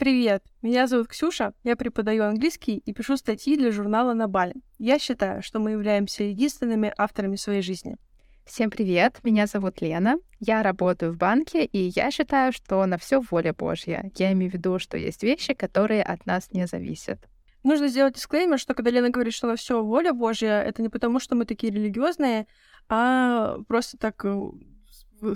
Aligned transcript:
Привет, 0.00 0.42
меня 0.62 0.86
зовут 0.86 1.08
Ксюша, 1.08 1.52
я 1.62 1.76
преподаю 1.76 2.24
английский 2.24 2.78
и 2.78 2.94
пишу 2.94 3.18
статьи 3.18 3.54
для 3.58 3.70
журнала 3.70 4.14
«На 4.14 4.28
Бали». 4.28 4.54
Я 4.78 4.98
считаю, 4.98 5.42
что 5.42 5.58
мы 5.58 5.72
являемся 5.72 6.24
единственными 6.24 6.90
авторами 6.96 7.36
своей 7.36 7.60
жизни. 7.60 7.98
Всем 8.46 8.70
привет, 8.70 9.18
меня 9.24 9.46
зовут 9.46 9.82
Лена, 9.82 10.16
я 10.38 10.62
работаю 10.62 11.12
в 11.12 11.18
банке, 11.18 11.66
и 11.66 11.92
я 11.94 12.10
считаю, 12.10 12.50
что 12.50 12.86
на 12.86 12.96
все 12.96 13.20
воля 13.20 13.52
Божья. 13.52 14.10
Я 14.16 14.32
имею 14.32 14.50
в 14.50 14.54
виду, 14.54 14.78
что 14.78 14.96
есть 14.96 15.22
вещи, 15.22 15.52
которые 15.52 16.02
от 16.02 16.24
нас 16.24 16.50
не 16.50 16.66
зависят. 16.66 17.18
Нужно 17.62 17.88
сделать 17.88 18.14
дисклеймер, 18.14 18.58
что 18.58 18.72
когда 18.72 18.90
Лена 18.90 19.10
говорит, 19.10 19.34
что 19.34 19.48
на 19.48 19.56
все 19.56 19.84
воля 19.84 20.14
Божья, 20.14 20.62
это 20.62 20.80
не 20.80 20.88
потому, 20.88 21.20
что 21.20 21.36
мы 21.36 21.44
такие 21.44 21.70
религиозные, 21.70 22.46
а 22.88 23.58
просто 23.68 23.98
так 23.98 24.24
э, 24.24 24.50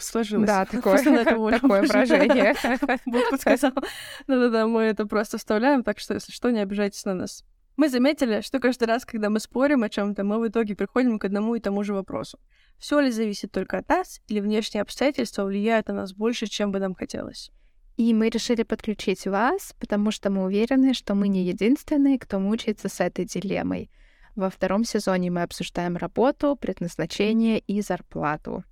сложилось. 0.01 0.47
Да, 0.47 0.65
такое, 0.65 0.99
такое 1.25 1.61
выражение. 1.61 2.55
Бог 3.07 3.31
подсказал. 3.31 3.73
Да-да-да, 4.27 4.67
мы 4.67 4.83
это 4.83 5.07
просто 5.07 5.39
вставляем, 5.39 5.83
так 5.83 5.99
что, 5.99 6.15
если 6.15 6.33
что, 6.33 6.51
не 6.51 6.61
обижайтесь 6.61 7.05
на 7.05 7.15
нас. 7.15 7.45
Мы 7.77 7.89
заметили, 7.89 8.41
что 8.41 8.61
каждый 8.61 8.85
раз, 8.85 9.05
когда 9.05 9.31
мы 9.31 9.41
спорим 9.41 9.83
о 9.83 9.89
чем-то, 9.89 10.23
мы 10.23 10.39
в 10.39 10.47
итоге 10.47 10.77
приходим 10.77 11.19
к 11.19 11.25
одному 11.25 11.57
и 11.57 11.61
тому 11.61 11.83
же 11.83 11.93
вопросу. 11.93 12.39
Все 12.79 13.01
ли 13.01 13.11
зависит 13.11 13.51
только 13.51 13.79
от 13.79 13.89
нас, 13.89 14.21
или 14.29 14.41
внешние 14.41 14.83
обстоятельства 14.83 15.45
влияют 15.45 15.89
на 15.89 15.95
нас 15.95 16.13
больше, 16.13 16.47
чем 16.47 16.71
бы 16.71 16.79
нам 16.79 16.95
хотелось? 16.95 17.51
И 17.97 18.13
мы 18.13 18.29
решили 18.29 18.65
подключить 18.65 19.27
вас, 19.27 19.75
потому 19.79 20.11
что 20.11 20.31
мы 20.31 20.45
уверены, 20.45 20.95
что 20.95 21.15
мы 21.15 21.29
не 21.29 21.45
единственные, 21.45 22.19
кто 22.19 22.41
мучается 22.41 22.89
с 22.89 23.01
этой 23.01 23.25
дилеммой. 23.25 23.91
Во 24.35 24.51
втором 24.51 24.85
сезоне 24.85 25.31
мы 25.31 25.43
обсуждаем 25.43 25.97
работу, 25.97 26.57
предназначение 26.57 27.61
и 27.61 27.81
зарплату. 27.81 28.65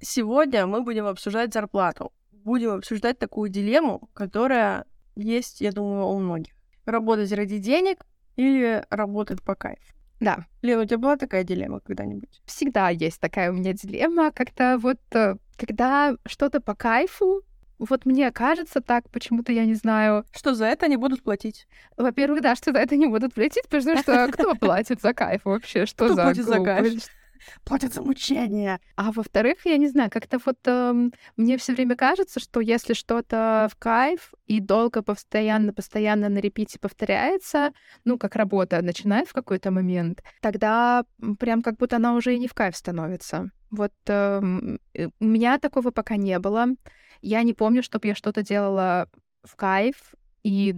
Сегодня 0.00 0.66
мы 0.66 0.82
будем 0.82 1.06
обсуждать 1.06 1.52
зарплату. 1.52 2.12
Будем 2.32 2.70
обсуждать 2.70 3.18
такую 3.18 3.50
дилемму, 3.50 4.08
которая 4.14 4.84
есть, 5.16 5.60
я 5.60 5.72
думаю, 5.72 6.06
у 6.06 6.18
многих. 6.18 6.54
Работать 6.86 7.32
ради 7.32 7.58
денег 7.58 8.06
или 8.36 8.84
работать 8.90 9.42
по 9.42 9.54
кайфу. 9.54 9.94
Да. 10.20 10.46
Лена, 10.62 10.82
у 10.82 10.84
тебя 10.84 10.98
была 10.98 11.16
такая 11.16 11.44
дилемма 11.44 11.80
когда-нибудь? 11.80 12.40
Всегда 12.44 12.90
есть 12.90 13.20
такая 13.20 13.50
у 13.50 13.54
меня 13.54 13.72
дилемма, 13.72 14.32
как-то 14.32 14.78
вот, 14.78 14.98
э, 15.12 15.36
когда 15.56 16.16
что-то 16.26 16.60
по 16.60 16.74
кайфу, 16.74 17.42
вот 17.78 18.06
мне 18.06 18.30
кажется 18.32 18.80
так, 18.80 19.08
почему-то 19.10 19.52
я 19.52 19.64
не 19.64 19.74
знаю. 19.74 20.24
Что 20.34 20.54
за 20.54 20.66
это 20.66 20.88
не 20.88 20.96
будут 20.96 21.22
платить? 21.22 21.68
Во-первых, 21.96 22.42
да, 22.42 22.56
что 22.56 22.72
за 22.72 22.78
это 22.78 22.96
не 22.96 23.06
будут 23.06 23.34
платить, 23.34 23.68
потому 23.68 23.96
что 23.98 24.28
кто 24.32 24.54
платит 24.54 25.00
за 25.00 25.14
кайф 25.14 25.42
вообще? 25.44 25.86
Что 25.86 26.06
кто 26.06 26.14
за 26.14 26.22
платит 26.22 26.44
за 26.44 26.64
кайф? 26.64 27.04
платят 27.64 27.94
за 27.94 28.02
мучение. 28.02 28.80
А 28.96 29.12
во-вторых, 29.12 29.58
я 29.64 29.76
не 29.76 29.88
знаю, 29.88 30.10
как-то 30.10 30.38
вот 30.44 30.58
э, 30.66 31.10
мне 31.36 31.56
все 31.56 31.74
время 31.74 31.96
кажется, 31.96 32.40
что 32.40 32.60
если 32.60 32.94
что-то 32.94 33.68
в 33.70 33.76
кайф 33.76 34.34
и 34.46 34.60
долго, 34.60 35.02
постоянно, 35.02 35.72
постоянно 35.72 36.28
на 36.28 36.38
репите 36.38 36.78
повторяется, 36.78 37.72
ну, 38.04 38.18
как 38.18 38.36
работа 38.36 38.82
начинает 38.82 39.28
в 39.28 39.32
какой-то 39.32 39.70
момент, 39.70 40.22
тогда 40.40 41.04
прям 41.38 41.62
как 41.62 41.76
будто 41.76 41.96
она 41.96 42.14
уже 42.14 42.34
и 42.34 42.38
не 42.38 42.48
в 42.48 42.54
кайф 42.54 42.76
становится. 42.76 43.50
Вот 43.70 43.92
э, 44.06 44.40
у 45.20 45.24
меня 45.24 45.58
такого 45.58 45.90
пока 45.90 46.16
не 46.16 46.38
было. 46.38 46.66
Я 47.20 47.42
не 47.42 47.52
помню, 47.52 47.82
чтобы 47.82 48.08
я 48.08 48.14
что-то 48.14 48.42
делала 48.42 49.08
в 49.42 49.56
кайф, 49.56 50.14
и 50.42 50.74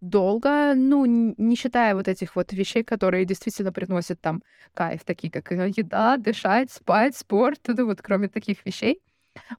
долго, 0.00 0.74
ну, 0.74 1.04
не 1.06 1.56
считая 1.56 1.94
вот 1.94 2.08
этих 2.08 2.36
вот 2.36 2.52
вещей, 2.52 2.84
которые 2.84 3.24
действительно 3.24 3.72
приносят 3.72 4.20
там 4.20 4.42
кайф, 4.74 5.04
такие 5.04 5.30
как 5.30 5.50
э, 5.52 5.72
еда, 5.76 6.16
дышать, 6.16 6.70
спать, 6.70 7.16
спорт, 7.16 7.60
ну 7.66 7.86
вот 7.86 8.02
кроме 8.02 8.28
таких 8.28 8.64
вещей. 8.66 9.00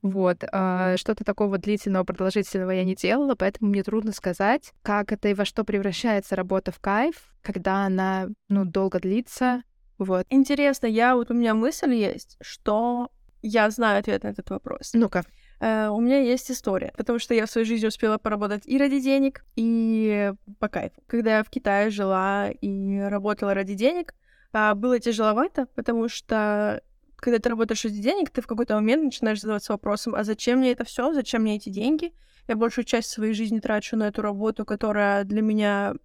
Вот. 0.02 0.44
А, 0.52 0.98
что-то 0.98 1.24
такого 1.24 1.58
длительного, 1.58 2.04
продолжительного 2.04 2.72
я 2.72 2.84
не 2.84 2.96
делала, 2.96 3.36
поэтому 3.36 3.70
мне 3.70 3.84
трудно 3.84 4.12
сказать, 4.12 4.74
как 4.82 5.12
это 5.12 5.30
и 5.30 5.34
во 5.34 5.46
что 5.46 5.64
превращается 5.64 6.36
работа 6.36 6.72
в 6.72 6.80
кайф, 6.80 7.34
когда 7.42 7.86
она, 7.86 8.28
ну, 8.50 8.66
долго 8.66 9.00
длится. 9.00 9.64
Вот. 9.98 10.26
Интересно, 10.30 10.88
я 10.88 11.16
вот 11.16 11.32
у 11.32 11.34
меня 11.34 11.54
мысль 11.54 11.94
есть, 11.94 12.38
что 12.42 13.10
я 13.42 13.70
знаю 13.70 14.00
ответ 14.00 14.24
на 14.24 14.30
этот 14.30 14.50
вопрос. 14.50 14.92
Ну-ка. 14.94 15.24
Uh, 15.60 15.90
у 15.90 16.00
меня 16.00 16.20
есть 16.20 16.52
история, 16.52 16.94
потому 16.96 17.18
что 17.18 17.34
я 17.34 17.48
в 17.48 17.50
своей 17.50 17.66
жизни 17.66 17.88
успела 17.88 18.20
поработать 18.20 18.68
и 18.68 18.78
ради 18.78 19.00
денег, 19.00 19.44
и 19.56 20.32
по 20.60 20.68
кайфу. 20.68 21.02
Когда 21.08 21.38
я 21.38 21.44
в 21.44 21.50
Китае 21.50 21.90
жила 21.90 22.50
и 22.52 23.00
работала 23.00 23.56
ради 23.56 23.74
денег, 23.74 24.14
uh, 24.54 24.76
было 24.76 25.00
тяжеловато, 25.00 25.66
потому 25.74 26.10
что 26.10 26.84
когда 27.16 27.40
ты 27.40 27.50
работаешь 27.50 27.84
ради 27.84 28.00
денег, 28.00 28.30
ты 28.30 28.42
в 28.42 28.48
какой-то 28.48 28.76
момент 28.76 29.04
начинаешь 29.04 29.42
задаваться 29.42 29.74
вопросом, 29.74 30.14
а 30.14 30.24
зачем 30.24 30.60
мне 30.60 30.74
это 30.74 30.84
все, 30.84 31.12
зачем 31.12 31.42
мне 31.42 31.56
эти 31.56 31.70
деньги? 31.70 32.14
Я 32.48 32.56
большую 32.56 32.86
часть 32.86 33.10
своей 33.10 33.34
жизни 33.34 33.60
трачу 33.60 33.98
на 33.98 34.10
эту 34.10 34.22
работу, 34.22 34.64
которая 34.64 35.24
для 35.24 35.42
меня 35.42 35.96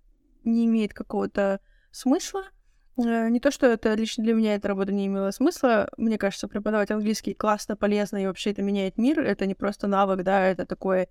не 0.45 0.65
имеет 0.65 0.95
какого-то 0.95 1.61
смысла, 1.91 2.45
Э, 2.45 2.62
не 2.97 3.41
то, 3.41 3.51
что 3.51 3.67
это 3.67 3.95
лично 3.95 4.23
для 4.25 4.35
меня 4.35 4.55
эта 4.55 4.69
работа 4.69 4.93
не 4.93 5.07
имела 5.07 5.31
смысла. 5.31 5.89
Мне 5.97 6.19
кажется, 6.19 6.49
преподавать 6.49 6.91
английский 6.91 7.35
классно, 7.35 7.77
полезно, 7.77 8.23
и 8.23 8.27
вообще 8.27 8.51
это 8.51 8.63
меняет 8.63 8.99
мир. 8.99 9.21
Это 9.21 9.47
не 9.47 9.55
просто 9.55 9.87
навык, 9.87 10.23
да, 10.23 10.43
это 10.45 10.67
такое 10.67 11.09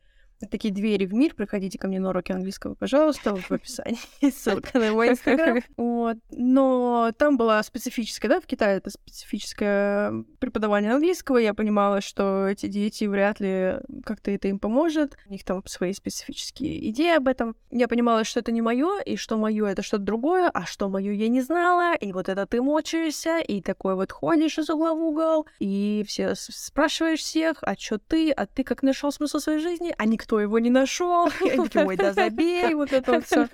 такие 0.49 0.73
двери 0.73 1.05
в 1.05 1.13
мир. 1.13 1.33
Приходите 1.35 1.77
ко 1.77 1.87
мне 1.87 1.99
на 1.99 2.09
уроки 2.09 2.31
английского, 2.31 2.75
пожалуйста, 2.75 3.31
вот 3.31 3.41
в 3.41 3.51
описании 3.51 3.99
ссылка 4.31 4.79
на 4.79 4.91
мой 4.91 5.09
инстаграм. 5.09 5.59
Вот. 5.77 6.17
Но 6.31 7.11
там 7.17 7.37
была 7.37 7.61
специфическая, 7.63 8.29
да, 8.29 8.39
в 8.39 8.45
Китае 8.45 8.77
это 8.77 8.89
специфическое 8.89 10.23
преподавание 10.39 10.91
английского. 10.91 11.37
Я 11.37 11.53
понимала, 11.53 12.01
что 12.01 12.47
эти 12.47 12.67
дети 12.67 13.05
вряд 13.05 13.39
ли 13.39 13.75
как-то 14.05 14.31
это 14.31 14.47
им 14.47 14.59
поможет. 14.59 15.17
У 15.27 15.31
них 15.31 15.43
там 15.43 15.63
свои 15.65 15.93
специфические 15.93 16.89
идеи 16.89 17.15
об 17.15 17.27
этом. 17.27 17.55
Я 17.71 17.87
понимала, 17.87 18.23
что 18.23 18.39
это 18.39 18.51
не 18.51 18.61
мое, 18.61 18.99
и 19.01 19.15
что 19.15 19.37
мое 19.37 19.67
это 19.67 19.81
что-то 19.81 20.03
другое, 20.03 20.49
а 20.49 20.65
что 20.65 20.89
мое 20.89 21.13
я 21.13 21.27
не 21.27 21.41
знала. 21.41 21.95
И 21.95 22.11
вот 22.13 22.29
это 22.29 22.45
ты 22.45 22.61
мочишься, 22.61 23.39
и 23.39 23.61
такой 23.61 23.95
вот 23.95 24.11
ходишь 24.11 24.57
из 24.57 24.69
угла 24.69 24.93
в 24.93 25.01
угол, 25.01 25.47
и 25.59 26.03
все 26.07 26.33
спрашиваешь 26.35 27.19
всех, 27.19 27.57
а 27.61 27.75
что 27.75 27.99
ты, 27.99 28.31
а 28.31 28.45
ты 28.45 28.63
как 28.63 28.83
нашел 28.83 29.11
смысл 29.11 29.39
своей 29.39 29.59
жизни, 29.59 29.93
а 29.97 30.05
никто 30.05 30.30
никто 30.31 30.39
его 30.39 30.59
не 30.59 30.69
нашел. 30.69 31.29
Я 31.41 31.63
такие, 31.63 31.85
ой, 31.85 31.97
да 31.97 32.13
забей, 32.13 32.73
вот 32.73 32.93
это 32.93 33.13
вот 33.13 33.25
все. 33.25 33.47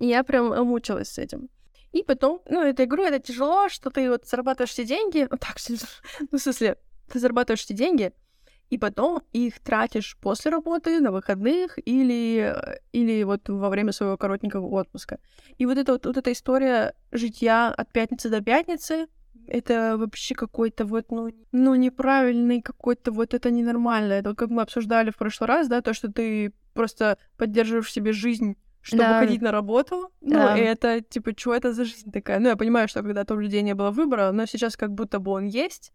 Я 0.00 0.22
прям 0.22 0.66
мучилась 0.66 1.08
с 1.08 1.18
этим. 1.18 1.48
И 1.92 2.02
потом, 2.02 2.42
ну, 2.48 2.62
эту 2.62 2.84
игру 2.84 3.02
это 3.02 3.18
тяжело, 3.18 3.68
что 3.68 3.90
ты 3.90 4.10
вот 4.10 4.26
зарабатываешь 4.26 4.70
все 4.70 4.84
деньги, 4.84 5.26
ну, 5.30 5.38
так, 5.38 5.56
ну, 6.30 6.38
в 6.38 6.40
смысле, 6.40 6.76
ты 7.10 7.18
зарабатываешь 7.18 7.64
все 7.64 7.74
деньги, 7.74 8.12
и 8.70 8.76
потом 8.76 9.22
их 9.32 9.58
тратишь 9.60 10.18
после 10.20 10.50
работы, 10.50 11.00
на 11.00 11.10
выходных 11.10 11.78
или, 11.86 12.54
или 12.92 13.24
вот 13.24 13.48
во 13.48 13.70
время 13.70 13.92
своего 13.92 14.18
коротенького 14.18 14.66
отпуска. 14.66 15.18
И 15.56 15.64
вот 15.64 15.78
эта 15.78 15.92
вот, 15.92 16.04
вот 16.04 16.16
эта 16.18 16.30
история 16.32 16.94
житья 17.10 17.68
от 17.68 17.90
пятницы 17.92 18.28
до 18.28 18.42
пятницы, 18.42 19.06
это 19.48 19.96
вообще 19.98 20.34
какой-то 20.34 20.84
вот, 20.84 21.10
ну, 21.10 21.30
ну, 21.52 21.74
неправильный 21.74 22.62
какой-то, 22.62 23.12
вот 23.12 23.34
это 23.34 23.50
ненормально. 23.50 24.12
Это 24.12 24.30
вот 24.30 24.38
как 24.38 24.50
мы 24.50 24.62
обсуждали 24.62 25.10
в 25.10 25.16
прошлый 25.16 25.48
раз, 25.48 25.68
да, 25.68 25.80
то, 25.80 25.94
что 25.94 26.10
ты 26.10 26.52
просто 26.74 27.18
поддерживаешь 27.36 27.92
себе 27.92 28.12
жизнь 28.12 28.56
чтобы 28.80 29.02
да. 29.02 29.20
ходить 29.20 29.42
на 29.42 29.52
работу. 29.52 30.10
Да. 30.20 30.54
Ну, 30.54 30.62
и 30.62 30.64
это, 30.64 31.02
типа, 31.02 31.32
что 31.36 31.52
это 31.52 31.72
за 31.72 31.84
жизнь 31.84 32.10
такая? 32.10 32.38
Ну, 32.38 32.48
я 32.48 32.56
понимаю, 32.56 32.88
что 32.88 33.02
когда-то 33.02 33.34
у 33.34 33.38
людей 33.38 33.60
не 33.60 33.74
было 33.74 33.90
выбора, 33.90 34.30
но 34.32 34.46
сейчас 34.46 34.76
как 34.76 34.94
будто 34.94 35.18
бы 35.18 35.32
он 35.32 35.46
есть. 35.46 35.92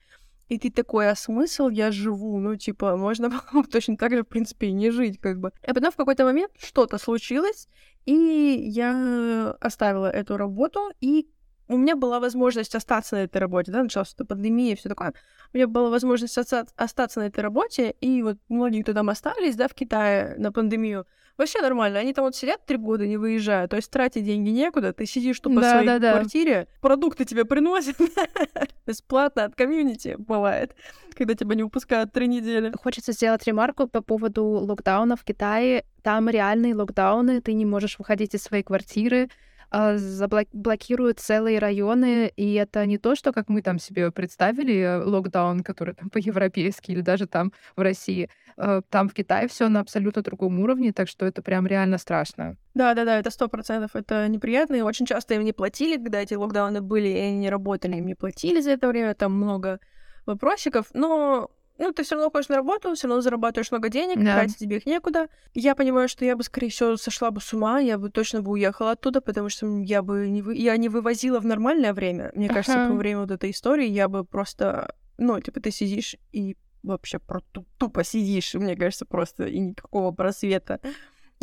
И 0.50 0.59
ты 0.59 0.70
такой, 0.70 1.09
а 1.09 1.16
смысл 1.16 1.70
я 1.70 1.91
живу? 1.91 2.38
Ну, 2.40 2.56
типа, 2.56 2.96
можно 2.97 3.31
точно 3.72 3.97
так 3.97 4.12
же, 4.12 4.24
в 4.24 4.28
принципе, 4.28 4.68
и 4.68 4.72
не 4.72 4.91
жить, 4.91 5.20
как 5.20 5.40
бы. 5.40 5.52
А 5.66 5.74
потом 5.74 5.91
в 5.91 5.96
какой-то 5.96 6.25
момент 6.25 6.52
что-то 6.59 6.97
случилось, 6.97 7.68
и 8.06 8.14
я 8.14 9.56
оставила 9.59 10.08
эту 10.08 10.38
работу, 10.38 10.91
и 11.00 11.28
у 11.73 11.78
меня 11.78 11.95
была 11.95 12.19
возможность 12.19 12.75
остаться 12.75 13.16
на 13.16 13.23
этой 13.23 13.38
работе, 13.38 13.72
да, 13.72 13.84
началась 13.84 14.13
эта 14.13 14.25
пандемия 14.25 14.73
и 14.73 14.75
все 14.75 14.89
такое. 14.89 15.13
У 15.53 15.57
меня 15.57 15.67
была 15.67 15.89
возможность 15.89 16.38
остаться 16.38 17.19
на 17.19 17.28
этой 17.28 17.39
работе, 17.39 17.95
и 18.01 18.22
вот 18.22 18.38
многие, 18.50 18.84
кто 18.84 18.94
там 18.94 19.09
остались, 19.09 19.56
да, 19.56 19.67
в 19.67 19.73
Китае 19.73 20.35
на 20.38 20.51
пандемию, 20.51 21.06
вообще 21.38 21.61
нормально. 21.61 22.00
Они 22.00 22.13
там 22.13 22.25
вот 22.25 22.35
сидят 22.35 22.66
три 22.66 22.78
года, 22.78 23.08
не 23.08 23.17
выезжают, 23.17 23.72
то 23.72 23.78
есть 23.78 23.90
тратить 23.91 24.25
деньги 24.25 24.49
некуда, 24.49 24.93
ты 24.93 25.05
сидишь 25.05 25.40
тупо 25.40 25.61
да, 25.61 25.67
в 25.67 25.72
своей 25.72 25.87
да, 25.87 25.99
да. 25.99 26.11
квартире, 26.14 26.67
продукты 26.81 27.25
тебе 27.25 27.46
приносят 27.46 27.96
бесплатно 28.85 29.46
от 29.46 29.55
комьюнити 29.55 30.16
бывает, 30.17 30.76
когда 31.16 31.34
тебя 31.35 31.55
не 31.55 31.64
выпускают 31.64 32.11
три 32.11 32.28
недели. 32.28 32.73
Хочется 32.81 33.11
сделать 33.11 33.46
ремарку 33.46 33.87
по 33.87 34.02
поводу 34.02 34.46
локдауна 34.46 35.16
в 35.16 35.23
Китае. 35.23 35.85
Там 36.02 36.29
реальные 36.29 36.76
локдауны, 36.76 37.41
ты 37.41 37.53
не 37.53 37.66
можешь 37.66 37.97
выходить 37.97 38.34
из 38.35 38.43
своей 38.43 38.64
квартиры, 38.64 39.29
а, 39.75 39.97
заблокируют 39.97 41.20
целые 41.20 41.58
районы, 41.58 42.31
и 42.35 42.53
это 42.53 42.85
не 42.85 42.99
то, 42.99 43.16
что 43.16 43.34
как 43.34 43.49
мы 43.49 43.64
там 43.64 43.79
себе 43.79 44.11
представили 44.11 44.75
э, 44.75 45.03
локдаун, 45.03 45.64
который 45.64 45.96
там 45.96 46.11
по-европейски 46.11 46.91
или 46.91 47.02
даже 47.02 47.25
там 47.25 47.52
в 47.75 47.81
России. 47.81 48.29
Э, 48.55 48.84
там 48.91 49.09
в 49.09 49.16
Китае 49.16 49.47
все 49.47 49.70
на 49.70 49.79
абсолютно 49.79 50.22
другом 50.22 50.59
уровне, 50.59 50.93
так 50.93 51.08
что 51.09 51.25
это 51.25 51.41
прям 51.41 51.66
реально 51.66 51.97
страшно. 51.97 52.55
Да, 52.75 52.93
да, 52.93 53.03
да, 53.03 53.17
это 53.17 53.31
сто 53.31 53.47
процентов. 53.47 53.96
Это 53.96 54.28
неприятно. 54.28 54.75
И 54.75 54.81
очень 54.81 55.08
часто 55.08 55.34
им 55.34 55.43
не 55.43 55.53
платили, 55.53 55.96
когда 55.96 56.22
эти 56.22 56.35
локдауны 56.35 56.81
были, 56.81 57.08
и 57.08 57.17
они 57.17 57.40
не 57.40 57.49
работали, 57.49 57.96
им 57.96 58.05
не 58.05 58.14
платили 58.14 58.61
за 58.61 58.73
это 58.73 58.87
время. 58.87 59.16
Там 59.16 59.34
много 59.34 59.79
вопросиков. 60.28 60.85
Но 60.93 61.49
ну, 61.79 61.91
ты 61.91 62.03
все 62.03 62.16
равно 62.16 62.29
ходишь 62.31 62.49
на 62.49 62.55
работу, 62.58 62.93
все 62.93 63.08
равно 63.08 63.22
зарабатываешь 63.22 63.72
много 63.72 63.90
денег, 63.90 64.17
Да. 64.23 64.35
тратить 64.35 64.58
тебе 64.58 64.78
их 64.78 64.85
некуда. 64.85 65.28
Я 65.53 65.75
понимаю, 65.75 66.08
что 66.08 66.23
я 66.25 66.35
бы, 66.35 66.43
скорее 66.43 66.70
всего, 66.70 66.97
сошла 66.97 67.31
бы 67.31 67.41
с 67.41 67.52
ума, 67.53 67.79
я 67.79 67.97
бы 67.97 68.09
точно 68.09 68.41
бы 68.41 68.52
уехала 68.52 68.91
оттуда, 68.91 69.22
потому 69.22 69.49
что 69.49 69.67
я 69.79 70.02
бы 70.02 70.29
не, 70.29 70.41
вы... 70.41 70.55
я 70.55 70.78
не 70.78 70.90
вывозила 70.90 71.40
в 71.40 71.46
нормальное 71.46 71.93
время. 71.93 72.31
Мне 72.35 72.47
кажется, 72.47 72.84
Ага. 72.85 72.91
во 72.93 72.97
время 72.97 73.22
вот 73.22 73.31
этой 73.31 73.52
истории 73.52 73.87
я 73.87 74.08
бы 74.08 74.23
просто, 74.23 74.96
ну, 75.17 75.40
типа, 75.40 75.59
ты 75.61 75.72
сидишь 75.72 76.16
и 76.31 76.55
вообще 76.84 77.17
про 77.20 77.40
ту- 77.52 77.66
тупо 77.78 78.03
сидишь, 78.03 78.53
мне 78.55 78.76
кажется, 78.76 79.05
просто 79.05 79.46
и 79.46 79.58
никакого 79.59 80.11
просвета. 80.11 80.79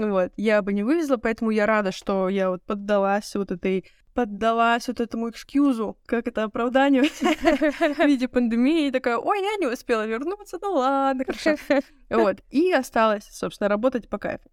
Вот, 0.09 0.33
я 0.37 0.63
бы 0.63 0.73
не 0.73 0.83
вывезла, 0.83 1.19
поэтому 1.19 1.51
я 1.51 1.67
рада, 1.67 1.93
что 1.93 2.29
я 2.29 2.51
вот 2.51 2.63
поддалась 2.63 3.35
вот 3.35 3.51
этой 3.51 3.85
поддалась 4.15 4.89
вот 4.89 5.01
этому 5.01 5.31
экскьюзу, 5.31 5.97
как 6.07 6.27
это 6.27 6.43
оправданию 6.43 7.05
в 7.21 8.07
виде 8.07 8.27
пандемии, 8.27 8.91
такая, 8.91 9.17
ой, 9.17 9.41
я 9.41 9.57
не 9.57 9.67
успела 9.73 10.05
вернуться, 10.07 10.59
ну 10.61 10.73
ладно, 10.73 11.25
хорошо. 11.25 11.57
Вот, 12.09 12.39
и 12.51 12.73
осталось, 12.73 13.29
собственно, 13.31 13.69
работать 13.69 14.09
по 14.09 14.19
кайфу. 14.19 14.51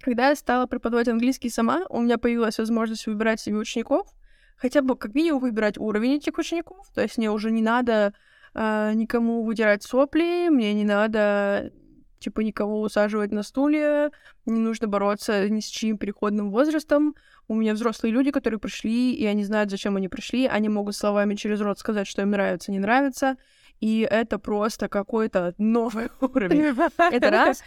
Когда 0.00 0.30
я 0.30 0.36
стала 0.36 0.66
преподавать 0.66 1.08
английский 1.08 1.50
сама, 1.50 1.84
у 1.90 2.00
меня 2.00 2.16
появилась 2.16 2.58
возможность 2.58 3.06
выбирать 3.06 3.40
себе 3.40 3.56
учеников, 3.56 4.08
хотя 4.56 4.80
бы 4.80 4.96
как 4.96 5.14
минимум 5.14 5.40
выбирать 5.40 5.78
уровень 5.78 6.14
этих 6.14 6.38
учеников, 6.38 6.86
то 6.94 7.02
есть 7.02 7.18
мне 7.18 7.30
уже 7.30 7.50
не 7.50 7.62
надо 7.62 8.14
а, 8.54 8.94
никому 8.94 9.44
вытирать 9.44 9.82
сопли, 9.82 10.48
мне 10.48 10.72
не 10.72 10.84
надо 10.84 11.70
типа 12.18 12.40
никого 12.40 12.80
усаживать 12.80 13.32
на 13.32 13.42
стулья, 13.42 14.10
не 14.44 14.60
нужно 14.60 14.88
бороться 14.88 15.48
ни 15.48 15.60
с 15.60 15.66
чьим 15.66 15.98
переходным 15.98 16.50
возрастом. 16.50 17.14
У 17.48 17.54
меня 17.54 17.74
взрослые 17.74 18.12
люди, 18.12 18.30
которые 18.30 18.58
пришли, 18.58 19.14
и 19.14 19.24
они 19.26 19.44
знают, 19.44 19.70
зачем 19.70 19.96
они 19.96 20.08
пришли. 20.08 20.46
Они 20.46 20.68
могут 20.68 20.96
словами 20.96 21.34
через 21.34 21.60
рот 21.60 21.78
сказать, 21.78 22.06
что 22.06 22.22
им 22.22 22.30
нравится, 22.30 22.72
не 22.72 22.78
нравится. 22.78 23.36
И 23.80 24.06
это 24.10 24.38
просто 24.38 24.88
какой-то 24.88 25.54
новый 25.58 26.08
уровень. 26.20 26.74
Это 26.98 27.30
раз. 27.30 27.62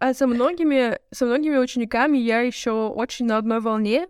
А 0.00 0.14
со 0.14 0.26
многими, 0.26 0.98
со 1.10 1.26
многими 1.26 1.58
учениками 1.58 2.18
я 2.18 2.40
еще 2.40 2.88
очень 2.88 3.26
на 3.26 3.36
одной 3.36 3.60
волне. 3.60 4.08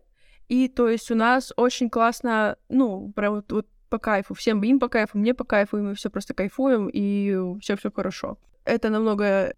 И 0.49 0.69
то 0.69 0.88
есть 0.88 1.11
у 1.11 1.14
нас 1.14 1.52
очень 1.56 1.88
классно, 1.90 2.56
ну, 2.69 3.12
прям 3.12 3.37
вот, 3.37 3.50
вот 3.52 3.67
по 3.93 3.99
кайфу. 3.99 4.35
Всем 4.35 4.62
им 4.62 4.78
по 4.78 4.88
кайфу, 4.88 5.19
мне 5.19 5.35
по 5.35 5.44
кайфу, 5.44 5.78
и 5.78 5.82
мы 5.82 5.94
все 5.94 6.08
просто 6.08 6.35
кайфуем, 6.35 6.88
и 6.93 7.58
все 7.61 7.76
все 7.76 7.90
хорошо. 7.90 8.38
Это 8.64 8.88
намного, 8.88 9.52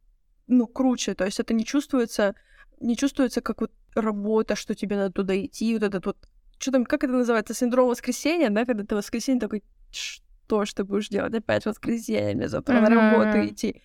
ну, 0.46 0.67
круче. 0.67 1.14
То 1.14 1.25
есть 1.25 1.41
это 1.41 1.55
не 1.55 1.64
чувствуется, 1.64 2.35
не 2.81 2.96
чувствуется 2.96 3.41
как 3.41 3.61
вот 3.61 3.73
работа, 3.94 4.56
что 4.56 4.75
тебе 4.75 4.96
надо 4.96 5.12
туда 5.12 5.37
идти, 5.44 5.75
вот 5.75 5.82
этот 5.82 6.06
вот 6.06 6.17
что 6.58 6.73
там, 6.73 6.85
как 6.85 7.05
это 7.05 7.12
называется, 7.12 7.52
синдром 7.52 7.88
воскресенья, 7.88 8.49
да, 8.50 8.64
когда 8.64 8.85
ты 8.85 8.94
воскресенье 8.94 9.41
такой, 9.41 9.62
что 9.91 10.64
ж 10.64 10.73
ты 10.73 10.85
будешь 10.85 11.08
делать 11.08 11.35
опять 11.35 11.67
воскресенье, 11.67 12.35
мне 12.35 12.49
завтра 12.49 12.81
на 12.81 12.88
работу 12.88 13.46
идти. 13.46 13.82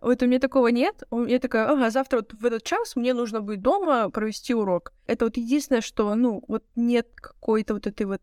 Вот 0.00 0.22
у 0.22 0.26
меня 0.26 0.38
такого 0.38 0.68
нет. 0.68 1.02
Я 1.26 1.38
такая, 1.40 1.68
ага, 1.68 1.90
завтра 1.90 2.18
вот 2.18 2.32
в 2.32 2.44
этот 2.46 2.62
час 2.62 2.94
мне 2.94 3.14
нужно 3.14 3.40
будет 3.40 3.62
дома 3.62 4.10
провести 4.10 4.54
урок. 4.54 4.92
Это 5.06 5.24
вот 5.24 5.36
единственное, 5.36 5.80
что, 5.80 6.14
ну, 6.14 6.44
вот 6.46 6.64
нет 6.76 7.08
какой-то 7.16 7.74
вот 7.74 7.86
этой 7.86 8.06
вот 8.06 8.20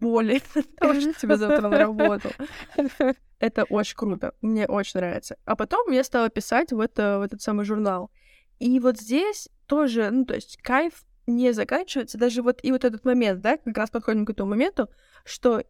боли 0.00 0.42
того, 0.78 1.00
что 1.00 1.14
тебе 1.14 1.36
завтра 1.36 1.68
на 1.68 1.78
работу. 1.78 2.28
Это 3.44 3.64
очень 3.64 3.94
круто. 3.94 4.32
Мне 4.40 4.66
очень 4.66 5.00
нравится. 5.00 5.36
А 5.44 5.54
потом 5.54 5.92
я 5.92 6.02
стала 6.02 6.30
писать 6.30 6.72
в, 6.72 6.80
это, 6.80 7.18
в 7.18 7.22
этот 7.22 7.42
самый 7.42 7.66
журнал. 7.66 8.10
И 8.58 8.80
вот 8.80 8.98
здесь 8.98 9.50
тоже, 9.66 10.08
ну, 10.10 10.24
то 10.24 10.34
есть 10.34 10.56
кайф 10.62 11.04
не 11.26 11.52
заканчивается. 11.52 12.16
Даже 12.16 12.40
вот 12.40 12.60
и 12.62 12.72
вот 12.72 12.84
этот 12.84 13.04
момент, 13.04 13.42
да, 13.42 13.58
как 13.58 13.76
раз 13.76 13.90
подходим 13.90 14.24
к 14.24 14.30
этому 14.30 14.48
моменту, 14.48 14.88
что 15.26 15.62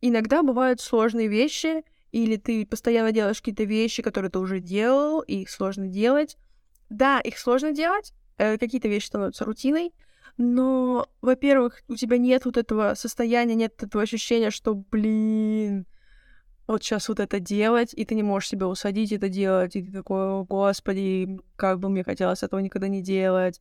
иногда 0.00 0.44
бывают 0.44 0.80
сложные 0.80 1.26
вещи, 1.26 1.82
или 2.12 2.36
ты 2.36 2.64
постоянно 2.64 3.10
делаешь 3.10 3.38
какие-то 3.38 3.64
вещи, 3.64 4.04
которые 4.04 4.30
ты 4.30 4.38
уже 4.38 4.60
делал, 4.60 5.20
и 5.20 5.42
их 5.42 5.50
сложно 5.50 5.88
делать. 5.88 6.36
Да, 6.90 7.18
их 7.18 7.38
сложно 7.38 7.72
делать, 7.72 8.12
э, 8.38 8.56
какие-то 8.56 8.86
вещи 8.86 9.06
становятся 9.06 9.44
рутиной, 9.44 9.92
но, 10.36 11.08
во-первых, 11.22 11.82
у 11.88 11.96
тебя 11.96 12.18
нет 12.18 12.44
вот 12.44 12.56
этого 12.56 12.94
состояния, 12.94 13.56
нет 13.56 13.82
этого 13.82 14.04
ощущения, 14.04 14.52
что, 14.52 14.76
блин, 14.76 15.86
вот 16.66 16.82
сейчас 16.82 17.08
вот 17.08 17.20
это 17.20 17.40
делать, 17.40 17.92
и 17.94 18.04
ты 18.04 18.14
не 18.14 18.22
можешь 18.22 18.48
себя 18.48 18.66
усадить 18.66 19.12
это 19.12 19.28
делать, 19.28 19.76
и 19.76 19.82
ты 19.82 19.92
такой, 19.92 20.40
«О, 20.40 20.44
господи, 20.44 21.40
как 21.56 21.78
бы 21.78 21.88
мне 21.88 22.04
хотелось 22.04 22.42
этого 22.42 22.60
никогда 22.60 22.88
не 22.88 23.02
делать. 23.02 23.60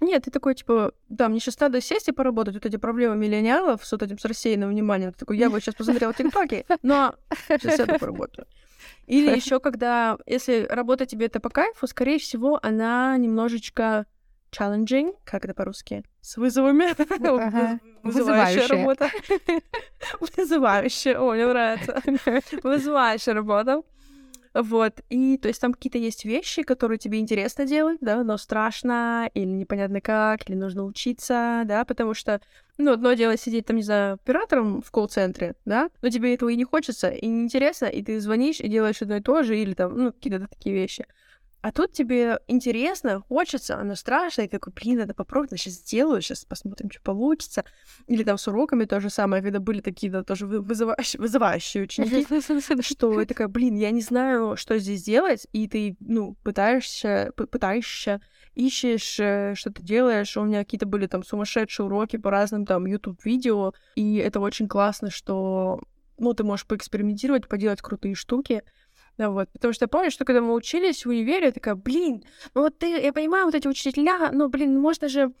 Нет, 0.00 0.24
ты 0.24 0.30
такой, 0.30 0.54
типа, 0.54 0.92
да, 1.08 1.28
мне 1.28 1.40
сейчас 1.40 1.58
надо 1.58 1.80
сесть 1.80 2.08
и 2.08 2.12
поработать. 2.12 2.54
Вот 2.54 2.66
эти 2.66 2.76
проблемы 2.76 3.16
миллениалов 3.16 3.84
с 3.84 3.92
вот 3.92 4.02
этим 4.02 4.18
с 4.18 4.24
рассеянным 4.24 4.68
вниманием. 4.68 5.12
Ты 5.12 5.20
такой, 5.20 5.38
я 5.38 5.48
бы 5.48 5.58
сейчас 5.60 5.74
посмотрела 5.74 6.12
тиктоки, 6.12 6.66
но 6.82 7.14
сейчас 7.48 7.76
сяду 7.76 7.98
поработаю. 7.98 8.46
Или 9.06 9.34
еще 9.34 9.58
когда, 9.58 10.18
если 10.26 10.66
работа 10.68 11.06
тебе 11.06 11.26
это 11.26 11.40
по 11.40 11.48
кайфу, 11.48 11.86
скорее 11.86 12.18
всего, 12.18 12.58
она 12.62 13.16
немножечко 13.16 14.06
challenging, 14.50 15.14
как 15.24 15.44
это 15.44 15.54
по-русски? 15.54 16.04
С 16.20 16.36
вызовами. 16.36 16.86
Ага. 17.46 17.80
Вызывающая 18.02 18.62
Вызывающая. 18.62 18.68
работа. 18.68 19.10
Вызывающая. 20.36 21.18
О, 21.18 21.32
мне 21.32 21.46
нравится. 21.46 22.00
Вызывающая 22.62 23.34
работа. 23.34 23.82
Вот, 24.58 25.00
и 25.10 25.36
то 25.36 25.48
есть 25.48 25.60
там 25.60 25.74
какие-то 25.74 25.98
есть 25.98 26.24
вещи, 26.24 26.62
которые 26.62 26.96
тебе 26.96 27.18
интересно 27.18 27.66
делать, 27.66 27.98
да, 28.00 28.24
но 28.24 28.38
страшно, 28.38 29.28
или 29.34 29.44
непонятно 29.50 30.00
как, 30.00 30.48
или 30.48 30.56
нужно 30.56 30.84
учиться, 30.84 31.64
да, 31.66 31.84
потому 31.84 32.14
что, 32.14 32.40
ну, 32.78 32.92
одно 32.92 33.12
дело 33.12 33.36
сидеть 33.36 33.66
там, 33.66 33.76
не 33.76 33.82
знаю, 33.82 34.14
оператором 34.14 34.80
в 34.80 34.90
колл-центре, 34.90 35.56
да, 35.66 35.90
но 36.00 36.08
тебе 36.08 36.32
этого 36.32 36.48
и 36.48 36.56
не 36.56 36.64
хочется, 36.64 37.10
и 37.10 37.26
не 37.26 37.44
интересно, 37.44 37.84
и 37.84 38.02
ты 38.02 38.18
звонишь 38.18 38.60
и 38.60 38.68
делаешь 38.68 39.02
одно 39.02 39.16
и 39.16 39.20
то 39.20 39.42
же, 39.42 39.58
или 39.58 39.74
там, 39.74 39.94
ну, 39.94 40.10
какие-то 40.10 40.48
такие 40.48 40.74
вещи. 40.74 41.04
А 41.62 41.72
тут 41.72 41.92
тебе 41.92 42.38
интересно, 42.46 43.20
хочется, 43.28 43.76
оно 43.78 43.96
страшно, 43.96 44.42
и 44.42 44.46
ты 44.46 44.58
такой, 44.58 44.72
блин, 44.72 44.98
надо 44.98 45.14
попробовать, 45.14 45.58
сейчас 45.60 45.74
сделаю, 45.74 46.22
сейчас 46.22 46.44
посмотрим, 46.44 46.90
что 46.92 47.00
получится. 47.02 47.64
Или 48.06 48.22
там 48.22 48.38
с 48.38 48.46
уроками 48.46 48.84
то 48.84 49.00
же 49.00 49.10
самое, 49.10 49.42
когда 49.42 49.58
были 49.58 49.80
такие, 49.80 50.12
да, 50.12 50.22
тоже 50.22 50.46
вы- 50.46 50.60
вызывающие, 50.60 51.20
вызывающие 51.20 51.82
ученики, 51.82 52.24
что 52.82 53.08
я 53.20 53.26
такая, 53.26 53.48
блин, 53.48 53.74
я 53.74 53.90
не 53.90 54.00
знаю, 54.00 54.56
что 54.56 54.78
здесь 54.78 55.02
делать, 55.02 55.48
и 55.52 55.66
ты, 55.66 55.96
ну, 55.98 56.36
пытаешься, 56.44 57.32
пытаешься, 57.34 58.20
ищешь, 58.54 59.18
э, 59.18 59.54
что 59.56 59.70
ты 59.72 59.82
делаешь. 59.82 60.36
У 60.36 60.44
меня 60.44 60.60
какие-то 60.60 60.86
были 60.86 61.06
там 61.06 61.24
сумасшедшие 61.24 61.86
уроки 61.86 62.16
по 62.16 62.30
разным 62.30 62.64
там 62.64 62.86
YouTube-видео, 62.86 63.72
и 63.96 64.16
это 64.16 64.38
очень 64.40 64.68
классно, 64.68 65.10
что, 65.10 65.80
ну, 66.18 66.32
ты 66.32 66.44
можешь 66.44 66.66
поэкспериментировать, 66.66 67.48
поделать 67.48 67.82
крутые 67.82 68.14
штуки. 68.14 68.62
Да, 69.18 69.30
вот. 69.30 69.48
Потому 69.52 69.72
что 69.72 69.84
я 69.84 69.88
помню, 69.88 70.10
что 70.10 70.24
когда 70.24 70.40
мы 70.40 70.52
учились 70.54 71.04
в 71.04 71.08
универе, 71.08 71.46
я 71.46 71.52
такая, 71.52 71.74
блин, 71.74 72.24
ну 72.54 72.62
вот 72.62 72.78
ты, 72.78 73.00
я 73.00 73.12
понимаю, 73.12 73.46
вот 73.46 73.54
эти 73.54 73.66
учителя, 73.66 74.30
ну, 74.32 74.48
блин, 74.48 74.78
можно 74.78 75.08
же 75.08 75.32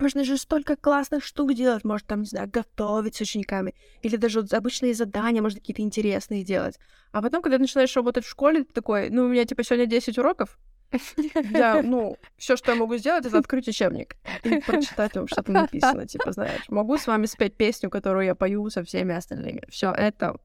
можно 0.00 0.24
же 0.24 0.36
столько 0.36 0.76
классных 0.76 1.24
штук 1.24 1.54
делать, 1.54 1.84
может, 1.84 2.06
там, 2.06 2.20
не 2.20 2.26
знаю, 2.26 2.48
готовить 2.48 3.16
с 3.16 3.20
учениками, 3.20 3.74
или 4.02 4.16
даже 4.16 4.40
вот 4.40 4.54
обычные 4.54 4.94
задания, 4.94 5.42
может, 5.42 5.58
какие-то 5.58 5.82
интересные 5.82 6.44
делать. 6.44 6.78
А 7.10 7.20
потом, 7.20 7.42
когда 7.42 7.58
начинаешь 7.58 7.96
работать 7.96 8.24
в 8.24 8.28
школе, 8.28 8.64
ты 8.64 8.72
такой, 8.72 9.10
ну, 9.10 9.24
у 9.24 9.28
меня, 9.28 9.44
типа, 9.44 9.64
сегодня 9.64 9.86
10 9.86 10.16
уроков, 10.18 10.56
я, 11.50 11.82
ну, 11.82 12.16
все, 12.36 12.56
что 12.56 12.72
я 12.72 12.78
могу 12.78 12.96
сделать, 12.96 13.26
это 13.26 13.38
открыть 13.38 13.68
учебник 13.68 14.16
и 14.44 14.58
прочитать 14.60 15.16
вам, 15.16 15.26
что 15.26 15.42
там 15.42 15.54
написано, 15.54 16.06
типа, 16.06 16.32
знаешь, 16.32 16.62
могу 16.68 16.96
с 16.96 17.06
вами 17.06 17.26
спеть 17.26 17.56
песню, 17.56 17.90
которую 17.90 18.24
я 18.24 18.34
пою 18.34 18.70
со 18.70 18.82
всеми 18.84 19.14
остальными. 19.14 19.64
Все, 19.68 19.90
это 19.90 20.36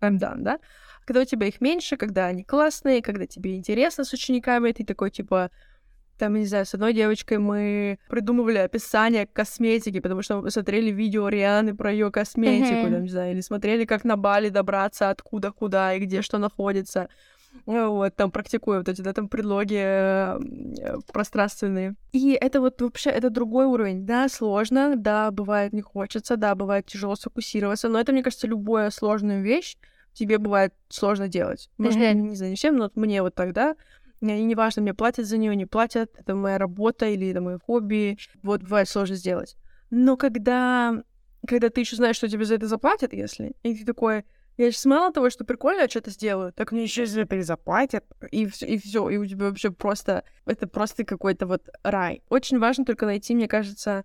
I'm 0.00 0.18
done, 0.18 0.38
да? 0.38 0.58
Когда 1.04 1.22
у 1.22 1.24
тебя 1.24 1.46
их 1.48 1.60
меньше, 1.60 1.96
когда 1.96 2.26
они 2.26 2.44
классные, 2.44 3.02
когда 3.02 3.26
тебе 3.26 3.56
интересно 3.56 4.04
с 4.04 4.12
учениками, 4.12 4.72
ты 4.72 4.84
такой, 4.84 5.10
типа, 5.10 5.50
там, 6.18 6.34
не 6.34 6.46
знаю, 6.46 6.64
с 6.66 6.74
одной 6.74 6.92
девочкой 6.92 7.38
мы 7.38 7.98
придумывали 8.08 8.58
описание 8.58 9.26
косметики, 9.26 9.98
потому 9.98 10.22
что 10.22 10.40
мы 10.40 10.50
смотрели 10.50 10.90
видео 10.90 11.28
Рианы 11.28 11.74
про 11.74 11.90
ее 11.90 12.12
косметику, 12.12 12.82
Мгм. 12.84 12.92
там, 12.92 13.02
не 13.02 13.08
знаю, 13.08 13.32
или 13.32 13.40
смотрели, 13.40 13.84
как 13.84 14.04
на 14.04 14.16
Бали 14.16 14.48
добраться 14.48 15.10
откуда 15.10 15.50
куда 15.50 15.94
и 15.94 15.98
где 15.98 16.22
что 16.22 16.38
находится. 16.38 17.08
Ну 17.66 17.90
Вот, 17.92 18.14
там 18.16 18.30
практикуя 18.30 18.78
вот 18.78 18.88
эти, 18.88 19.02
да, 19.02 19.12
там 19.12 19.28
предлоги 19.28 19.76
э, 19.76 20.38
э, 20.80 20.96
пространственные. 21.12 21.94
И 22.12 22.32
это 22.40 22.60
вот 22.60 22.80
вообще, 22.80 23.10
это 23.10 23.28
другой 23.28 23.66
уровень. 23.66 24.06
Да, 24.06 24.28
сложно, 24.28 24.94
да, 24.96 25.30
бывает 25.30 25.72
не 25.72 25.82
хочется, 25.82 26.36
да, 26.36 26.54
бывает 26.54 26.86
тяжело 26.86 27.14
сфокусироваться, 27.14 27.88
но 27.88 27.98
это, 28.00 28.12
мне 28.12 28.22
кажется, 28.22 28.46
любая 28.46 28.90
сложная 28.90 29.42
вещь 29.42 29.76
тебе 30.12 30.38
бывает 30.38 30.74
сложно 30.88 31.28
делать. 31.28 31.70
Может, 31.78 32.00
Мгм. 32.00 32.28
не 32.28 32.36
знаю, 32.36 32.50
не 32.50 32.56
всем, 32.56 32.76
но 32.76 32.84
вот 32.84 32.96
мне 32.96 33.22
вот 33.22 33.34
тогда 33.34 33.76
и 34.22 34.44
неважно, 34.44 34.82
мне 34.82 34.94
платят 34.94 35.26
за 35.26 35.36
нее, 35.36 35.56
не 35.56 35.66
платят, 35.66 36.12
это 36.16 36.34
моя 36.34 36.58
работа 36.58 37.06
или 37.06 37.30
это 37.30 37.40
мое 37.40 37.58
хобби, 37.58 38.18
вот 38.42 38.62
бывает 38.62 38.88
сложно 38.88 39.16
сделать. 39.16 39.56
Но 39.90 40.16
когда, 40.16 41.02
когда 41.46 41.70
ты 41.70 41.80
еще 41.80 41.96
знаешь, 41.96 42.16
что 42.16 42.28
тебе 42.28 42.44
за 42.44 42.54
это 42.54 42.68
заплатят, 42.68 43.12
если, 43.12 43.52
и 43.64 43.74
ты 43.74 43.84
такой, 43.84 44.24
я 44.58 44.70
сейчас 44.70 44.84
мало 44.84 45.12
того, 45.12 45.28
что 45.28 45.44
прикольно, 45.44 45.80
я 45.80 45.88
что-то 45.88 46.10
сделаю, 46.10 46.52
так 46.52 46.72
мне 46.72 46.84
еще 46.84 47.04
за 47.04 47.22
это 47.22 47.36
и 47.36 47.42
заплатят, 47.42 48.04
и 48.30 48.46
все, 48.46 48.66
и 48.66 48.78
все, 48.78 49.08
и 49.08 49.16
у 49.16 49.26
тебя 49.26 49.46
вообще 49.46 49.70
просто, 49.70 50.24
это 50.46 50.68
просто 50.68 51.04
какой-то 51.04 51.46
вот 51.46 51.68
рай. 51.82 52.22
Очень 52.28 52.58
важно 52.58 52.84
только 52.84 53.06
найти, 53.06 53.34
мне 53.34 53.48
кажется, 53.48 54.04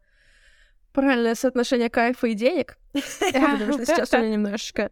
правильное 0.98 1.36
соотношение 1.36 1.92
кайфа 1.92 2.26
и 2.26 2.34
денег, 2.34 2.80
потому 2.92 3.74
что 3.74 3.86
сейчас 3.86 4.12
у 4.14 4.18
меня 4.18 4.30
немножечко 4.30 4.90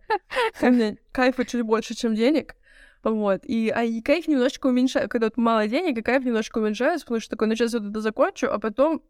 кайфа 1.12 1.46
чуть 1.46 1.64
больше, 1.64 1.96
чем 1.96 2.14
денег, 2.14 2.56
Вот. 3.02 3.44
И, 3.44 3.74
а 3.76 3.84
и 3.84 4.02
кайф 4.02 4.28
немножечко 4.28 4.68
уменьшается, 4.68 5.10
когда 5.10 5.26
вот 5.26 5.38
мало 5.38 5.68
денег, 5.68 5.98
и 5.98 6.04
кайф 6.04 6.24
немножко 6.24 6.60
уменьшается, 6.60 7.08
потому 7.08 7.22
что 7.22 7.32
такой, 7.32 7.48
ну 7.48 7.56
сейчас 7.56 7.74
вот 7.74 7.90
это 7.90 8.02
закончу, 8.02 8.52
а 8.52 8.60
потом 8.60 9.02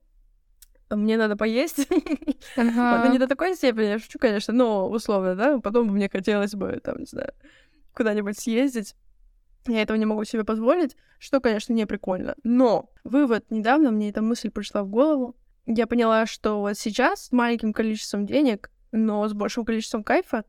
мне 0.90 1.18
надо 1.18 1.36
поесть. 1.36 1.86
Ага. 2.56 3.00
Это 3.04 3.12
не 3.12 3.20
до 3.20 3.28
такой 3.28 3.56
степени, 3.56 3.88
я 3.88 4.00
шучу, 4.00 4.18
конечно, 4.18 4.54
но 4.54 4.88
условно, 4.90 5.36
да, 5.36 5.60
потом 5.60 5.88
мне 5.88 6.08
хотелось 6.08 6.56
бы, 6.56 6.80
там, 6.82 7.00
не 7.00 7.06
знаю, 7.06 7.34
куда-нибудь 7.94 8.40
съездить. 8.40 8.96
Я 9.68 9.82
этого 9.82 9.98
не 9.98 10.06
могу 10.06 10.24
себе 10.24 10.46
позволить, 10.46 10.96
что, 11.20 11.42
конечно, 11.42 11.74
не 11.74 11.86
прикольно. 11.86 12.36
Но 12.44 12.90
вывод 13.04 13.52
недавно, 13.52 13.92
мне 13.92 14.12
эта 14.12 14.22
мысль 14.22 14.50
пришла 14.50 14.84
в 14.84 14.88
голову. 14.88 15.36
Я 15.66 15.88
поняла, 15.88 16.26
что 16.26 16.60
вот 16.62 16.78
сейчас 16.78 17.28
с 17.28 17.32
маленьким 17.32 17.74
количеством 17.74 18.26
денег, 18.26 18.70
но 18.92 19.28
с 19.28 19.34
большим 19.34 19.66
количеством 19.66 20.04
кайфа, 20.04 20.44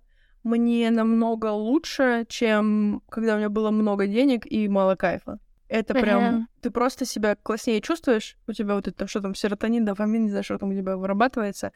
мне 0.44 0.90
намного 0.90 1.46
лучше, 1.46 2.24
чем 2.28 3.02
когда 3.08 3.34
у 3.34 3.38
меня 3.38 3.48
было 3.48 3.70
много 3.70 4.06
денег 4.06 4.46
и 4.46 4.68
мало 4.68 4.94
кайфа. 4.94 5.38
Это 5.68 5.94
прям... 5.94 6.22
Uh-huh. 6.22 6.42
Ты 6.60 6.70
просто 6.70 7.04
себя 7.04 7.34
класснее 7.34 7.80
чувствуешь, 7.80 8.36
у 8.46 8.52
тебя 8.52 8.74
вот 8.76 8.86
это, 8.86 9.08
что 9.08 9.20
там, 9.20 9.34
серотонин, 9.34 9.84
дофамин, 9.84 10.24
не 10.24 10.30
знаю, 10.30 10.44
что 10.44 10.58
там 10.58 10.70
у 10.70 10.74
тебя 10.74 10.96
вырабатывается, 10.96 11.72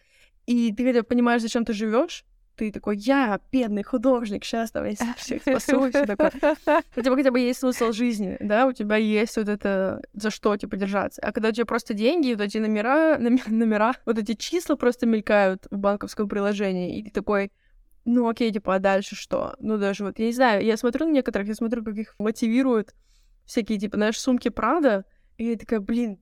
и 0.47 0.73
ты 0.73 0.85
хотя 0.85 1.03
понимаешь, 1.03 1.43
зачем 1.43 1.65
ты 1.65 1.73
живешь, 1.73 2.25
ты 2.61 2.71
такой, 2.71 2.99
я 2.99 3.41
бедный 3.51 3.83
художник, 3.83 4.45
сейчас 4.45 4.71
давай 4.71 4.95
всех 5.17 5.41
спасу, 5.41 5.89
все 5.89 6.05
такое. 6.05 6.31
У 6.97 7.01
тебя 7.01 7.15
хотя 7.15 7.31
бы 7.31 7.41
есть 7.41 7.61
смысл 7.61 7.93
жизни, 7.93 8.37
да, 8.39 8.67
у 8.67 8.73
тебя 8.73 8.97
есть 8.97 9.39
вот 9.39 9.49
это, 9.49 10.03
за 10.13 10.31
что, 10.31 10.55
типа, 10.59 10.77
держаться. 10.77 11.23
А 11.23 11.33
когда 11.33 11.49
у 11.49 11.53
тебя 11.53 11.65
просто 11.65 11.95
деньги, 11.95 12.35
вот 12.35 12.43
эти 12.43 12.59
номера, 12.67 13.17
номера, 13.19 13.95
вот 14.05 14.19
эти 14.19 14.35
числа 14.35 14.77
просто 14.77 15.07
мелькают 15.07 15.67
в 15.71 15.79
банковском 15.79 16.29
приложении, 16.29 16.99
и 16.99 17.05
ты 17.05 17.11
такой, 17.11 17.51
ну 18.05 18.29
окей, 18.29 18.53
типа, 18.53 18.75
а 18.75 18.79
дальше 18.79 19.17
что? 19.17 19.57
Ну 19.59 19.79
даже 19.79 20.05
вот, 20.05 20.19
я 20.19 20.27
не 20.27 20.33
знаю, 20.33 20.63
я 20.63 20.77
смотрю 20.77 21.07
на 21.07 21.13
некоторых, 21.13 21.49
я 21.49 21.55
смотрю, 21.55 21.83
как 21.83 21.97
их 21.97 22.15
мотивируют 22.19 22.95
всякие, 23.47 23.79
типа, 23.79 23.97
знаешь, 23.97 24.21
сумки 24.21 24.51
Прада, 24.51 25.07
и 25.39 25.45
я 25.45 25.57
такая, 25.57 25.81
блин, 25.81 26.21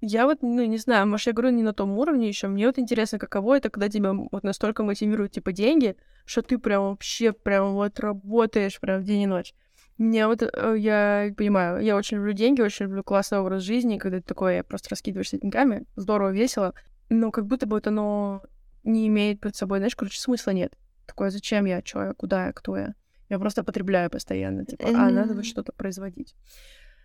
я 0.00 0.26
вот, 0.26 0.42
ну, 0.42 0.64
не 0.64 0.78
знаю, 0.78 1.06
может, 1.06 1.26
я 1.28 1.32
говорю 1.32 1.50
не 1.50 1.62
на 1.62 1.72
том 1.72 1.98
уровне 1.98 2.28
еще. 2.28 2.48
Мне 2.48 2.66
вот 2.66 2.78
интересно, 2.78 3.18
каково 3.18 3.56
это, 3.56 3.70
когда 3.70 3.88
тебя 3.88 4.12
вот 4.12 4.42
настолько 4.42 4.82
мотивируют, 4.82 5.32
типа, 5.32 5.52
деньги, 5.52 5.96
что 6.24 6.42
ты 6.42 6.58
прям 6.58 6.82
вообще 6.82 7.32
прям 7.32 7.74
вот 7.74 7.98
работаешь 8.00 8.80
прям 8.80 9.00
в 9.00 9.04
день 9.04 9.22
и 9.22 9.26
ночь. 9.26 9.54
Мне 9.96 10.26
вот, 10.26 10.42
э, 10.42 10.74
я 10.76 11.32
понимаю, 11.36 11.82
я 11.82 11.96
очень 11.96 12.16
люблю 12.16 12.32
деньги, 12.32 12.60
очень 12.60 12.86
люблю 12.86 13.04
классный 13.04 13.38
образ 13.38 13.62
жизни, 13.62 13.98
когда 13.98 14.18
ты 14.18 14.24
такой, 14.24 14.64
просто 14.64 14.90
раскидываешься 14.90 15.38
деньгами, 15.38 15.86
здорово, 15.94 16.30
весело, 16.30 16.74
но 17.10 17.30
как 17.30 17.46
будто 17.46 17.66
бы 17.66 17.76
вот 17.76 17.86
оно 17.86 18.42
не 18.82 19.06
имеет 19.06 19.40
под 19.40 19.54
собой, 19.54 19.78
знаешь, 19.78 19.94
короче, 19.94 20.20
смысла 20.20 20.50
нет. 20.50 20.76
Такое, 21.06 21.30
зачем 21.30 21.64
я, 21.64 21.80
что 21.84 22.02
я, 22.02 22.14
куда 22.14 22.46
я, 22.46 22.52
кто 22.52 22.76
я? 22.76 22.94
Я 23.28 23.38
просто 23.38 23.62
потребляю 23.62 24.10
постоянно, 24.10 24.64
типа, 24.64 24.86
а 24.88 25.10
надо 25.10 25.34
вот 25.34 25.46
что-то 25.46 25.72
производить. 25.72 26.34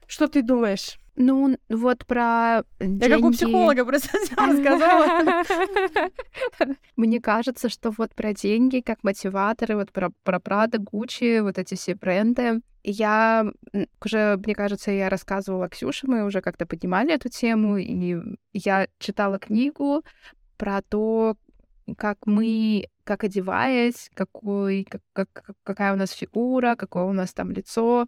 Что 0.09 0.27
ты 0.27 0.41
думаешь? 0.41 0.97
Ну, 1.15 1.55
вот 1.69 2.05
про 2.07 2.63
деньги... 2.79 3.03
Я 3.03 3.15
как 3.15 3.25
у 3.25 3.31
психолога 3.31 3.85
просто 3.85 4.09
рассказала. 4.37 5.43
Мне 6.95 7.21
кажется, 7.21 7.69
что 7.69 7.91
вот 7.95 8.15
про 8.15 8.33
деньги, 8.33 8.79
как 8.79 9.03
мотиваторы, 9.03 9.75
вот 9.75 9.91
про, 9.91 10.09
про 10.23 10.39
Prada, 10.39 10.79
Gucci, 10.79 11.43
вот 11.43 11.59
эти 11.59 11.75
все 11.75 11.93
бренды, 11.93 12.61
я 12.83 13.45
уже, 14.03 14.37
мне 14.43 14.55
кажется, 14.55 14.89
я 14.89 15.09
рассказывала 15.09 15.69
Ксюше, 15.69 16.07
мы 16.07 16.25
уже 16.25 16.41
как-то 16.41 16.65
поднимали 16.65 17.13
эту 17.13 17.29
тему, 17.29 17.77
и 17.77 18.17
я 18.53 18.87
читала 18.97 19.37
книгу 19.37 20.03
про 20.57 20.81
то, 20.81 21.35
как 21.97 22.17
мы, 22.25 22.87
как 23.03 23.25
одеваясь, 23.25 24.09
какой, 24.15 24.87
как, 24.89 25.01
как, 25.13 25.51
какая 25.63 25.93
у 25.93 25.97
нас 25.97 26.11
фигура, 26.11 26.75
какое 26.75 27.03
у 27.03 27.13
нас 27.13 27.31
там 27.31 27.51
лицо, 27.51 28.07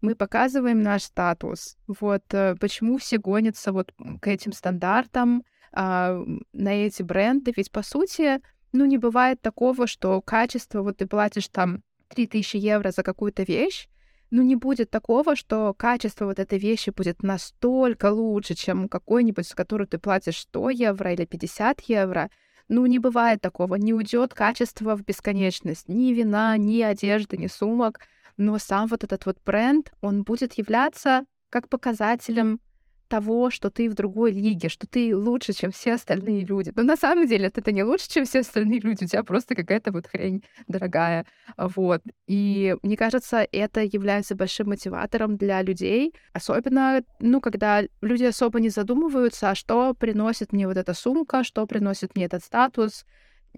мы 0.00 0.14
показываем 0.14 0.82
наш 0.82 1.02
статус. 1.04 1.76
Вот 1.86 2.22
э, 2.32 2.54
почему 2.60 2.98
все 2.98 3.18
гонятся 3.18 3.72
вот 3.72 3.92
к 4.20 4.28
этим 4.28 4.52
стандартам, 4.52 5.44
а, 5.72 6.24
на 6.52 6.68
эти 6.68 7.02
бренды. 7.02 7.52
Ведь, 7.56 7.70
по 7.70 7.82
сути, 7.82 8.40
ну, 8.72 8.84
не 8.84 8.98
бывает 8.98 9.40
такого, 9.40 9.86
что 9.86 10.20
качество, 10.22 10.82
вот 10.82 10.98
ты 10.98 11.06
платишь 11.06 11.48
там 11.48 11.82
3000 12.08 12.56
евро 12.56 12.90
за 12.90 13.02
какую-то 13.02 13.42
вещь, 13.42 13.88
ну, 14.30 14.42
не 14.42 14.56
будет 14.56 14.90
такого, 14.90 15.36
что 15.36 15.72
качество 15.74 16.26
вот 16.26 16.38
этой 16.38 16.58
вещи 16.58 16.90
будет 16.90 17.22
настолько 17.22 18.10
лучше, 18.10 18.54
чем 18.54 18.88
какой-нибудь, 18.88 19.48
за 19.48 19.54
которую 19.54 19.86
ты 19.86 19.98
платишь 19.98 20.40
100 20.40 20.70
евро 20.70 21.12
или 21.12 21.24
50 21.24 21.80
евро. 21.82 22.30
Ну, 22.68 22.84
не 22.84 22.98
бывает 22.98 23.40
такого. 23.40 23.76
Не 23.76 23.94
уйдет 23.94 24.34
качество 24.34 24.94
в 24.94 25.02
бесконечность. 25.02 25.88
Ни 25.88 26.12
вина, 26.12 26.54
ни 26.58 26.82
одежды, 26.82 27.38
ни 27.38 27.46
сумок 27.46 28.00
но 28.38 28.58
сам 28.58 28.86
вот 28.86 29.04
этот 29.04 29.26
вот 29.26 29.36
бренд, 29.44 29.92
он 30.00 30.22
будет 30.22 30.54
являться 30.54 31.24
как 31.50 31.68
показателем 31.68 32.60
того, 33.08 33.50
что 33.50 33.70
ты 33.70 33.88
в 33.88 33.94
другой 33.94 34.32
лиге, 34.32 34.68
что 34.68 34.86
ты 34.86 35.16
лучше, 35.16 35.52
чем 35.52 35.72
все 35.72 35.94
остальные 35.94 36.44
люди. 36.44 36.72
Но 36.76 36.82
на 36.82 36.96
самом 36.96 37.26
деле 37.26 37.50
это 37.52 37.72
не 37.72 37.82
лучше, 37.82 38.08
чем 38.08 38.24
все 38.24 38.40
остальные 38.40 38.80
люди, 38.80 39.04
у 39.04 39.06
тебя 39.06 39.24
просто 39.24 39.54
какая-то 39.54 39.92
вот 39.92 40.06
хрень 40.06 40.44
дорогая. 40.68 41.26
Вот. 41.56 42.02
И 42.26 42.76
мне 42.82 42.96
кажется, 42.96 43.46
это 43.50 43.82
является 43.82 44.34
большим 44.36 44.68
мотиватором 44.68 45.36
для 45.36 45.62
людей, 45.62 46.14
особенно, 46.32 47.02
ну, 47.18 47.40
когда 47.40 47.82
люди 48.02 48.24
особо 48.24 48.60
не 48.60 48.68
задумываются, 48.68 49.50
а 49.50 49.54
что 49.54 49.94
приносит 49.94 50.52
мне 50.52 50.68
вот 50.68 50.76
эта 50.76 50.94
сумка, 50.94 51.44
что 51.44 51.66
приносит 51.66 52.14
мне 52.14 52.26
этот 52.26 52.44
статус, 52.44 53.04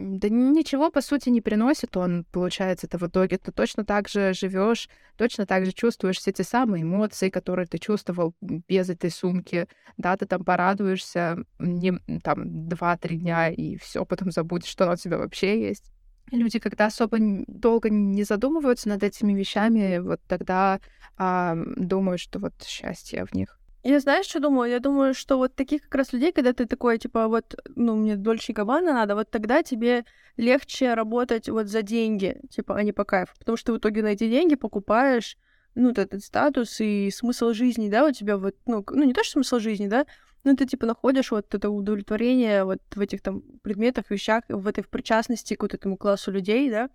да 0.00 0.30
ничего, 0.30 0.90
по 0.90 1.02
сути, 1.02 1.28
не 1.28 1.42
приносит 1.42 1.94
он, 1.96 2.24
получается, 2.32 2.86
это 2.86 2.96
в 2.96 3.02
итоге. 3.06 3.36
Ты 3.36 3.52
точно 3.52 3.84
так 3.84 4.08
же 4.08 4.32
живешь, 4.32 4.88
точно 5.16 5.44
так 5.44 5.66
же 5.66 5.72
чувствуешь 5.72 6.16
все 6.18 6.32
те 6.32 6.42
самые 6.42 6.84
эмоции, 6.84 7.28
которые 7.28 7.66
ты 7.66 7.78
чувствовал 7.78 8.34
без 8.40 8.88
этой 8.88 9.10
сумки. 9.10 9.68
Да, 9.98 10.16
ты 10.16 10.24
там 10.24 10.42
порадуешься 10.42 11.44
не, 11.58 11.92
там 12.22 12.68
два-три 12.68 13.18
дня, 13.18 13.50
и 13.50 13.76
все, 13.76 14.06
потом 14.06 14.30
забудешь, 14.30 14.70
что 14.70 14.84
она 14.84 14.94
у 14.94 14.96
тебя 14.96 15.18
вообще 15.18 15.60
есть. 15.60 15.92
Люди, 16.30 16.58
когда 16.58 16.86
особо 16.86 17.18
долго 17.46 17.90
не 17.90 18.22
задумываются 18.22 18.88
над 18.88 19.02
этими 19.02 19.34
вещами, 19.34 19.98
вот 19.98 20.20
тогда 20.26 20.80
а, 21.18 21.56
думают, 21.76 22.20
что 22.20 22.38
вот 22.38 22.54
счастье 22.62 23.26
в 23.26 23.34
них. 23.34 23.59
Я 23.82 23.98
знаешь, 24.00 24.26
что 24.26 24.40
думаю? 24.40 24.70
Я 24.70 24.78
думаю, 24.78 25.14
что 25.14 25.38
вот 25.38 25.54
таких 25.54 25.82
как 25.82 25.94
раз 25.94 26.12
людей, 26.12 26.32
когда 26.32 26.52
ты 26.52 26.66
такой, 26.66 26.98
типа, 26.98 27.28
вот, 27.28 27.54
ну, 27.76 27.96
мне 27.96 28.16
Дольче 28.16 28.52
Габбана 28.52 28.92
надо, 28.92 29.14
вот 29.14 29.30
тогда 29.30 29.62
тебе 29.62 30.04
легче 30.36 30.92
работать 30.92 31.48
вот 31.48 31.66
за 31.68 31.80
деньги, 31.80 32.40
типа, 32.50 32.76
а 32.76 32.82
не 32.82 32.92
по 32.92 33.04
кайфу. 33.04 33.34
Потому 33.38 33.56
что 33.56 33.72
в 33.72 33.78
итоге 33.78 34.02
на 34.02 34.08
эти 34.08 34.28
деньги 34.28 34.54
покупаешь, 34.54 35.38
ну, 35.74 35.90
этот 35.92 36.22
статус 36.22 36.78
и 36.80 37.10
смысл 37.10 37.52
жизни, 37.52 37.88
да, 37.88 38.04
у 38.04 38.12
тебя 38.12 38.36
вот, 38.36 38.54
ну, 38.66 38.84
ну 38.90 39.04
не 39.04 39.14
то, 39.14 39.24
что 39.24 39.32
смысл 39.32 39.60
жизни, 39.60 39.86
да, 39.86 40.04
но 40.44 40.54
ты, 40.56 40.66
типа, 40.66 40.84
находишь 40.86 41.30
вот 41.30 41.54
это 41.54 41.70
удовлетворение 41.70 42.64
вот 42.64 42.80
в 42.94 43.00
этих 43.00 43.22
там 43.22 43.42
предметах, 43.62 44.10
вещах, 44.10 44.44
в 44.48 44.66
этой 44.66 44.84
в 44.84 44.88
причастности 44.90 45.54
к 45.54 45.62
вот 45.62 45.72
этому 45.72 45.96
классу 45.96 46.30
людей, 46.30 46.70
да. 46.70 46.90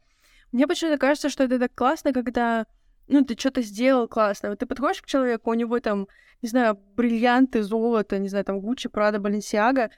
Мне 0.51 0.67
почему-то 0.67 0.99
кажется, 0.99 1.29
что 1.29 1.43
это 1.43 1.57
так 1.57 1.73
классно, 1.73 2.13
когда 2.13 2.67
ну, 3.07 3.24
ты 3.24 3.38
что-то 3.38 3.62
сделал 3.62 4.07
классно. 4.07 4.50
Вот 4.50 4.59
ты 4.59 4.65
подходишь 4.65 5.01
к 5.01 5.05
человеку, 5.05 5.51
у 5.51 5.53
него 5.53 5.79
там, 5.79 6.07
не 6.41 6.50
знаю, 6.50 6.79
бриллианты, 6.95 7.63
золото, 7.63 8.19
не 8.19 8.29
знаю, 8.29 8.45
там 8.45 8.59
Гуччи, 8.59 8.89
Прада, 8.89 9.19
Баленсиага, 9.19 9.89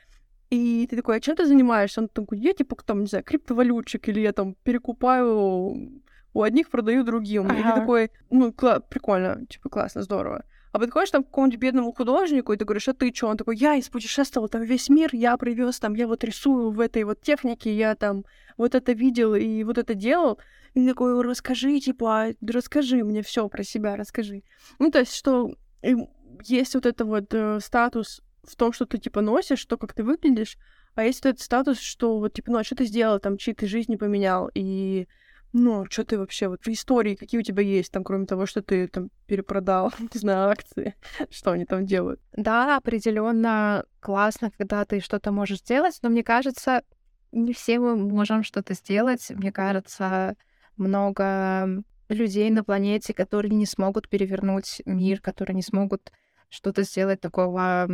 и 0.50 0.88
ты 0.90 0.96
такой, 0.96 1.18
а 1.18 1.20
чем 1.20 1.36
ты 1.36 1.46
занимаешься? 1.46 2.02
Он 2.02 2.08
такой, 2.08 2.40
я 2.40 2.54
типа, 2.54 2.76
там, 2.86 3.02
не 3.02 3.08
знаю, 3.08 3.24
криптовалютчик, 3.24 4.08
или 4.08 4.22
я 4.22 4.32
там 4.32 4.56
перекупаю 4.64 6.02
у 6.34 6.42
одних, 6.42 6.70
продаю 6.70 7.04
другим. 7.04 7.48
Ага. 7.48 7.60
И 7.60 7.64
ты 7.64 7.80
такой, 7.80 8.12
ну, 8.30 8.50
кла- 8.50 8.82
прикольно, 8.88 9.46
типа, 9.48 9.70
классно, 9.70 10.04
здорово. 10.04 10.46
А 10.72 10.80
подходишь 10.80 11.12
там 11.12 11.24
к 11.24 11.28
какому-нибудь 11.28 11.60
бедному 11.60 11.92
художнику, 11.92 12.54
и 12.54 12.58
ты 12.58 12.64
говоришь, 12.64 12.88
а 12.88 12.94
ты 12.94 13.12
что? 13.14 13.28
Он 13.28 13.38
такой, 13.38 13.58
я 13.58 13.80
испутешествовал 13.80 14.48
там 14.48 14.62
весь 14.62 14.90
мир, 14.90 15.10
я 15.14 15.36
привез 15.38 15.80
там, 15.80 15.96
я 15.96 16.08
вот 16.08 16.24
рисую 16.24 16.72
в 16.72 16.80
этой 16.80 17.04
вот 17.04 17.22
технике, 17.22 17.76
я 17.76 17.96
там 17.96 18.26
вот 18.58 18.76
это 18.76 18.92
видел 18.92 19.34
и 19.36 19.64
вот 19.64 19.78
это 19.78 19.96
делал. 19.96 20.40
И 20.78 20.88
такой, 20.88 21.20
расскажи, 21.24 21.80
типа, 21.80 22.36
расскажи 22.40 23.04
мне 23.04 23.24
все 23.24 23.50
про 23.50 23.64
себя, 23.64 23.96
расскажи. 23.96 24.44
Ну, 24.78 24.92
то 24.92 25.00
есть, 25.00 25.16
что 25.16 25.56
есть 26.44 26.76
вот 26.76 26.86
это 26.86 27.04
вот 27.04 27.34
э, 27.34 27.60
статус 27.62 28.22
в 28.44 28.56
том, 28.56 28.74
что 28.74 28.86
ты, 28.86 29.00
типа, 29.00 29.22
носишь, 29.22 29.66
то, 29.66 29.76
как 29.78 29.96
ты 29.96 30.04
выглядишь, 30.04 30.56
а 30.94 31.04
есть 31.04 31.24
вот 31.24 31.32
этот 31.32 31.42
статус, 31.42 31.80
что 31.80 32.20
вот, 32.20 32.34
типа, 32.34 32.52
ну, 32.52 32.60
а 32.60 32.64
что 32.64 32.76
ты 32.76 32.86
сделал, 32.86 33.20
там, 33.20 33.38
чьи 33.38 33.56
ты 33.56 33.66
жизни 33.66 33.96
поменял, 33.96 34.52
и, 34.54 35.08
ну, 35.52 35.86
что 35.90 36.06
ты 36.06 36.20
вообще, 36.20 36.48
вот, 36.48 36.64
в 36.64 36.68
истории, 36.68 37.16
какие 37.16 37.40
у 37.40 37.44
тебя 37.44 37.64
есть, 37.64 37.92
там, 37.92 38.04
кроме 38.04 38.28
того, 38.28 38.46
что 38.46 38.62
ты, 38.62 38.88
там, 38.88 39.10
перепродал, 39.26 39.92
не 40.14 40.20
знаю, 40.20 40.52
акции, 40.52 40.94
что 41.32 41.54
они 41.54 41.66
там 41.66 41.88
делают. 41.88 42.22
Да, 42.34 42.78
определенно 42.78 43.84
классно, 44.00 44.52
когда 44.56 44.86
ты 44.86 45.00
что-то 45.00 45.32
можешь 45.32 45.58
сделать, 45.58 45.98
но 46.04 46.10
мне 46.10 46.24
кажется, 46.24 46.84
не 47.32 47.54
все 47.54 47.80
мы 47.80 47.96
можем 47.96 48.44
что-то 48.44 48.76
сделать. 48.76 49.32
Мне 49.32 49.52
кажется, 49.52 50.36
много 50.78 51.84
людей 52.10 52.50
на 52.50 52.64
планете, 52.64 53.14
которые 53.14 53.54
не 53.54 53.66
смогут 53.66 54.10
перевернуть 54.10 54.82
мир, 54.86 55.20
которые 55.20 55.56
не 55.56 55.62
смогут 55.62 56.12
что-то 56.50 56.84
сделать 56.84 57.20
такого 57.20 57.88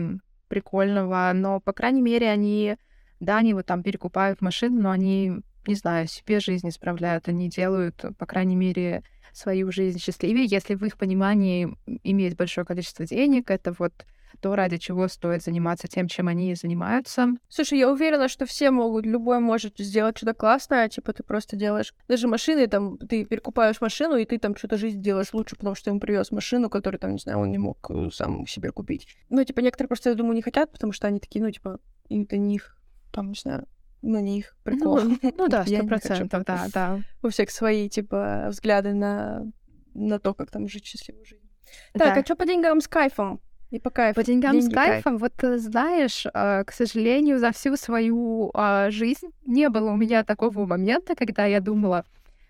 прикольного, 0.48 1.32
но, 1.34 1.60
по 1.60 1.74
крайней 1.74 2.02
мере, 2.02 2.30
они, 2.30 2.78
да, 3.20 3.38
они 3.38 3.54
вот 3.54 3.66
там 3.66 3.82
перекупают 3.82 4.42
машины, 4.42 4.80
но 4.82 4.92
они, 4.92 5.40
не 5.66 5.76
знаю, 5.76 6.08
себе 6.08 6.40
жизнь 6.40 6.70
исправляют, 6.70 7.28
они 7.28 7.50
делают, 7.50 8.06
по 8.20 8.26
крайней 8.26 8.56
мере, 8.56 9.04
свою 9.32 9.72
жизнь 9.72 10.00
счастливее, 10.00 10.46
если 10.46 10.76
в 10.76 10.86
их 10.86 10.98
понимании 10.98 11.76
иметь 12.04 12.38
большое 12.38 12.66
количество 12.66 13.06
денег, 13.06 13.50
это 13.50 13.74
вот 13.78 14.06
то, 14.40 14.56
ради 14.56 14.78
чего 14.78 15.08
стоит 15.08 15.44
заниматься 15.44 15.88
тем, 15.88 16.08
чем 16.08 16.28
они 16.28 16.56
занимаются. 16.56 17.30
Слушай, 17.50 17.80
я 17.80 17.92
уверена, 17.92 18.28
что 18.28 18.46
все 18.46 18.72
могут, 18.72 19.06
любой 19.06 19.40
может 19.40 19.78
сделать 19.78 20.18
что-то 20.18 20.34
классное, 20.34 20.90
типа 20.90 21.14
ты 21.14 21.24
просто 21.24 21.56
делаешь 21.56 21.94
даже 22.08 22.28
машины, 22.28 22.68
там, 22.68 22.98
ты 22.98 23.26
перекупаешь 23.26 23.82
машину, 23.82 24.16
и 24.18 24.26
ты 24.26 24.38
там 24.38 24.56
что-то 24.56 24.78
жизнь 24.78 25.02
делаешь 25.02 25.34
лучше, 25.34 25.56
потому 25.56 25.76
что 25.76 25.90
ему 25.90 26.00
привез 26.00 26.32
машину, 26.32 26.70
которую 26.70 27.00
там, 27.00 27.12
не 27.14 27.20
знаю, 27.20 27.40
он 27.40 27.52
не 27.52 27.58
мог 27.58 27.78
э, 27.90 28.10
сам 28.12 28.46
себе 28.48 28.72
купить. 28.72 29.08
Ну, 29.30 29.44
типа, 29.44 29.60
некоторые 29.60 29.88
просто, 29.88 30.10
я 30.10 30.16
думаю, 30.16 30.36
не 30.36 30.42
хотят, 30.42 30.72
потому 30.72 30.94
что 30.94 31.08
они 31.08 31.20
такие, 31.20 31.44
ну, 31.44 31.52
типа, 31.52 31.80
это 32.10 32.38
не 32.38 32.56
их, 32.56 32.78
там, 33.12 33.30
не 33.30 33.40
знаю, 33.40 33.68
ну, 34.04 34.20
не 34.20 34.40
их 34.40 34.56
прикол. 34.64 35.02
Ну, 35.02 35.18
ну 35.38 35.48
да, 35.48 35.66
сто 35.66 35.88
процентов, 35.88 36.44
да, 36.46 36.68
да. 36.74 37.00
У 37.22 37.30
всех 37.30 37.50
свои, 37.50 37.90
типа, 37.90 38.48
взгляды 38.50 38.94
на, 38.94 39.46
на 39.94 40.20
то, 40.20 40.34
как 40.34 40.52
там 40.52 40.68
жить 40.68 40.86
счастливую 40.86 41.26
жизнь. 41.26 41.50
Так, 41.94 42.16
да. 42.16 42.22
а 42.22 42.24
что 42.26 42.36
по 42.36 42.46
деньгам 42.46 42.82
с 42.82 42.88
кайфом? 42.88 43.42
И 43.74 43.80
по 43.80 43.90
кайфу. 43.90 44.22
По 44.22 44.24
деньгам 44.24 44.52
Деньги 44.52 44.72
с 44.72 44.76
кайфом, 44.76 45.18
кайф. 45.18 45.22
вот 45.22 45.44
э, 45.44 45.58
знаешь, 45.58 46.28
э, 46.32 46.64
к 46.64 46.72
сожалению, 46.72 47.40
за 47.40 47.52
всю 47.52 47.76
свою 47.76 48.52
а, 48.54 48.92
жизнь 48.92 49.32
не 49.48 49.68
было 49.68 49.90
у 49.90 49.96
меня 49.96 50.24
такого 50.24 50.68
момента, 50.68 51.16
когда 51.16 51.46
я 51.46 51.60
думала, 51.60 52.06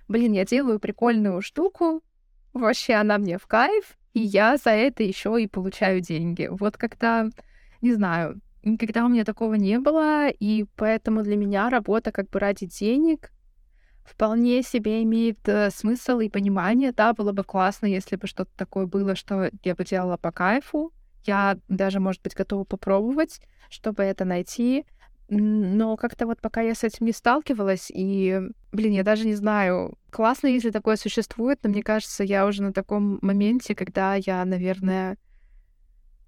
блин, 0.09 0.33
я 0.33 0.43
делаю 0.43 0.79
прикольную 0.79 1.41
штуку, 1.41 2.01
вообще 2.51 2.95
она 2.95 3.17
мне 3.19 3.37
в 3.37 3.47
кайф, 3.47 3.97
и 4.13 4.19
я 4.19 4.57
за 4.57 4.71
это 4.71 5.03
еще 5.03 5.41
и 5.41 5.47
получаю 5.47 6.01
деньги. 6.01 6.49
Вот 6.51 6.75
когда, 6.75 7.29
не 7.81 7.93
знаю, 7.93 8.41
никогда 8.61 9.05
у 9.05 9.07
меня 9.07 9.23
такого 9.23 9.53
не 9.53 9.79
было, 9.79 10.27
и 10.27 10.65
поэтому 10.75 11.23
для 11.23 11.37
меня 11.37 11.69
работа 11.69 12.11
как 12.11 12.29
бы 12.31 12.39
ради 12.39 12.65
денег 12.65 13.31
вполне 14.03 14.61
себе 14.61 15.01
имеет 15.03 15.39
э, 15.47 15.69
смысл 15.69 16.19
и 16.19 16.27
понимание. 16.27 16.91
Да, 16.91 17.13
было 17.13 17.31
бы 17.31 17.45
классно, 17.45 17.85
если 17.85 18.17
бы 18.17 18.27
что-то 18.27 18.51
такое 18.57 18.87
было, 18.87 19.15
что 19.15 19.49
я 19.63 19.73
бы 19.73 19.85
делала 19.85 20.17
по 20.17 20.33
кайфу, 20.33 20.91
я 21.25 21.57
даже, 21.67 21.99
может 21.99 22.21
быть, 22.21 22.35
готова 22.35 22.63
попробовать, 22.63 23.41
чтобы 23.69 24.03
это 24.03 24.25
найти. 24.25 24.85
Но 25.29 25.95
как-то 25.95 26.25
вот 26.27 26.41
пока 26.41 26.61
я 26.61 26.75
с 26.75 26.83
этим 26.83 27.05
не 27.05 27.11
сталкивалась, 27.11 27.89
и, 27.89 28.41
блин, 28.71 28.93
я 28.93 29.03
даже 29.03 29.25
не 29.25 29.35
знаю, 29.35 29.97
классно, 30.11 30.47
если 30.47 30.69
такое 30.69 30.95
существует, 30.95 31.59
но 31.63 31.69
мне 31.69 31.81
кажется, 31.81 32.23
я 32.23 32.45
уже 32.45 32.61
на 32.61 32.73
таком 32.73 33.19
моменте, 33.21 33.73
когда 33.73 34.15
я, 34.15 34.43
наверное, 34.45 35.17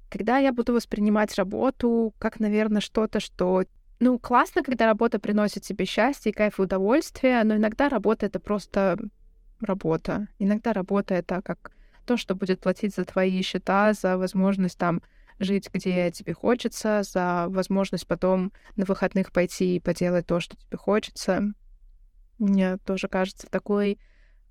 когда 0.10 0.38
я 0.38 0.54
буду 0.54 0.74
воспринимать 0.74 1.36
работу 1.36 2.14
как, 2.20 2.40
наверное, 2.40 2.82
что-то, 2.82 3.20
что... 3.20 3.66
Ну, 4.00 4.18
классно, 4.18 4.64
когда 4.64 4.86
работа 4.86 5.20
приносит 5.20 5.64
тебе 5.64 5.86
счастье, 5.86 6.34
кайф 6.34 6.60
и 6.60 6.64
удовольствие, 6.64 7.44
но 7.44 7.56
иногда 7.56 7.90
работа— 7.90 8.26
это 8.28 8.40
просто 8.40 8.98
работа. 9.60 10.28
Иногда 10.40 10.74
работа— 10.74 11.14
это 11.16 11.42
как 11.42 11.72
то, 12.06 12.18
что 12.18 12.36
будет 12.36 12.62
платить 12.62 12.96
за 12.96 13.06
твои 13.06 13.42
счета, 13.42 13.94
за 13.94 14.18
возможность 14.18 14.78
там 14.78 15.02
жить, 15.40 15.70
где 15.74 16.12
тебе 16.12 16.34
хочется, 16.34 17.02
за 17.04 17.46
возможность 17.50 18.08
потом 18.08 18.52
на 18.76 18.86
выходных 18.86 19.32
пойти 19.32 19.76
и 19.76 19.80
поделать 19.80 20.26
то, 20.26 20.40
что 20.40 20.56
тебе 20.56 20.78
хочется. 20.78 21.44
Мне 22.40 22.78
тоже 22.78 23.08
кажется, 23.08 23.48
такой 23.48 24.00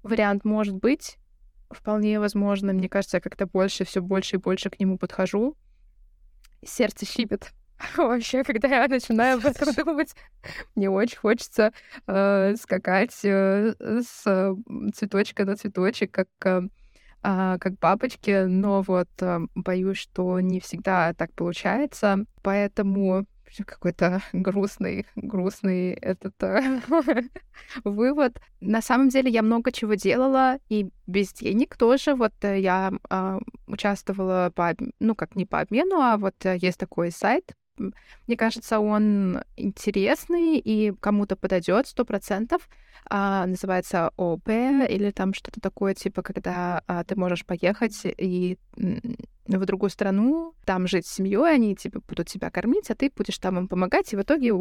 вариант 0.02 0.44
может 0.44 0.76
быть 0.76 1.18
вполне 1.70 2.20
возможно. 2.20 2.72
Мне 2.72 2.88
кажется, 2.88 3.18
я 3.18 3.20
как-то 3.20 3.46
больше, 3.46 3.84
все 3.84 4.00
больше 4.00 4.36
и 4.36 4.38
больше 4.38 4.70
к 4.70 4.78
нему 4.78 4.98
подхожу. 4.98 5.56
Сердце 6.64 7.06
щипет. 7.06 7.52
Вообще, 7.96 8.44
когда 8.44 8.68
я 8.68 8.88
начинаю 8.88 9.38
об 9.38 9.46
этом 9.46 9.72
думать, 9.84 10.14
мне 10.74 10.88
очень 10.90 11.18
хочется 11.18 11.72
э, 12.06 12.54
скакать 12.56 13.18
э, 13.24 13.74
с 14.02 14.56
цветочка 14.94 15.44
на 15.44 15.56
цветочек, 15.56 16.12
как 16.12 16.28
э, 16.44 16.62
как 17.24 17.78
бабочки, 17.78 18.44
но 18.44 18.82
вот 18.82 19.08
а, 19.22 19.40
боюсь, 19.54 19.96
что 19.96 20.40
не 20.40 20.60
всегда 20.60 21.14
так 21.14 21.32
получается, 21.32 22.26
поэтому 22.42 23.26
какой-то 23.62 24.20
грустный, 24.32 25.06
грустный 25.14 25.92
этот 25.92 26.34
э, 26.42 26.80
вывод. 27.84 28.40
На 28.60 28.82
самом 28.82 29.10
деле 29.10 29.30
я 29.30 29.42
много 29.42 29.70
чего 29.70 29.94
делала 29.94 30.58
и 30.68 30.88
без 31.06 31.32
денег 31.32 31.76
тоже. 31.76 32.14
Вот 32.14 32.32
э, 32.42 32.60
я 32.60 32.92
э, 33.08 33.38
участвовала 33.66 34.50
по, 34.54 34.74
ну 34.98 35.14
как 35.14 35.36
не 35.36 35.46
по 35.46 35.60
обмену, 35.60 36.00
а 36.00 36.16
вот 36.16 36.34
э, 36.44 36.56
есть 36.60 36.78
такой 36.78 37.12
сайт 37.12 37.54
мне 37.78 38.36
кажется, 38.36 38.78
он 38.78 39.42
интересный 39.56 40.58
и 40.58 40.92
кому-то 41.00 41.36
подойдет 41.36 41.86
сто 41.86 42.04
процентов. 42.04 42.68
А, 43.10 43.46
называется 43.46 44.12
ОП 44.16 44.48
или 44.48 45.10
там 45.10 45.34
что-то 45.34 45.60
такое, 45.60 45.94
типа, 45.94 46.22
когда 46.22 46.82
а, 46.86 47.04
ты 47.04 47.16
можешь 47.16 47.44
поехать 47.44 48.00
и 48.04 48.58
в 49.46 49.66
другую 49.66 49.90
страну, 49.90 50.54
там 50.64 50.86
жить 50.86 51.06
с 51.06 51.14
семьей, 51.14 51.54
они 51.54 51.76
типа 51.76 52.00
будут 52.08 52.28
тебя 52.28 52.50
кормить, 52.50 52.90
а 52.90 52.94
ты 52.94 53.12
будешь 53.14 53.38
там 53.38 53.58
им 53.58 53.68
помогать, 53.68 54.12
и 54.12 54.16
в 54.16 54.22
итоге 54.22 54.52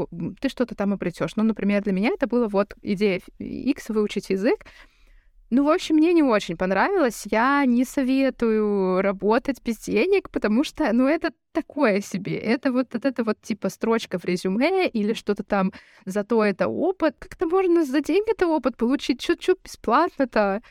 ты 0.42 0.50
что-то 0.50 0.76
там 0.76 0.94
обретешь. 0.94 1.36
Ну, 1.38 1.44
например, 1.44 1.84
для 1.84 1.94
меня 1.94 2.10
это 2.10 2.28
было 2.28 2.48
вот 2.48 2.76
идея 2.82 3.22
X 3.40 3.90
выучить 3.90 4.30
язык, 4.30 4.66
ну, 5.50 5.64
в 5.66 5.70
общем, 5.70 5.96
мне 5.96 6.14
не 6.14 6.24
очень 6.24 6.58
понравилось. 6.58 7.24
Я 7.30 7.64
не 7.66 7.86
советую 7.86 9.02
работать 9.02 9.62
без 9.64 9.78
денег, 9.78 10.30
потому 10.32 10.64
что, 10.64 10.92
ну, 10.94 11.08
это 11.08 11.32
такое 11.52 12.02
себе. 12.02 12.38
Это 12.38 12.72
вот, 12.72 12.94
вот 12.94 13.06
это 13.06 13.24
вот 13.24 13.40
типа 13.42 13.70
строчка 13.70 14.18
в 14.18 14.26
резюме 14.26 14.88
или 14.88 15.14
что-то 15.14 15.44
там, 15.44 15.72
зато 16.06 16.44
это 16.44 16.68
опыт. 16.68 17.16
Как-то 17.20 17.48
можно 17.48 17.86
за 17.86 18.02
деньги 18.02 18.32
это 18.32 18.48
опыт 18.48 18.78
получить 18.78 19.20
чуть-чуть 19.22 19.60
бесплатно-то. 19.64 20.62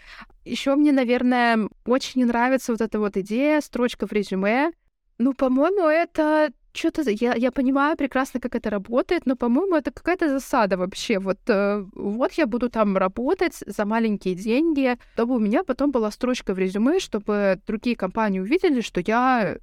Еще 0.45 0.75
мне, 0.75 0.91
наверное, 0.91 1.69
очень 1.87 2.23
не 2.23 2.25
нравится 2.25 2.73
вот 2.73 2.81
эта 2.81 2.99
вот 2.99 3.17
идея, 3.17 3.61
строчка 3.61 4.07
в 4.09 4.13
резюме. 4.13 4.73
Ну, 5.19 5.35
по-моему, 5.35 5.87
это 5.87 6.51
что-то 6.73 7.11
я, 7.11 7.35
я 7.35 7.51
понимаю 7.51 7.97
прекрасно, 7.97 8.41
как 8.41 8.55
это 8.55 8.71
работает, 8.71 9.27
но, 9.27 9.37
по-моему, 9.37 9.77
это 9.77 9.91
какая-то 9.91 10.29
засада 10.29 10.77
вообще. 10.77 11.19
Вот, 11.19 11.39
э, 11.49 11.85
вот 11.95 12.33
я 12.33 12.47
буду 12.47 12.71
там 12.71 12.97
работать 12.97 13.63
за 13.67 13.85
маленькие 13.85 14.35
деньги, 14.35 14.99
чтобы 15.15 15.37
у 15.37 15.39
меня 15.39 15.65
потом 15.65 15.91
была 15.91 16.11
строчка 16.11 16.55
в 16.55 16.59
резюме, 16.59 16.99
чтобы 16.99 17.61
другие 17.67 17.97
компании 17.97 18.41
увидели, 18.41 18.81
что 18.81 19.01
я, 19.01 19.57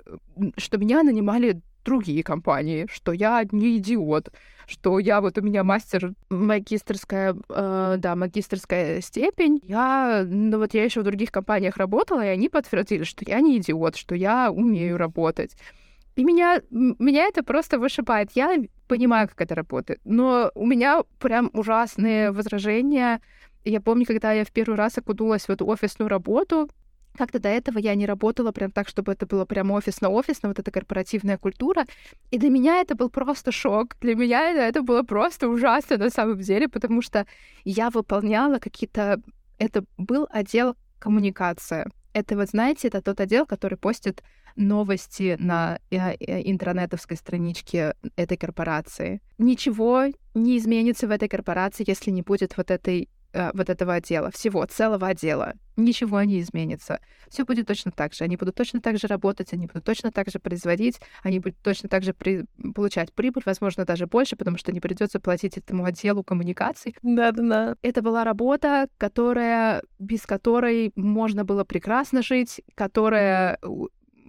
что 0.57 0.77
меня 0.77 1.03
нанимали 1.03 1.61
другие 1.85 2.23
компании, 2.23 2.87
что 2.91 3.11
я 3.11 3.43
не 3.51 3.77
идиот, 3.77 4.29
что 4.67 4.99
я 4.99 5.21
вот 5.21 5.37
у 5.37 5.41
меня 5.41 5.63
мастер 5.63 6.13
магистрская, 6.29 7.35
э, 7.49 7.95
да, 7.97 8.15
магистрская 8.15 9.01
степень. 9.01 9.59
Я, 9.63 10.23
ну 10.27 10.59
вот 10.59 10.73
я 10.73 10.83
еще 10.83 11.01
в 11.01 11.05
других 11.05 11.31
компаниях 11.31 11.77
работала, 11.77 12.23
и 12.23 12.29
они 12.29 12.49
подтвердили, 12.49 13.03
что 13.03 13.25
я 13.27 13.39
не 13.39 13.57
идиот, 13.57 13.95
что 13.95 14.15
я 14.15 14.51
умею 14.51 14.97
работать. 14.97 15.55
И 16.19 16.23
меня, 16.25 16.61
меня 16.69 17.27
это 17.27 17.43
просто 17.43 17.79
вышибает. 17.79 18.31
Я 18.35 18.57
понимаю, 18.89 19.29
как 19.29 19.39
это 19.39 19.55
работает, 19.55 20.01
но 20.03 20.51
у 20.53 20.65
меня 20.65 21.03
прям 21.17 21.49
ужасные 21.53 22.31
возражения. 22.31 23.21
Я 23.63 23.79
помню, 23.79 24.05
когда 24.05 24.33
я 24.33 24.43
в 24.43 24.51
первый 24.51 24.75
раз 24.75 24.97
окунулась 24.97 25.47
в 25.47 25.49
эту 25.49 25.65
офисную 25.65 26.09
работу, 26.09 26.69
как-то 27.17 27.39
до 27.39 27.47
этого 27.47 27.77
я 27.77 27.95
не 27.95 28.05
работала 28.05 28.51
прям 28.51 28.69
так, 28.69 28.89
чтобы 28.89 29.13
это 29.13 29.25
было 29.27 29.45
прям 29.45 29.71
офисно-офисно, 29.71 30.49
вот 30.49 30.59
эта 30.59 30.71
корпоративная 30.71 31.37
культура. 31.37 31.85
И 32.31 32.37
для 32.37 32.49
меня 32.49 32.81
это 32.81 32.95
был 32.95 33.09
просто 33.09 33.53
шок. 33.53 33.95
Для 34.01 34.13
меня 34.13 34.67
это 34.67 34.81
было 34.81 35.03
просто 35.03 35.47
ужасно 35.47 35.97
на 35.97 36.09
самом 36.09 36.41
деле, 36.41 36.67
потому 36.67 37.01
что 37.01 37.27
я 37.63 37.89
выполняла 37.89 38.59
какие-то... 38.59 39.21
Это 39.57 39.85
был 39.97 40.27
отдел 40.29 40.75
коммуникация. 40.99 41.87
Это 42.11 42.35
вот, 42.35 42.49
знаете, 42.49 42.89
это 42.89 43.01
тот 43.01 43.21
отдел, 43.21 43.45
который 43.45 43.77
постит 43.77 44.21
новости 44.55 45.35
на 45.39 45.79
э, 45.91 45.97
э, 45.97 46.41
интернетовской 46.49 47.17
страничке 47.17 47.93
этой 48.15 48.37
корпорации. 48.37 49.21
Ничего 49.37 50.05
не 50.33 50.57
изменится 50.57 51.07
в 51.07 51.11
этой 51.11 51.27
корпорации, 51.27 51.83
если 51.87 52.11
не 52.11 52.21
будет 52.21 52.57
вот 52.57 52.71
этой 52.71 53.09
э, 53.33 53.51
вот 53.53 53.69
этого 53.69 53.95
отдела, 53.95 54.31
всего, 54.31 54.65
целого 54.65 55.07
отдела. 55.07 55.53
Ничего 55.77 56.21
не 56.23 56.41
изменится. 56.41 56.99
Все 57.29 57.45
будет 57.45 57.67
точно 57.67 57.91
так 57.91 58.13
же. 58.13 58.23
Они 58.23 58.35
будут 58.35 58.55
точно 58.55 58.81
так 58.81 58.97
же 58.97 59.07
работать, 59.07 59.53
они 59.53 59.67
будут 59.67 59.83
точно 59.85 60.11
так 60.11 60.29
же 60.29 60.39
производить, 60.39 60.99
они 61.23 61.39
будут 61.39 61.57
точно 61.61 61.89
так 61.89 62.03
же 62.03 62.13
при... 62.13 62.45
получать 62.75 63.13
прибыль, 63.13 63.43
возможно, 63.45 63.85
даже 63.85 64.07
больше, 64.07 64.35
потому 64.35 64.57
что 64.57 64.71
не 64.71 64.79
придется 64.79 65.19
платить 65.19 65.57
этому 65.57 65.85
отделу 65.85 66.23
коммуникаций. 66.23 66.95
Да-да-да. 67.01 67.75
Это 67.81 68.01
была 68.01 68.23
работа, 68.23 68.87
которая, 68.97 69.83
без 69.99 70.25
которой 70.25 70.91
можно 70.95 71.45
было 71.45 71.63
прекрасно 71.63 72.21
жить, 72.21 72.61
которая 72.75 73.59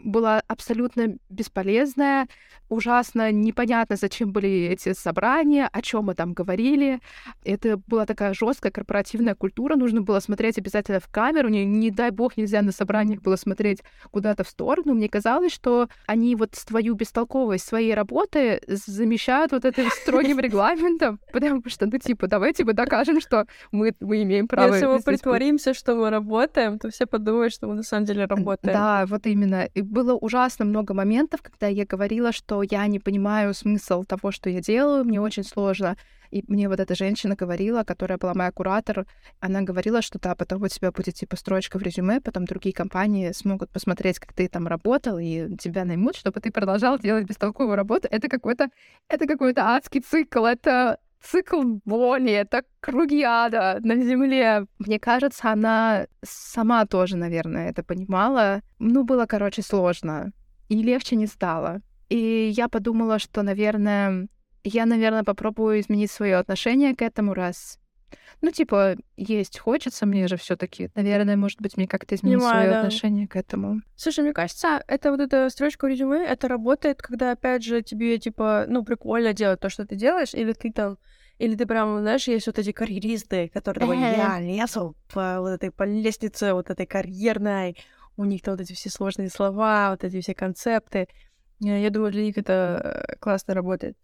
была 0.04 0.42
абсолютно 0.46 1.16
бесполезная, 1.28 2.28
ужасно 2.68 3.32
непонятно, 3.32 3.96
зачем 3.96 4.32
были 4.32 4.68
эти 4.68 4.92
собрания, 4.92 5.68
о 5.72 5.82
чем 5.82 6.04
мы 6.04 6.14
там 6.14 6.32
говорили. 6.32 7.00
Это 7.44 7.76
была 7.86 8.06
такая 8.06 8.32
жесткая 8.34 8.72
корпоративная 8.72 9.34
культура, 9.34 9.76
нужно 9.76 10.02
было 10.02 10.20
смотреть 10.20 10.58
обязательно 10.58 11.00
в 11.00 11.08
камеру, 11.08 11.48
не, 11.48 11.64
не 11.64 11.90
дай 11.90 12.10
бог 12.10 12.36
нельзя 12.36 12.62
на 12.62 12.72
собраниях 12.72 13.22
было 13.22 13.36
смотреть 13.36 13.82
куда-то 14.10 14.44
в 14.44 14.48
сторону. 14.48 14.94
Мне 14.94 15.08
казалось, 15.08 15.52
что 15.52 15.88
они 16.06 16.36
вот 16.36 16.52
твою 16.66 16.94
бестолковость 16.94 17.66
своей 17.66 17.94
работы 17.94 18.60
замещают 18.66 19.52
вот 19.52 19.64
этим 19.64 19.90
строгим 20.02 20.38
регламентом, 20.40 21.20
потому 21.32 21.62
что, 21.66 21.86
ну, 21.86 21.98
типа, 21.98 22.26
давайте 22.28 22.64
мы 22.64 22.72
докажем, 22.72 23.20
что 23.20 23.46
мы, 23.72 23.94
мы 24.00 24.22
имеем 24.22 24.48
право... 24.48 24.74
Если 24.74 24.86
мы 24.86 25.00
притворимся, 25.00 25.74
что 25.74 25.94
мы 25.94 26.10
работаем, 26.10 26.78
то 26.78 26.90
все 26.90 27.06
подумают, 27.06 27.52
что 27.52 27.66
мы 27.66 27.74
на 27.74 27.82
самом 27.82 28.06
деле 28.06 28.26
работаем. 28.26 28.74
Да, 28.74 29.06
вот 29.06 29.26
именно. 29.26 29.64
И 29.74 29.82
было 29.90 30.14
ужасно 30.14 30.64
много 30.64 30.94
моментов, 30.94 31.42
когда 31.42 31.66
я 31.66 31.84
говорила, 31.84 32.32
что 32.32 32.62
я 32.62 32.86
не 32.86 32.98
понимаю 33.00 33.52
смысл 33.54 34.04
того, 34.04 34.30
что 34.30 34.48
я 34.48 34.60
делаю, 34.60 35.04
мне 35.04 35.20
очень 35.20 35.44
сложно. 35.44 35.96
И 36.30 36.44
мне 36.46 36.68
вот 36.68 36.78
эта 36.78 36.94
женщина 36.94 37.34
говорила, 37.34 37.82
которая 37.82 38.16
была 38.16 38.34
моя 38.34 38.52
куратор, 38.52 39.04
она 39.40 39.62
говорила, 39.62 40.00
что 40.00 40.20
да, 40.20 40.36
потом 40.36 40.62
у 40.62 40.68
тебя 40.68 40.92
будет 40.92 41.14
типа 41.14 41.36
строчка 41.36 41.78
в 41.78 41.82
резюме, 41.82 42.20
потом 42.20 42.44
другие 42.44 42.72
компании 42.72 43.32
смогут 43.32 43.70
посмотреть, 43.70 44.20
как 44.20 44.32
ты 44.32 44.48
там 44.48 44.68
работал, 44.68 45.18
и 45.18 45.56
тебя 45.56 45.84
наймут, 45.84 46.14
чтобы 46.14 46.40
ты 46.40 46.52
продолжал 46.52 46.98
делать 46.98 47.26
бестолковую 47.26 47.74
работу. 47.74 48.06
Это 48.10 48.28
какой-то, 48.28 48.68
это 49.08 49.26
какой-то 49.26 49.74
адский 49.74 50.00
цикл, 50.00 50.44
это 50.44 50.98
цикл 51.22 51.62
боли, 51.84 52.32
это 52.32 52.62
круги 52.80 53.22
ада 53.22 53.78
на 53.82 53.96
земле. 53.96 54.66
Мне 54.78 54.98
кажется, 54.98 55.50
она 55.50 56.06
сама 56.22 56.86
тоже, 56.86 57.16
наверное, 57.16 57.70
это 57.70 57.82
понимала. 57.82 58.62
Ну, 58.78 59.04
было, 59.04 59.26
короче, 59.26 59.62
сложно. 59.62 60.32
И 60.68 60.82
легче 60.82 61.16
не 61.16 61.26
стало. 61.26 61.80
И 62.08 62.52
я 62.54 62.68
подумала, 62.68 63.18
что, 63.18 63.42
наверное, 63.42 64.28
я, 64.64 64.86
наверное, 64.86 65.24
попробую 65.24 65.80
изменить 65.80 66.10
свое 66.10 66.36
отношение 66.36 66.94
к 66.94 67.02
этому 67.02 67.34
раз. 67.34 67.79
Ну, 68.40 68.50
типа, 68.50 68.96
есть 69.16 69.58
хочется 69.58 70.06
мне 70.06 70.26
же 70.28 70.36
все 70.36 70.56
таки 70.56 70.90
Наверное, 70.94 71.36
может 71.36 71.60
быть, 71.60 71.76
мне 71.76 71.86
как-то 71.86 72.14
изменить 72.14 72.42
свое 72.42 72.70
да. 72.70 72.78
отношение 72.78 73.28
к 73.28 73.36
этому. 73.36 73.82
Слушай, 73.96 74.24
мне 74.24 74.32
кажется, 74.32 74.82
это 74.86 75.10
вот 75.10 75.20
эта 75.20 75.48
строчка 75.50 75.86
резюме, 75.86 76.24
это 76.24 76.48
работает, 76.48 77.02
когда, 77.02 77.32
опять 77.32 77.62
же, 77.62 77.82
тебе, 77.82 78.18
типа, 78.18 78.64
ну, 78.68 78.84
прикольно 78.84 79.32
делать 79.32 79.60
то, 79.60 79.68
что 79.68 79.86
ты 79.86 79.96
делаешь, 79.96 80.34
или 80.34 80.52
ты 80.52 80.72
там 80.72 80.98
или 81.38 81.56
ты 81.56 81.64
прям, 81.64 82.00
знаешь, 82.00 82.28
есть 82.28 82.46
вот 82.46 82.58
эти 82.58 82.70
карьеристы, 82.70 83.48
которые 83.48 83.80
такой, 83.80 83.98
я 83.98 84.38
лезу 84.38 84.94
по 85.10 85.40
вот 85.40 85.48
этой 85.48 85.70
по 85.70 85.84
лестнице 85.84 86.52
вот 86.52 86.68
этой 86.68 86.84
карьерной, 86.84 87.78
у 88.18 88.26
них 88.26 88.42
там 88.42 88.54
вот 88.56 88.60
эти 88.60 88.74
все 88.74 88.90
сложные 88.90 89.30
слова, 89.30 89.88
вот 89.90 90.04
эти 90.04 90.20
все 90.20 90.34
концепты. 90.34 91.08
Я 91.60 91.88
думаю, 91.88 92.12
для 92.12 92.24
них 92.24 92.36
это 92.36 93.06
э, 93.08 93.16
классно 93.20 93.54
работает. 93.54 93.96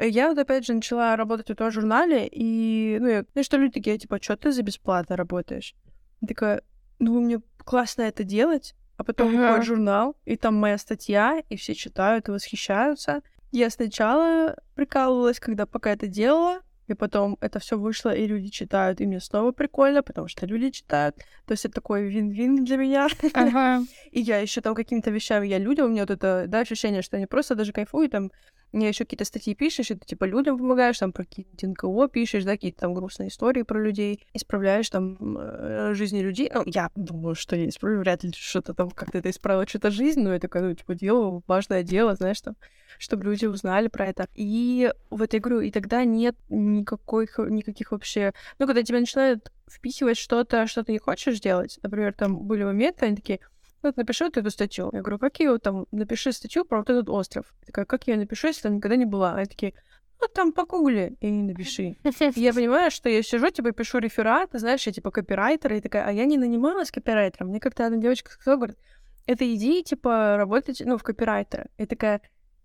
Я 0.00 0.28
вот 0.28 0.38
опять 0.38 0.66
же 0.66 0.72
начала 0.72 1.14
работать 1.16 1.50
в 1.50 1.54
том 1.54 1.70
журнале, 1.70 2.26
и, 2.30 2.96
ну, 3.00 3.08
я, 3.08 3.24
ну, 3.34 3.42
что 3.42 3.58
люди 3.58 3.74
такие, 3.74 3.98
типа, 3.98 4.18
что 4.22 4.36
ты 4.36 4.50
за 4.50 4.62
бесплатно 4.62 5.16
работаешь? 5.16 5.74
Я 6.22 6.28
такая, 6.28 6.62
ну, 6.98 7.20
мне 7.20 7.40
классно 7.58 8.02
это 8.02 8.24
делать, 8.24 8.74
а 8.96 9.04
потом 9.04 9.28
ага. 9.28 9.36
выходит 9.36 9.66
журнал, 9.66 10.16
и 10.24 10.36
там 10.36 10.54
моя 10.54 10.78
статья, 10.78 11.42
и 11.48 11.56
все 11.56 11.74
читают 11.74 12.28
и 12.28 12.32
восхищаются. 12.32 13.22
Я 13.52 13.68
сначала 13.68 14.56
прикалывалась, 14.74 15.38
когда 15.38 15.66
пока 15.66 15.90
это 15.90 16.06
делала, 16.06 16.60
и 16.86 16.94
потом 16.94 17.36
это 17.40 17.58
все 17.60 17.78
вышло, 17.78 18.10
и 18.10 18.26
люди 18.26 18.48
читают, 18.48 19.00
и 19.00 19.06
мне 19.06 19.20
снова 19.20 19.52
прикольно, 19.52 20.02
потому 20.02 20.28
что 20.28 20.46
люди 20.46 20.70
читают. 20.70 21.16
То 21.46 21.52
есть 21.52 21.64
это 21.64 21.74
такой 21.74 22.08
вин-вин 22.08 22.64
для 22.64 22.76
меня. 22.76 23.08
Ага. 23.32 23.84
и 24.10 24.20
я 24.20 24.38
еще 24.38 24.60
там 24.60 24.74
какими-то 24.74 25.10
вещами, 25.10 25.46
я 25.46 25.58
людям, 25.58 25.86
у 25.86 25.88
меня 25.90 26.02
вот 26.02 26.10
это, 26.10 26.46
да, 26.48 26.60
ощущение, 26.60 27.02
что 27.02 27.16
они 27.16 27.26
просто 27.26 27.54
даже 27.54 27.72
кайфуют, 27.72 28.12
там, 28.12 28.30
мне 28.72 28.88
еще 28.88 29.04
какие-то 29.04 29.24
статьи 29.24 29.54
пишешь, 29.54 29.90
и 29.90 29.94
ты, 29.94 30.06
типа, 30.06 30.24
людям 30.24 30.58
помогаешь, 30.58 30.98
там, 30.98 31.12
про 31.12 31.24
какие-то 31.24 31.66
НКО 31.66 32.08
пишешь, 32.08 32.44
да, 32.44 32.52
какие-то 32.52 32.80
там 32.80 32.94
грустные 32.94 33.28
истории 33.28 33.62
про 33.62 33.80
людей, 33.80 34.26
исправляешь 34.32 34.88
там 34.90 35.16
э, 35.38 35.94
жизни 35.94 36.20
людей. 36.20 36.50
Ну, 36.54 36.62
я 36.66 36.90
думаю, 36.94 37.34
что 37.34 37.56
я 37.56 37.68
исправлю, 37.68 38.00
вряд 38.00 38.22
ли 38.24 38.32
что-то 38.34 38.74
там, 38.74 38.90
как-то 38.90 39.18
это 39.18 39.30
исправило 39.30 39.66
что-то 39.66 39.90
жизнь, 39.90 40.20
но 40.20 40.32
это, 40.32 40.48
ну, 40.60 40.74
типа, 40.74 40.94
дело, 40.94 41.42
важное 41.46 41.82
дело, 41.82 42.14
знаешь, 42.14 42.40
там, 42.40 42.56
чтобы 42.98 43.24
люди 43.24 43.46
узнали 43.46 43.88
про 43.88 44.06
это. 44.06 44.28
И 44.34 44.92
вот 45.10 45.32
я 45.32 45.40
говорю, 45.40 45.60
и 45.60 45.70
тогда 45.70 46.04
нет 46.04 46.36
никакой, 46.48 47.28
никаких 47.48 47.92
вообще... 47.92 48.32
Ну, 48.58 48.66
когда 48.66 48.82
тебя 48.82 49.00
начинают 49.00 49.52
впихивать 49.68 50.18
что-то, 50.18 50.66
что 50.66 50.84
ты 50.84 50.92
не 50.92 50.98
хочешь 50.98 51.40
делать, 51.40 51.78
например, 51.82 52.12
там 52.12 52.36
были 52.36 52.64
моменты, 52.64 53.06
они 53.06 53.16
такие, 53.16 53.40
вот 53.82 53.96
напиши 53.96 54.24
вот 54.24 54.36
эту 54.36 54.50
статью. 54.50 54.90
Я 54.92 55.00
говорю, 55.00 55.18
как 55.18 55.40
ее 55.40 55.58
там, 55.58 55.86
напиши 55.90 56.32
статью 56.32 56.64
про 56.64 56.78
вот 56.78 56.90
этот 56.90 57.08
остров. 57.08 57.46
Я 57.60 57.66
такая, 57.66 57.84
как 57.84 58.06
я 58.06 58.16
напишу, 58.16 58.48
если 58.48 58.62
там 58.62 58.76
никогда 58.76 58.96
не 58.96 59.06
была? 59.06 59.34
Они 59.34 59.46
такие, 59.46 59.74
ну, 60.20 60.28
там 60.34 60.52
погугли 60.52 61.16
и 61.20 61.30
напиши. 61.30 61.96
И 62.36 62.40
я 62.40 62.52
понимаю, 62.52 62.90
что 62.90 63.08
я 63.08 63.22
сижу, 63.22 63.50
типа, 63.50 63.72
пишу 63.72 63.98
реферат, 63.98 64.50
знаешь, 64.52 64.86
я, 64.86 64.92
типа, 64.92 65.10
копирайтер, 65.10 65.72
и 65.74 65.80
такая, 65.80 66.06
а 66.06 66.12
я 66.12 66.26
не 66.26 66.36
нанималась 66.36 66.90
копирайтером. 66.90 67.48
Мне 67.48 67.60
как-то 67.60 67.86
одна 67.86 67.98
девочка 67.98 68.30
сказала, 68.30 68.56
говорит, 68.58 68.78
это 69.26 69.54
иди, 69.54 69.82
типа, 69.82 70.36
работать, 70.36 70.82
ну, 70.84 70.98
в 70.98 71.02
копирайтера. 71.02 71.68
Я 71.78 71.86
такая, 71.86 72.20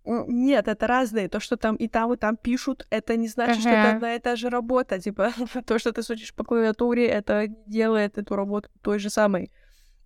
нет, 0.06 0.68
это 0.68 0.86
разные. 0.86 1.28
То, 1.28 1.40
что 1.40 1.56
там 1.56 1.76
и 1.76 1.88
там, 1.88 2.12
и 2.12 2.16
там 2.16 2.36
пишут, 2.36 2.86
это 2.90 3.16
не 3.16 3.28
значит, 3.28 3.58
ага. 3.58 3.60
что 3.60 3.70
это 3.70 3.96
одна 3.96 4.14
и 4.14 4.18
та 4.18 4.36
же 4.36 4.50
работа. 4.50 5.00
Типа, 5.00 5.32
то, 5.66 5.78
что 5.78 5.92
ты 5.92 6.02
судишь 6.02 6.34
по 6.34 6.44
клавиатуре, 6.44 7.06
это 7.06 7.46
делает 7.66 8.18
эту 8.18 8.36
работу 8.36 8.68
той 8.82 8.98
же 8.98 9.10
самой. 9.10 9.50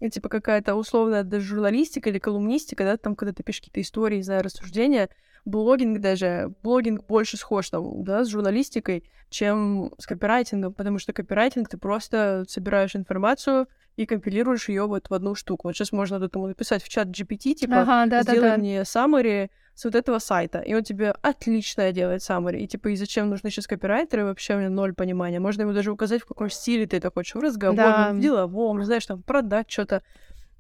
Типа, 0.09 0.29
какая-то 0.29 0.75
условная 0.75 1.25
даже 1.25 1.45
журналистика 1.45 2.09
или 2.09 2.19
колумнистика, 2.19 2.85
да, 2.85 2.97
там, 2.97 3.15
когда 3.15 3.33
ты 3.33 3.43
пишешь 3.43 3.61
какие-то 3.61 3.83
истории, 3.83 4.23
за 4.23 4.43
рассуждения, 4.43 5.11
блогинг 5.45 6.01
даже, 6.01 6.55
блогинг 6.63 7.07
больше 7.07 7.37
схож 7.37 7.69
там, 7.71 8.05
да, 8.05 8.25
с 8.25 8.29
журналистикой, 8.29 9.05
чем 9.29 9.93
с 9.99 10.07
копирайтингом, 10.07 10.73
потому 10.73 10.99
что 10.99 11.13
копирайтинг 11.13 11.69
ты 11.69 11.77
просто 11.77 12.45
собираешь 12.49 12.97
информацию, 12.97 13.69
и 13.97 14.07
компилируешь 14.07 14.69
ее 14.69 14.87
вот 14.87 15.11
в 15.11 15.15
одну 15.15 15.35
штуку. 15.35 15.69
Вот 15.69 15.75
сейчас 15.75 15.93
можно 15.93 16.23
этому 16.25 16.47
написать 16.47 16.83
в 16.83 16.89
чат 16.89 17.09
GPT, 17.09 17.55
типа, 17.55 17.83
ага, 17.83 18.07
да, 18.07 18.23
сделай 18.23 18.41
да, 18.41 18.57
да. 18.57 18.57
мне 18.57 18.81
summary 18.81 19.51
с 19.81 19.85
вот 19.87 19.95
этого 19.95 20.19
сайта, 20.19 20.59
и 20.59 20.75
он 20.75 20.83
тебе 20.83 21.15
отлично 21.23 21.91
делает 21.91 22.21
summary. 22.21 22.59
И 22.59 22.67
типа, 22.67 22.89
и 22.89 22.97
зачем 22.97 23.31
нужны 23.31 23.49
сейчас 23.49 23.67
копирайтеры, 23.67 24.25
вообще 24.25 24.55
у 24.55 24.59
меня 24.59 24.69
ноль 24.69 24.93
понимания. 24.93 25.41
Можно 25.41 25.63
ему 25.63 25.73
даже 25.73 25.91
указать, 25.91 26.21
в 26.21 26.27
каком 26.27 26.51
стиле 26.51 26.87
ты 26.87 26.99
это 26.99 27.11
хочешь, 27.11 27.35
в 27.35 27.39
разговоре, 27.39 28.13
в 28.13 28.21
деловом, 28.21 28.85
знаешь, 28.85 29.07
там, 29.07 29.23
продать 29.23 29.71
что-то. 29.71 30.03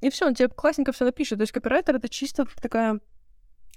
И 0.00 0.08
все, 0.08 0.26
он 0.26 0.34
тебе 0.34 0.48
классненько 0.48 0.92
все 0.92 1.04
напишет. 1.04 1.36
То 1.36 1.42
есть 1.42 1.52
копирайтер 1.52 1.96
это 1.96 2.08
чисто 2.08 2.46
такая 2.62 3.00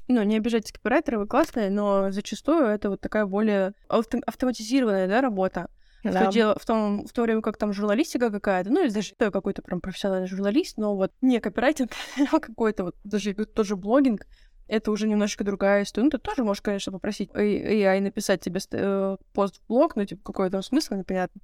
ну, 0.08 0.24
не 0.24 0.38
обижайтесь, 0.38 0.72
копирайтеры, 0.72 1.20
вы 1.20 1.28
классные, 1.28 1.70
но 1.70 2.10
зачастую 2.12 2.68
это 2.68 2.90
вот 2.90 3.02
такая 3.02 3.26
более 3.26 3.74
автоматизированная, 3.90 5.10
да, 5.10 5.20
работа. 5.20 5.68
Да. 6.06 6.30
В, 6.30 6.34
дело, 6.34 6.58
в, 6.58 6.66
том, 6.66 7.06
в 7.06 7.12
то 7.12 7.22
время 7.24 7.42
как 7.42 7.58
там 7.58 7.74
журналистика 7.74 8.30
какая-то, 8.30 8.70
ну 8.70 8.84
или 8.84 8.92
даже 8.92 9.14
какой-то 9.18 9.62
прям 9.62 9.82
профессиональный 9.82 10.28
журналист, 10.28 10.78
но 10.78 10.96
вот 10.96 11.12
не 11.22 11.42
копирайтинг, 11.42 11.92
а 12.32 12.40
какой-то 12.40 12.86
вот 12.86 12.96
даже 13.04 13.34
тот 13.34 13.66
же 13.66 13.76
блогинг, 13.76 14.26
это 14.68 14.92
уже 14.92 15.08
немножко 15.08 15.44
другая 15.44 15.84
история. 15.84 16.06
Ну, 16.06 16.12
ты 16.12 16.18
тоже 16.18 16.44
можешь, 16.44 16.62
конечно, 16.62 16.92
попросить 16.92 17.30
AI 17.32 18.00
написать 18.00 18.42
тебе 18.42 18.60
э, 18.72 19.18
пост 19.34 19.58
в 19.58 19.68
блог, 19.68 19.96
но 19.96 20.06
типа 20.06 20.22
какой 20.24 20.50
там 20.50 20.62
смысл, 20.62 20.96
непонятно. 20.96 21.42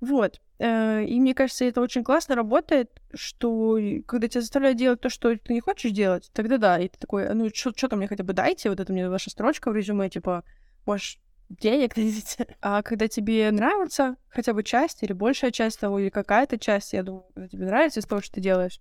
Вот. 0.00 0.40
Э, 0.58 1.04
и 1.04 1.20
мне 1.20 1.32
кажется, 1.34 1.64
это 1.64 1.80
очень 1.80 2.02
классно 2.02 2.34
работает, 2.34 2.90
что 3.14 3.78
когда 4.06 4.28
тебя 4.28 4.40
заставляют 4.40 4.76
делать 4.76 5.00
то, 5.00 5.08
что 5.08 5.36
ты 5.36 5.54
не 5.54 5.60
хочешь 5.60 5.92
делать, 5.92 6.30
тогда 6.32 6.58
да, 6.58 6.78
и 6.78 6.88
ты 6.88 6.98
такой, 6.98 7.32
ну, 7.34 7.48
что-то 7.54 7.96
мне 7.96 8.08
хотя 8.08 8.24
бы 8.24 8.32
дайте, 8.32 8.68
вот 8.68 8.80
это 8.80 8.92
мне 8.92 9.08
ваша 9.08 9.30
строчка 9.30 9.70
в 9.70 9.76
резюме, 9.76 10.10
типа, 10.10 10.44
можешь 10.86 11.20
денег 11.48 11.94
дадите. 11.94 12.56
А 12.60 12.82
когда 12.82 13.08
тебе 13.08 13.50
нравится 13.50 14.16
хотя 14.28 14.52
бы 14.52 14.62
часть 14.62 15.02
или 15.02 15.12
большая 15.12 15.50
часть 15.50 15.78
того, 15.80 15.98
или 15.98 16.08
какая-то 16.08 16.58
часть, 16.58 16.92
я 16.92 17.02
думаю, 17.02 17.24
когда 17.34 17.48
тебе 17.48 17.66
нравится 17.66 18.00
из 18.00 18.06
того, 18.06 18.20
что 18.20 18.34
ты 18.34 18.40
делаешь, 18.40 18.80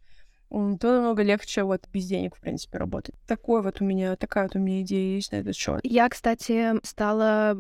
то 0.51 0.91
намного 0.91 1.23
легче 1.23 1.63
вот 1.63 1.87
без 1.91 2.07
денег, 2.07 2.35
в 2.35 2.41
принципе, 2.41 2.77
работать. 2.77 3.15
Такой 3.27 3.61
вот 3.61 3.81
у 3.81 3.85
меня, 3.85 4.15
такая 4.15 4.43
вот 4.45 4.55
у 4.55 4.59
меня 4.59 4.81
идея 4.81 5.15
есть 5.15 5.31
на 5.31 5.37
этот 5.37 5.55
счет. 5.55 5.79
Я, 5.83 6.09
кстати, 6.09 6.73
стала 6.85 7.59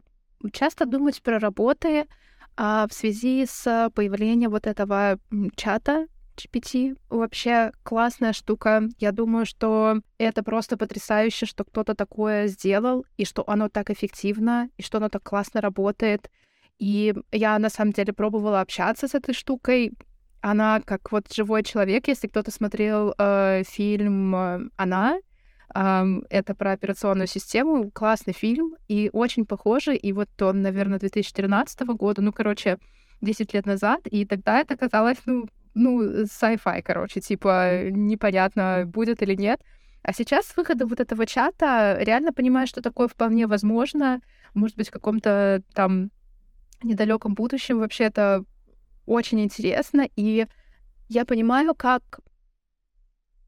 часто 0.51 0.85
думать 0.85 1.21
про 1.21 1.39
работы 1.39 2.05
а, 2.57 2.87
в 2.87 2.93
связи 2.93 3.45
с 3.45 3.89
появлением 3.95 4.51
вот 4.51 4.67
этого 4.67 5.19
чата 5.55 6.07
GPT 6.35 6.97
вообще 7.09 7.71
классная 7.83 8.33
штука. 8.33 8.83
Я 8.99 9.11
думаю, 9.11 9.45
что 9.45 9.99
это 10.17 10.43
просто 10.43 10.77
потрясающе, 10.77 11.45
что 11.45 11.63
кто-то 11.63 11.95
такое 11.95 12.47
сделал, 12.47 13.05
и 13.17 13.25
что 13.25 13.43
оно 13.47 13.69
так 13.69 13.89
эффективно, 13.89 14.69
и 14.77 14.81
что 14.81 14.97
оно 14.97 15.09
так 15.09 15.23
классно 15.23 15.61
работает. 15.61 16.29
И 16.79 17.13
я 17.31 17.59
на 17.59 17.69
самом 17.69 17.93
деле 17.93 18.11
пробовала 18.11 18.61
общаться 18.61 19.07
с 19.07 19.13
этой 19.13 19.33
штукой. 19.33 19.93
Она 20.41 20.81
как 20.81 21.11
вот 21.11 21.31
живой 21.31 21.63
человек. 21.63 22.07
Если 22.07 22.27
кто-то 22.27 22.51
смотрел 22.51 23.13
э, 23.17 23.63
фильм 23.63 24.35
э, 24.35 24.59
«Она», 24.75 25.19
э, 25.73 26.05
это 26.29 26.55
про 26.55 26.71
операционную 26.71 27.27
систему, 27.27 27.91
классный 27.91 28.33
фильм 28.33 28.75
и 28.87 29.09
очень 29.13 29.45
похожий. 29.45 29.97
И 29.97 30.13
вот 30.13 30.29
он, 30.41 30.61
наверное, 30.61 30.99
2013 30.99 31.81
года, 31.81 32.21
ну, 32.21 32.33
короче, 32.33 32.79
10 33.21 33.53
лет 33.53 33.65
назад, 33.67 34.01
и 34.07 34.25
тогда 34.25 34.59
это 34.59 34.75
казалось, 34.75 35.17
ну, 35.25 35.47
ну, 35.73 36.23
sci-fi, 36.23 36.81
короче, 36.81 37.21
типа, 37.21 37.89
непонятно, 37.89 38.83
будет 38.85 39.21
или 39.21 39.35
нет. 39.35 39.61
А 40.03 40.13
сейчас 40.13 40.47
с 40.47 40.57
выходом 40.57 40.87
вот 40.87 40.99
этого 40.99 41.25
чата 41.25 41.97
реально 41.99 42.33
понимаю, 42.33 42.67
что 42.67 42.81
такое 42.81 43.07
вполне 43.07 43.45
возможно. 43.45 44.21
Может 44.55 44.75
быть, 44.75 44.89
в 44.89 44.91
каком-то 44.91 45.61
там 45.73 46.09
недалеком 46.83 47.35
будущем 47.35 47.79
вообще 47.79 48.05
это 48.05 48.43
очень 49.11 49.41
интересно. 49.41 50.07
И 50.15 50.47
я 51.09 51.25
понимаю, 51.25 51.75
как 51.75 52.21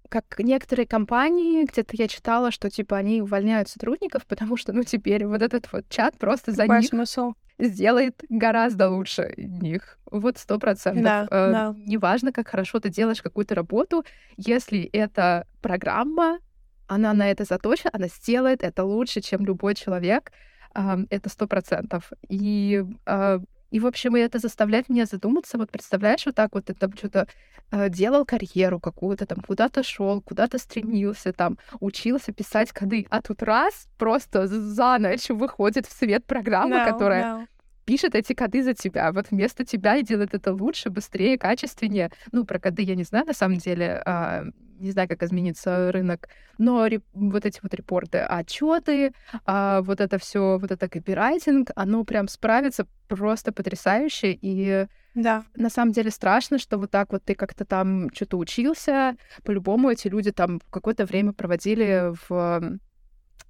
как 0.10 0.38
некоторые 0.38 0.86
компании, 0.86 1.66
где-то 1.66 1.96
я 1.98 2.08
читала, 2.08 2.52
что, 2.52 2.70
типа, 2.70 2.98
они 2.98 3.24
увольняют 3.24 3.68
сотрудников, 3.68 4.26
потому 4.28 4.58
что, 4.58 4.72
ну, 4.72 4.84
теперь 4.84 5.26
вот 5.26 5.42
этот 5.42 5.72
вот 5.72 5.90
чат 5.90 6.20
просто 6.20 6.52
за 6.52 6.64
Какой 6.64 6.82
них 6.82 6.90
смысл? 6.90 7.34
сделает 7.58 8.24
гораздо 8.30 8.90
лучше 8.90 9.34
них. 9.38 9.98
Вот 10.12 10.38
сто 10.38 10.60
процентов. 10.60 11.04
Да, 11.04 11.28
э, 11.32 11.52
да. 11.52 11.76
Неважно, 11.86 12.32
как 12.32 12.48
хорошо 12.48 12.80
ты 12.80 12.90
делаешь 12.90 13.22
какую-то 13.22 13.56
работу, 13.56 14.06
если 14.38 14.84
эта 14.84 15.48
программа, 15.62 16.40
она 16.88 17.14
на 17.14 17.32
это 17.32 17.44
заточена, 17.44 17.90
она 17.94 18.08
сделает 18.08 18.64
это 18.64 18.84
лучше, 18.84 19.22
чем 19.22 19.46
любой 19.46 19.74
человек. 19.74 20.32
Э, 20.76 20.98
это 21.10 21.30
сто 21.30 21.48
процентов. 21.48 22.12
И 22.30 22.84
э, 23.06 23.40
и, 23.74 23.80
в 23.80 23.88
общем, 23.88 24.14
это 24.14 24.38
заставляет 24.38 24.88
меня 24.88 25.06
задуматься. 25.06 25.58
Вот 25.58 25.72
представляешь, 25.72 26.28
вот 26.28 26.36
так 26.36 26.54
вот 26.54 26.66
ты 26.66 26.76
там 26.76 26.94
что-то 26.96 27.28
э, 27.72 27.90
делал 27.90 28.24
карьеру 28.24 28.80
какую-то, 28.80 29.26
там 29.26 29.40
куда-то 29.40 29.82
шел, 29.82 30.22
куда-то 30.22 30.60
стремился, 30.60 31.34
там 31.34 31.58
учился 31.80 32.32
писать 32.32 32.72
коды, 32.72 33.08
а 33.10 33.22
тут 33.24 33.42
раз 33.42 33.88
просто 33.98 34.46
за 34.46 35.00
ночь 35.00 35.30
выходит 35.30 35.88
в 35.88 35.92
свет 35.92 36.24
программа, 36.24 36.76
no, 36.76 36.92
которая 36.92 37.24
no 37.24 37.48
пишет 37.86 38.16
эти 38.16 38.34
коды 38.34 38.64
за 38.64 38.74
тебя, 38.74 39.12
вот 39.12 39.28
вместо 39.32 39.66
тебя 39.66 39.98
и 39.98 40.04
делает 40.04 40.34
это 40.34 40.54
лучше, 40.54 40.90
быстрее, 40.90 41.38
качественнее. 41.38 42.12
Ну, 42.32 42.46
про 42.46 42.60
коды 42.60 42.84
я 42.84 42.96
не 42.96 43.04
знаю, 43.04 43.26
на 43.26 43.34
самом 43.34 43.58
деле, 43.58 44.02
а, 44.06 44.44
не 44.80 44.92
знаю, 44.92 45.08
как 45.08 45.24
изменится 45.24 45.92
рынок, 45.92 46.28
но 46.58 46.86
реп- 46.88 47.04
вот 47.14 47.46
эти 47.46 47.60
вот 47.64 47.74
репорты, 47.74 48.20
отчеты, 48.20 49.14
а, 49.46 49.82
вот 49.82 50.02
это 50.02 50.18
все, 50.18 50.58
вот 50.60 50.72
это 50.72 50.90
копирайтинг, 50.90 51.72
оно 51.76 52.04
прям 52.04 52.28
справится 52.28 52.88
просто 53.08 53.52
потрясающе, 53.52 54.38
и 54.42 54.88
да. 55.16 55.44
На 55.56 55.70
самом 55.70 55.92
деле 55.92 56.10
страшно, 56.10 56.58
что 56.58 56.80
вот 56.80 56.90
так 56.90 57.12
вот 57.12 57.24
ты 57.24 57.36
как-то 57.36 57.66
там 57.66 58.10
что-то 58.16 58.38
учился. 58.38 59.16
По-любому 59.44 59.92
эти 59.92 60.08
люди 60.08 60.32
там 60.32 60.60
какое-то 60.72 61.06
время 61.06 61.34
проводили 61.34 62.14
в 62.28 62.80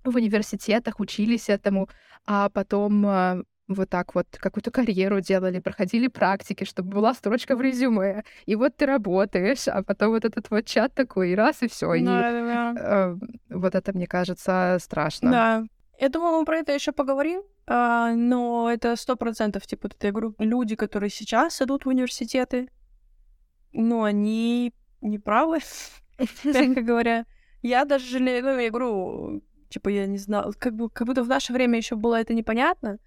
в 0.03 0.15
университетах, 0.17 0.99
учились 0.99 1.47
этому, 1.47 1.87
а 2.25 2.49
потом 2.49 3.05
а, 3.05 3.41
вот 3.67 3.89
так 3.89 4.15
вот 4.15 4.27
какую-то 4.31 4.71
карьеру 4.71 5.21
делали, 5.21 5.59
проходили 5.59 6.07
практики, 6.07 6.63
чтобы 6.65 6.89
была 6.89 7.13
строчка 7.13 7.55
в 7.55 7.61
резюме. 7.61 8.23
И 8.45 8.55
вот 8.55 8.75
ты 8.75 8.85
работаешь, 8.85 9.67
а 9.67 9.83
потом 9.83 10.09
вот 10.09 10.25
этот 10.25 10.49
вот 10.49 10.65
чат 10.65 10.93
такой, 10.93 11.31
и 11.31 11.35
раз, 11.35 11.61
и 11.61 11.67
все. 11.67 11.87
Да, 11.87 11.95
и 11.95 12.03
да. 12.03 12.73
Э, 12.77 13.15
вот 13.49 13.75
это, 13.75 13.93
мне 13.93 14.07
кажется, 14.07 14.77
страшно. 14.81 15.31
Да. 15.31 15.63
Я 15.99 16.09
думаю, 16.09 16.39
мы 16.39 16.45
про 16.45 16.57
это 16.57 16.73
еще 16.73 16.91
поговорим, 16.91 17.43
а, 17.65 18.13
но 18.13 18.69
это 18.69 18.95
сто 18.95 19.15
процентов, 19.15 19.65
типа, 19.65 19.89
вот 19.91 20.03
я 20.03 20.11
говорю, 20.11 20.35
люди, 20.39 20.75
которые 20.75 21.09
сейчас 21.09 21.61
идут 21.61 21.85
в 21.85 21.89
университеты, 21.89 22.69
ну, 23.71 24.03
они 24.03 24.73
не 25.01 25.19
правы, 25.19 25.59
мягко 26.43 26.81
говоря. 26.81 27.25
Я 27.61 27.85
даже 27.85 28.05
жалею, 28.05 28.43
ну, 28.43 28.59
я 28.59 28.69
говорю, 28.69 29.43
типа, 29.69 29.89
я 29.89 30.05
не 30.05 30.17
знала, 30.17 30.51
как, 30.57 30.75
бы, 30.75 30.89
как 30.89 31.07
будто 31.07 31.23
в 31.23 31.27
наше 31.29 31.53
время 31.53 31.77
еще 31.77 31.95
было 31.95 32.19
это 32.19 32.33
непонятно, 32.33 32.99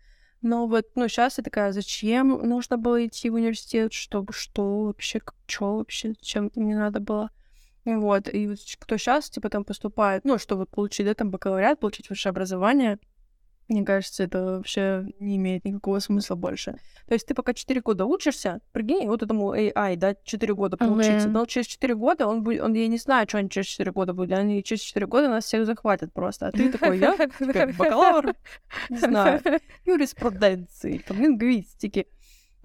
но 0.42 0.66
вот, 0.66 0.87
ну, 0.94 1.09
сейчас 1.09 1.38
я 1.38 1.44
такая, 1.44 1.72
зачем 1.72 2.29
нужно 2.49 2.77
было 2.77 3.05
идти 3.07 3.31
в 3.31 3.35
университет, 3.35 3.92
чтобы 3.92 4.33
что 4.33 4.85
вообще, 4.85 5.20
что 5.46 5.77
вообще, 5.77 6.14
чем 6.20 6.51
мне 6.55 6.77
надо 6.77 7.01
было. 7.01 7.31
Вот, 7.85 8.33
и 8.33 8.49
вот 8.49 8.59
кто 8.79 8.96
сейчас, 8.96 9.31
типа, 9.31 9.49
там 9.49 9.64
поступает, 9.64 10.25
ну, 10.25 10.38
чтобы 10.38 10.66
получить, 10.66 11.07
да, 11.07 11.14
там, 11.14 11.31
бакалавриат, 11.31 11.79
получить 11.79 12.11
высшее 12.11 12.31
образование, 12.31 12.99
мне 13.68 13.85
кажется, 13.85 14.24
это 14.24 14.44
вообще 14.44 15.07
не 15.18 15.37
имеет 15.37 15.64
никакого 15.64 15.98
смысла 15.98 16.35
больше. 16.35 16.76
То 17.07 17.14
есть 17.14 17.26
ты 17.26 17.35
пока 17.35 17.52
4 17.52 17.81
года 17.81 18.05
учишься, 18.05 18.61
прикинь, 18.72 19.07
вот 19.09 19.22
этому 19.22 19.55
AI, 19.55 19.96
да, 19.96 20.14
4 20.24 20.55
года 20.55 20.76
поучиться, 20.76 21.29
uh-huh. 21.29 21.33
но 21.33 21.46
через 21.46 21.66
4 21.66 21.94
года 21.94 22.26
он 22.26 22.42
будет, 22.42 22.62
он, 22.62 22.74
я 22.74 22.87
не 22.88 22.98
знаю, 22.98 23.29
что 23.29 23.38
они 23.38 23.48
через 23.48 23.66
4 23.68 23.92
года 23.92 24.12
будут, 24.12 24.33
они 24.33 24.62
через 24.62 24.83
4 24.83 25.07
года 25.07 25.29
нас 25.29 25.44
всех 25.44 25.66
захватят 25.66 26.12
просто, 26.12 26.48
а 26.48 26.52
ты 26.52 26.70
такой, 26.70 26.98
я 26.98 27.16
бакалавр, 27.79 28.35
не 28.88 28.98
знаю, 28.98 29.40
юриспруденции, 29.85 31.02
там, 31.07 31.20
лингвистики. 31.20 32.07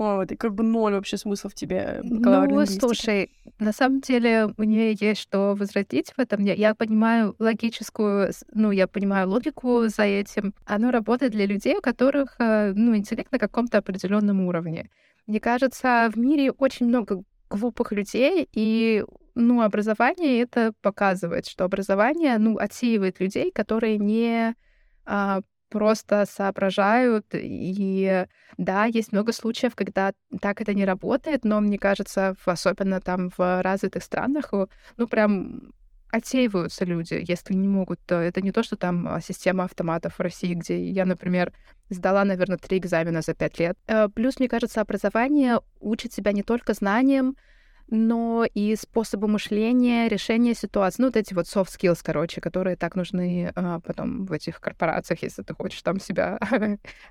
Вот, 0.02 0.32
и 0.32 0.36
как 0.36 0.56
бы 0.56 0.64
ноль 0.64 0.94
вообще 0.94 1.16
смысла 1.16 1.52
в 1.52 1.54
тебе 1.54 2.00
Ну, 2.02 2.66
слушай, 2.66 3.30
на 3.60 3.72
самом 3.72 4.02
деле 4.02 4.52
мне 4.58 4.94
есть 4.94 5.22
что 5.22 5.54
возразить 5.54 6.12
в 6.18 6.20
этом. 6.20 6.44
Я, 6.44 6.56
я 6.56 6.74
понимаю 6.74 7.36
логическую, 7.38 8.32
ну, 8.52 8.72
я 8.72 8.88
понимаю 8.88 9.30
логику 9.30 9.90
за 9.90 10.02
этим. 10.02 10.56
Оно 10.66 10.90
работает 10.90 11.34
для 11.34 11.46
людей, 11.46 11.78
у 11.78 11.82
которых, 11.82 12.36
э, 12.40 12.74
ну, 12.76 12.96
интеллект 12.96 13.32
на 13.32 13.38
каком-то 13.38 13.78
определенном 13.78 14.42
уровне. 14.42 14.90
Мне 15.28 15.40
кажется, 15.40 16.10
в 16.12 16.18
мире 16.18 16.50
очень 16.50 16.88
много 16.88 17.22
глупых 17.52 17.92
людей, 17.92 18.50
и 18.54 19.06
ну, 19.36 19.62
образование 19.62 20.42
это 20.42 20.74
показывает, 20.82 21.46
что 21.46 21.64
образование, 21.64 22.40
ну, 22.40 22.58
отсеивает 22.58 23.20
людей, 23.20 23.52
которые 23.52 24.00
не 24.00 24.56
а, 25.06 25.42
просто 25.72 26.26
соображают. 26.30 27.26
И 27.34 28.26
да, 28.58 28.86
есть 28.86 29.14
много 29.14 29.32
случаев, 29.32 29.76
когда 29.76 30.14
так 30.42 30.62
это 30.62 30.74
не 30.74 30.86
работает, 30.86 31.46
но 31.46 31.62
мне 31.62 31.80
кажется, 31.80 32.36
особенно 32.46 33.00
там 33.00 33.32
в 33.38 33.62
развитых 33.62 34.04
странах, 34.04 34.54
ну 34.98 35.08
прям 35.08 35.74
отсеиваются 36.12 36.86
люди, 36.86 37.24
если 37.26 37.54
не 37.54 37.68
могут. 37.68 38.00
Это 38.12 38.42
не 38.42 38.52
то, 38.52 38.64
что 38.64 38.76
там 38.76 39.08
а, 39.08 39.22
система 39.22 39.64
автоматов 39.64 40.16
в 40.16 40.20
России, 40.20 40.54
где 40.54 40.78
я, 40.90 41.06
например, 41.06 41.54
сдала, 41.90 42.26
наверное, 42.26 42.58
три 42.58 42.80
экзамена 42.80 43.22
за 43.22 43.34
пять 43.34 43.60
лет. 43.60 43.78
Э, 43.88 44.10
плюс, 44.10 44.40
мне 44.40 44.50
кажется, 44.50 44.82
образование 44.82 45.60
учит 45.80 46.12
себя 46.12 46.34
не 46.34 46.44
только 46.44 46.74
знаниям, 46.74 47.38
но 47.92 48.46
и 48.52 48.76
способы 48.76 49.28
мышления, 49.28 50.08
решения 50.08 50.56
ситуаций. 50.56 51.02
Ну, 51.02 51.08
вот 51.08 51.18
эти 51.18 51.34
вот 51.34 51.46
soft 51.46 51.68
skills, 51.78 52.00
короче, 52.02 52.42
которые 52.42 52.78
так 52.78 52.96
нужны 52.96 53.52
а, 53.54 53.82
потом 53.82 54.26
в 54.26 54.32
этих 54.32 54.60
корпорациях, 54.62 55.22
если 55.22 55.44
ты 55.44 55.54
хочешь 55.54 55.82
там 55.82 56.00
себя 56.00 56.40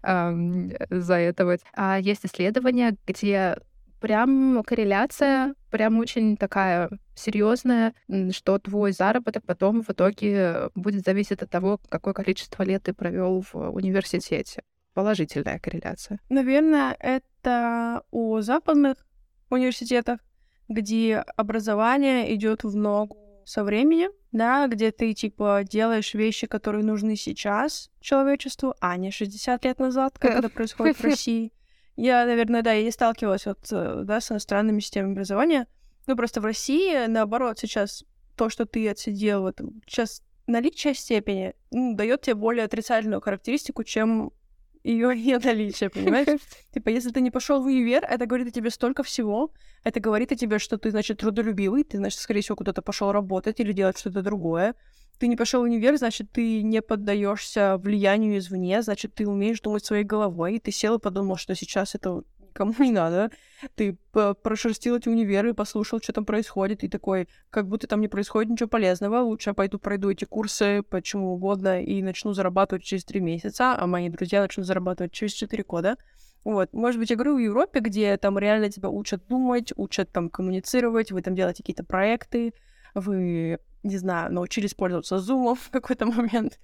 заэтовать. 0.91 1.61
А 1.75 2.01
есть 2.01 2.25
исследования, 2.25 2.97
где 3.07 3.59
прям 4.01 4.63
корреляция, 4.65 5.55
прям 5.71 5.99
очень 5.99 6.39
такая 6.39 6.89
серьезная, 7.15 7.93
что 8.33 8.59
твой 8.59 8.93
заработок 8.93 9.45
потом 9.45 9.83
в 9.83 9.91
итоге 9.91 10.71
будет 10.75 11.05
зависеть 11.05 11.43
от 11.43 11.51
того, 11.51 11.79
какое 11.91 12.15
количество 12.15 12.63
лет 12.63 12.85
ты 12.85 12.95
провел 12.95 13.43
в 13.53 13.55
университете. 13.55 14.63
Положительная 14.95 15.59
корреляция. 15.59 16.19
Наверное, 16.31 16.97
это 16.99 18.03
у 18.11 18.41
западных 18.41 18.97
университетах 19.51 20.21
где 20.71 21.25
образование 21.37 22.33
идет 22.35 22.63
в 22.63 22.75
ногу 22.77 23.19
со 23.45 23.65
временем, 23.65 24.13
да, 24.31 24.69
где 24.69 24.93
ты, 24.93 25.13
типа, 25.13 25.63
делаешь 25.69 26.15
вещи, 26.15 26.47
которые 26.47 26.85
нужны 26.85 27.17
сейчас 27.17 27.91
человечеству, 28.01 28.75
а 28.81 28.97
не 28.97 29.11
60 29.11 29.65
лет 29.65 29.79
назад, 29.81 30.19
как 30.19 30.37
это 30.37 30.49
происходит 30.49 30.97
в 30.97 31.05
России. 31.05 31.53
Я, 31.97 32.25
наверное, 32.25 32.63
да, 32.63 32.73
я 32.73 32.85
не 32.85 32.93
сталкивалась 32.93 33.47
вот, 33.47 33.67
э, 33.73 34.03
да, 34.05 34.21
с 34.21 34.31
иностранными 34.31 34.79
системами 34.79 35.13
образования. 35.13 35.67
Ну, 36.07 36.17
просто 36.17 36.41
в 36.41 36.45
России, 36.45 37.07
наоборот, 37.07 37.59
сейчас 37.59 38.05
то, 38.37 38.49
что 38.49 38.65
ты 38.65 38.89
отсидел, 38.89 39.43
вот, 39.43 39.61
сейчас 39.87 40.23
наличие 40.47 40.95
степени 40.95 41.55
ну, 41.73 41.97
дает 41.97 42.23
тебе 42.23 42.37
более 42.37 42.65
отрицательную 42.65 43.21
характеристику, 43.21 43.83
чем 43.83 44.33
ее 44.83 45.15
не 45.15 45.39
наличие, 45.39 45.91
понимаешь? 45.91 46.41
Типа, 46.75 46.89
если 46.89 47.11
ты 47.11 47.21
не 47.21 47.31
пошел 47.31 47.63
в 47.63 47.67
универ, 47.67 48.05
это 48.05 48.27
говорит 48.27 48.49
о 48.49 48.51
тебе 48.51 48.71
столько 48.71 49.03
всего. 49.03 49.53
Это 49.85 50.01
говорит 50.01 50.33
о 50.33 50.37
тебе, 50.37 50.59
что 50.59 50.79
ты, 50.79 50.91
значит, 50.91 51.19
трудолюбивый, 51.19 51.85
ты, 51.85 51.99
значит, 51.99 52.21
скорее 52.21 52.41
всего, 52.41 52.57
куда-то 52.57 52.83
пошел 52.83 53.13
работать 53.13 53.61
или 53.61 53.73
делать 53.73 53.99
что-то 53.99 54.23
другое. 54.23 54.75
Ты 55.19 55.29
не 55.29 55.37
пошел 55.37 55.61
в 55.61 55.65
универ, 55.65 55.99
значит, 55.99 56.33
ты 56.33 56.63
не 56.63 56.81
поддаешься 56.81 57.77
влиянию 57.77 58.39
извне, 58.39 58.81
значит, 58.81 59.15
ты 59.15 59.29
умеешь 59.29 59.61
думать 59.61 59.85
своей 59.85 60.05
головой, 60.05 60.57
и 60.57 60.59
ты 60.59 60.73
сел 60.73 60.97
и 60.97 61.01
подумал, 61.01 61.37
что 61.37 61.55
сейчас 61.55 61.95
это 61.95 62.23
кому 62.53 62.75
не 62.79 62.91
надо. 62.91 63.31
Ты 63.75 63.99
прошерстил 64.13 64.97
эти 64.97 65.09
универы, 65.09 65.55
послушал, 65.55 66.01
что 66.01 66.13
там 66.13 66.25
происходит, 66.25 66.85
и 66.85 66.89
такой, 66.89 67.29
как 67.51 67.69
будто 67.69 67.87
там 67.87 68.01
не 68.01 68.09
происходит 68.09 68.51
ничего 68.51 68.69
полезного, 68.69 69.21
лучше 69.21 69.51
я 69.51 69.55
пойду 69.55 69.79
пройду 69.79 70.11
эти 70.11 70.25
курсы, 70.25 70.83
почему 70.89 71.35
угодно, 71.35 71.83
и 71.83 72.03
начну 72.03 72.33
зарабатывать 72.33 72.85
через 72.85 73.05
три 73.05 73.21
месяца, 73.21 73.77
а 73.79 73.87
мои 73.87 74.09
друзья 74.09 74.43
начнут 74.43 74.67
зарабатывать 74.67 75.13
через 75.13 75.33
четыре 75.33 75.65
года. 75.65 75.97
Вот, 76.45 76.73
может 76.73 76.99
быть, 76.99 77.11
я 77.11 77.17
говорю, 77.17 77.37
в 77.37 77.39
Европе, 77.39 77.81
где 77.81 78.17
там 78.17 78.39
реально 78.39 78.71
тебя 78.71 78.89
учат 78.89 79.27
думать, 79.29 79.73
учат 79.77 80.11
там 80.11 80.31
коммуницировать, 80.31 81.13
вы 81.13 81.21
там 81.21 81.35
делаете 81.35 81.63
какие-то 81.63 81.85
проекты, 81.85 82.55
вы, 82.95 83.59
не 83.83 83.99
знаю, 83.99 84.33
научились 84.33 84.75
пользоваться 84.75 85.17
Zoom 85.17 85.55
в 85.61 85.71
какой-то 85.71 86.07
момент, 86.07 86.59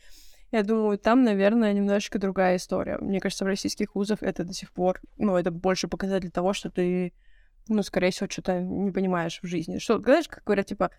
я 0.53 0.63
думаю, 0.63 0.99
там, 0.99 1.25
наверное, 1.25 1.73
немножечко 1.73 2.19
другая 2.19 2.57
история. 2.57 2.99
Мне 2.99 3.21
кажется, 3.21 3.45
в 3.45 3.49
российских 3.49 3.95
вузах 3.95 4.23
это 4.23 4.45
до 4.45 4.53
сих 4.53 4.73
пор, 4.73 5.01
ну, 5.19 5.37
это 5.37 5.51
больше 5.51 5.89
показатель 5.89 6.31
того, 6.31 6.53
что 6.53 6.71
ты, 6.71 7.13
ну, 7.69 7.83
скорее 7.83 8.11
всего, 8.11 8.29
что-то 8.31 8.61
не 8.61 8.91
понимаешь 8.93 9.41
в 9.43 9.47
жизни. 9.47 9.79
Что, 9.79 9.99
знаешь, 10.01 10.29
как 10.29 10.45
говорят, 10.45 10.67
типа, 10.67 10.91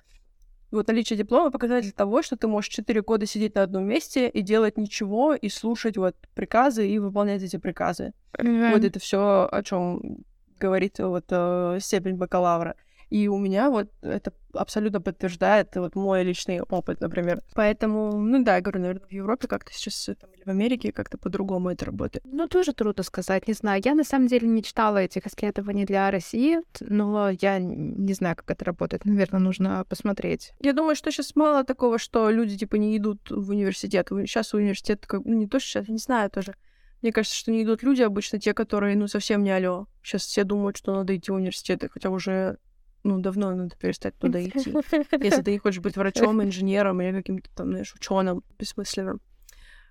Вот 0.70 0.88
наличие 0.90 1.18
диплома 1.18 1.50
показатель 1.50 1.94
того, 1.94 2.22
что 2.22 2.36
ты 2.36 2.48
можешь 2.48 2.70
4 2.70 3.02
года 3.02 3.26
сидеть 3.26 3.56
на 3.56 3.64
одном 3.64 3.86
месте 3.86 4.28
и 4.30 4.42
делать 4.42 4.78
ничего, 4.78 5.34
и 5.34 5.48
слушать 5.50 5.96
вот 5.98 6.18
приказы 6.36 6.90
и 6.90 7.00
выполнять 7.00 7.42
эти 7.42 7.56
приказы. 7.58 8.14
Мгм. 8.38 8.72
Вот 8.72 8.84
это 8.84 9.00
все, 9.00 9.48
о 9.50 9.64
чем 9.64 10.26
говорит 10.60 11.00
вот 11.00 11.26
э, 11.30 11.78
степень 11.82 12.16
бакалавра. 12.18 12.76
И 13.10 13.28
у 13.28 13.38
меня 13.38 13.70
вот 13.70 13.90
это 14.02 14.34
абсолютно 14.54 15.00
подтверждает 15.00 15.76
вот 15.76 15.96
мой 15.96 16.24
личный 16.24 16.62
опыт, 16.62 17.00
например. 17.00 17.42
Поэтому, 17.54 18.12
ну 18.18 18.44
да, 18.44 18.56
я 18.56 18.62
говорю, 18.62 18.82
наверное, 18.82 19.08
в 19.08 19.12
Европе 19.12 19.48
как-то 19.48 19.72
сейчас 19.72 20.10
там, 20.20 20.30
или 20.32 20.44
в 20.44 20.48
Америке 20.48 20.92
как-то 20.92 21.18
по-другому 21.18 21.70
это 21.70 21.86
работает. 21.86 22.26
Ну, 22.26 22.48
тоже 22.48 22.74
трудно 22.74 23.04
сказать, 23.04 23.48
не 23.48 23.54
знаю. 23.54 23.82
Я 23.84 23.96
на 23.96 24.04
самом 24.04 24.28
деле 24.28 24.48
не 24.48 24.64
читала 24.64 24.98
этих 24.98 25.26
исследований 25.26 25.86
для 25.86 26.12
России, 26.12 26.60
но 26.82 27.30
я 27.30 27.60
не 27.60 28.14
знаю, 28.14 28.36
как 28.36 28.52
это 28.52 28.66
работает. 28.66 29.06
Наверное, 29.06 29.40
нужно 29.40 29.86
посмотреть. 29.88 30.54
Я 30.60 30.74
думаю, 30.74 30.96
что 30.96 31.12
сейчас 31.12 31.36
мало 31.36 31.64
такого, 31.64 32.00
что 32.00 32.30
люди 32.30 32.58
типа 32.58 32.76
не 32.76 32.98
идут 32.98 33.30
в 33.30 33.50
университет. 33.50 34.08
Сейчас 34.10 34.54
университет, 34.54 35.06
как, 35.06 35.24
ну 35.24 35.34
не 35.34 35.48
то, 35.48 35.60
что 35.60 35.70
сейчас, 35.70 35.88
я 35.88 35.94
не 35.94 36.00
знаю 36.00 36.30
тоже. 36.30 36.56
Мне 37.02 37.12
кажется, 37.12 37.38
что 37.38 37.52
не 37.52 37.64
идут 37.64 37.84
люди 37.84 38.02
обычно 38.02 38.40
те, 38.40 38.54
которые, 38.54 38.98
ну, 38.98 39.08
совсем 39.08 39.44
не 39.44 39.52
алё. 39.52 39.86
Сейчас 40.02 40.24
все 40.24 40.44
думают, 40.44 40.78
что 40.78 40.96
надо 40.96 41.16
идти 41.16 41.32
в 41.32 41.36
университеты, 41.36 41.90
хотя 41.90 42.10
уже, 42.10 42.58
ну, 43.04 43.20
давно 43.20 43.54
надо 43.54 43.76
перестать 43.76 44.18
туда 44.18 44.44
идти. 44.44 44.74
Если 45.24 45.42
ты 45.42 45.52
не 45.52 45.58
хочешь 45.58 45.82
быть 45.82 45.96
врачом, 45.96 46.42
инженером 46.44 47.02
или 47.02 47.12
каким-то 47.18 47.50
там, 47.56 47.70
знаешь, 47.70 47.94
ученым 47.94 48.44
бессмысленным. 48.58 49.22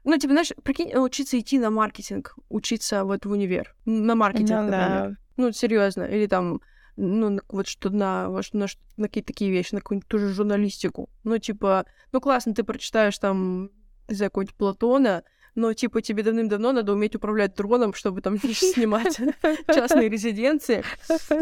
Ну, 0.05 0.17
типа, 0.19 0.35
знаешь, 0.35 0.53
прикинь, 0.63 0.95
учиться 0.97 1.39
идти 1.39 1.59
на 1.59 1.71
маркетинг, 1.71 2.37
учиться 2.49 3.05
вот 3.05 3.27
в 3.27 3.31
универ, 3.31 3.75
на 3.85 4.15
маркетинг, 4.15 4.51
Ну 4.51 4.71
да. 4.71 4.89
например. 4.89 5.19
Ну, 5.37 5.53
серьезно, 5.53 6.05
или 6.05 6.27
там, 6.27 6.61
ну, 6.97 7.41
вот 7.49 7.67
что 7.67 7.91
на, 7.91 8.29
вот 8.31 8.45
на, 8.53 8.67
на 8.97 9.09
какие-то 9.09 9.33
такие 9.33 9.51
вещи, 9.51 9.75
на 9.75 9.81
какую-нибудь 9.81 10.09
ту 10.09 10.19
же 10.19 10.29
журналистику. 10.29 11.11
Ну, 11.25 11.39
типа, 11.39 11.87
ну, 12.13 12.21
классно, 12.21 12.55
ты 12.55 12.63
прочитаешь 12.63 13.19
там, 13.19 13.71
не 14.09 14.15
знаю, 14.15 14.31
какого-нибудь 14.31 14.55
Платона, 14.55 15.25
но, 15.57 15.73
типа, 15.73 16.03
тебе 16.03 16.23
давным-давно 16.23 16.73
надо 16.73 16.93
уметь 16.93 17.17
управлять 17.17 17.55
дроном, 17.55 17.95
чтобы 17.95 18.21
там 18.21 18.39
снимать 18.41 19.19
частные 19.75 20.09
резиденции 20.09 20.85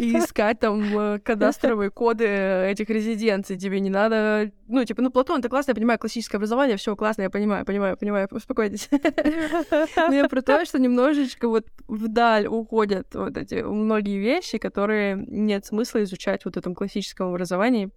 и 0.00 0.18
искать 0.18 0.61
там 0.61 0.83
э, 0.98 1.18
кадастровые 1.18 1.90
коды 1.90 2.24
этих 2.24 2.88
резиденций. 2.88 3.59
Тебе 3.59 3.81
не 3.81 3.90
надо... 3.90 4.53
Ну, 4.68 4.85
типа, 4.85 5.03
ну, 5.03 5.11
Платон, 5.11 5.40
это 5.40 5.48
классно, 5.48 5.72
я 5.72 5.74
понимаю, 5.74 5.98
классическое 5.98 6.38
образование, 6.38 6.77
все 6.77 6.96
классно, 6.96 7.22
я 7.22 7.31
понимаю, 7.31 7.66
понимаю, 7.66 7.96
понимаю, 7.96 8.29
успокойтесь. 8.31 8.88
Но 8.90 10.14
я 10.14 10.29
про 10.29 10.40
то, 10.40 10.64
что 10.64 10.79
немножечко 10.79 11.48
вот 11.48 11.66
вдаль 11.88 12.46
уходят 12.46 13.14
вот 13.14 13.37
эти 13.37 13.62
многие 13.62 14.18
вещи, 14.18 14.59
которые 14.59 15.16
нет 15.29 15.66
смысла 15.66 16.03
изучать 16.05 16.44
вот 16.44 16.55
в 16.55 16.59
этом 16.59 16.74
классическом 16.74 17.29
образовании. 17.29 17.90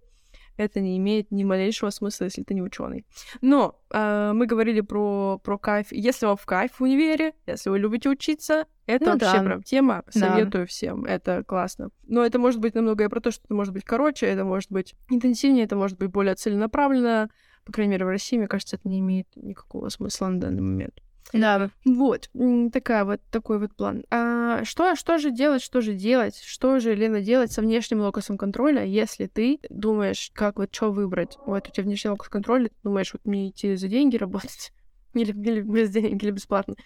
Это 0.58 0.80
не 0.80 0.98
имеет 0.98 1.30
ни 1.30 1.44
малейшего 1.44 1.90
смысла, 1.90 2.24
если 2.24 2.42
ты 2.42 2.52
не 2.52 2.62
ученый. 2.62 3.06
Но 3.40 3.80
э, 3.90 4.32
мы 4.34 4.46
говорили 4.46 4.80
про, 4.80 5.38
про 5.38 5.56
кайф. 5.56 5.92
Если 5.92 6.26
вам 6.26 6.36
в 6.36 6.44
кайф 6.44 6.72
в 6.72 6.82
универе, 6.82 7.32
если 7.46 7.70
вы 7.70 7.78
любите 7.78 8.10
учиться, 8.10 8.66
это 8.84 9.04
Ну 9.04 9.12
вообще 9.12 9.38
да. 9.38 9.44
прям 9.44 9.62
тема. 9.62 10.02
Да. 10.12 10.28
Советую 10.28 10.66
всем. 10.66 11.04
Это 11.04 11.44
классно. 11.44 11.90
Но 12.08 12.24
это 12.26 12.40
может 12.40 12.60
быть 12.60 12.74
намного 12.74 13.04
и 13.04 13.08
про 13.08 13.20
то, 13.20 13.30
что 13.30 13.44
это 13.44 13.54
может 13.54 13.72
быть 13.72 13.84
короче, 13.84 14.26
это 14.26 14.44
может 14.44 14.72
быть 14.72 14.96
интенсивнее, 15.08 15.64
это 15.64 15.76
может 15.76 15.96
быть 15.96 16.10
более 16.10 16.34
целенаправленно. 16.34 17.30
По 17.64 17.72
крайней 17.72 17.92
мере, 17.92 18.04
в 18.04 18.08
России, 18.08 18.36
мне 18.36 18.48
кажется, 18.48 18.76
это 18.76 18.88
не 18.88 18.98
имеет 18.98 19.28
никакого 19.36 19.90
смысла 19.90 20.26
на 20.26 20.40
данный 20.40 20.62
момент. 20.62 21.00
Да. 21.32 21.70
Вот, 21.84 22.30
такая 22.72 23.04
вот, 23.04 23.20
такой 23.30 23.58
вот 23.58 23.74
план. 23.74 24.04
А, 24.10 24.64
что, 24.64 24.96
что 24.96 25.18
же 25.18 25.30
делать, 25.30 25.62
что 25.62 25.80
же 25.80 25.94
делать, 25.94 26.40
что 26.42 26.80
же, 26.80 26.94
Лена, 26.94 27.20
делать 27.20 27.52
со 27.52 27.60
внешним 27.60 28.00
локусом 28.00 28.38
контроля, 28.38 28.84
если 28.84 29.26
ты 29.26 29.58
думаешь, 29.68 30.30
как 30.34 30.58
вот 30.58 30.74
что 30.74 30.90
выбрать? 30.90 31.36
Вот 31.44 31.68
у 31.68 31.70
тебя 31.70 31.84
внешний 31.84 32.10
локус 32.10 32.28
контроля, 32.28 32.68
ты 32.68 32.76
думаешь, 32.82 33.12
вот 33.12 33.24
мне 33.24 33.48
идти 33.50 33.74
за 33.76 33.88
деньги 33.88 34.16
работать, 34.16 34.72
или, 35.14 35.32
или 35.32 35.60
без 35.60 35.90
денег, 35.90 36.22
или 36.22 36.30
бесплатно. 36.30 36.76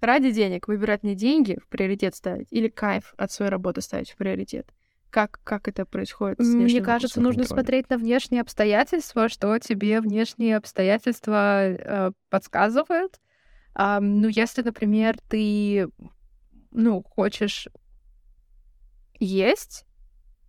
Ради 0.00 0.30
денег 0.30 0.68
выбирать 0.68 1.02
не 1.02 1.14
деньги 1.14 1.58
в 1.60 1.68
приоритет 1.68 2.14
ставить, 2.14 2.48
или 2.50 2.68
кайф 2.68 3.14
от 3.16 3.32
своей 3.32 3.50
работы 3.50 3.80
ставить 3.80 4.10
в 4.10 4.16
приоритет. 4.16 4.68
Как, 5.10 5.40
как 5.42 5.68
это 5.68 5.86
происходит? 5.86 6.38
Мне 6.38 6.82
кажется, 6.82 7.20
нужно 7.20 7.44
контроля? 7.44 7.62
смотреть 7.62 7.88
на 7.90 7.96
внешние 7.96 8.42
обстоятельства, 8.42 9.30
что 9.30 9.58
тебе 9.58 10.02
внешние 10.02 10.56
обстоятельства 10.58 11.64
э, 11.64 12.12
подсказывают. 12.28 13.18
А, 13.78 14.00
ну, 14.00 14.26
если, 14.26 14.62
например, 14.62 15.16
ты, 15.28 15.88
ну, 16.72 17.04
хочешь 17.04 17.68
есть, 19.20 19.86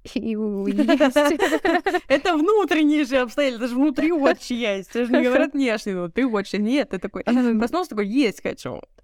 и 0.03 0.35
есть. 0.35 0.79
Это 2.07 2.35
внутренние 2.35 3.05
же 3.05 3.17
обстоятельства, 3.17 3.65
это 3.65 3.67
же 3.67 3.75
внутри 3.75 4.11
очень 4.11 4.55
есть. 4.55 4.89
Это 4.89 5.05
же 5.05 5.11
не 5.11 5.23
говорят 5.23 5.53
внешне, 5.53 5.93
ну, 5.93 6.09
ты 6.09 6.25
очень. 6.25 6.63
Нет, 6.63 6.89
ты 6.89 6.97
такой, 6.97 7.23
проснулся 7.23 7.91
такой, 7.91 8.07
есть 8.07 8.41
хочу. 8.41 8.81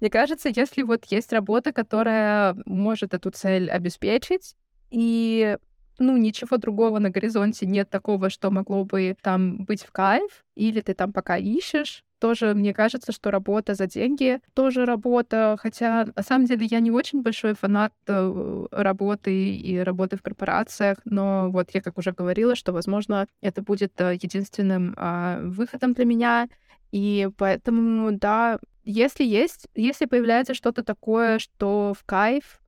Мне 0.00 0.10
кажется, 0.10 0.50
если 0.52 0.82
вот 0.82 1.04
есть 1.04 1.32
работа, 1.32 1.72
которая 1.72 2.56
может 2.66 3.14
эту 3.14 3.30
цель 3.30 3.70
обеспечить, 3.70 4.56
и 4.90 5.56
ну, 5.98 6.16
ничего 6.16 6.56
другого 6.56 6.98
на 6.98 7.10
горизонте 7.10 7.66
нет 7.66 7.90
такого, 7.90 8.30
что 8.30 8.50
могло 8.50 8.84
бы 8.84 9.16
там 9.22 9.64
быть 9.64 9.82
в 9.82 9.92
кайф, 9.92 10.44
или 10.54 10.80
ты 10.80 10.94
там 10.94 11.12
пока 11.12 11.36
ищешь, 11.36 12.04
тоже 12.24 12.54
мне 12.54 12.72
кажется, 12.72 13.12
что 13.12 13.30
работа 13.30 13.74
за 13.74 13.86
деньги 13.86 14.40
тоже 14.54 14.86
работа, 14.86 15.56
хотя 15.60 16.06
на 16.16 16.22
самом 16.22 16.46
деле 16.46 16.66
я 16.66 16.80
не 16.80 16.90
очень 16.90 17.20
большой 17.20 17.54
фанат 17.54 17.92
э, 18.06 18.66
работы 18.70 19.54
и 19.54 19.78
работы 19.78 20.16
в 20.16 20.22
корпорациях, 20.22 20.98
но 21.04 21.50
вот 21.50 21.70
я 21.74 21.82
как 21.82 21.98
уже 21.98 22.12
говорила, 22.12 22.54
что, 22.56 22.72
возможно, 22.72 23.26
это 23.42 23.60
будет 23.60 24.00
э, 24.00 24.14
единственным 24.14 24.94
а, 24.96 25.40
выходом 25.42 25.92
для 25.92 26.06
меня, 26.06 26.48
и 26.92 27.28
поэтому, 27.36 28.12
да, 28.12 28.58
если 28.84 29.24
есть, 29.24 29.68
если 29.74 30.06
появляется 30.06 30.54
что-то 30.54 30.82
такое, 30.82 31.38
что 31.38 31.92
в 31.92 32.04
кайф, 32.04 32.60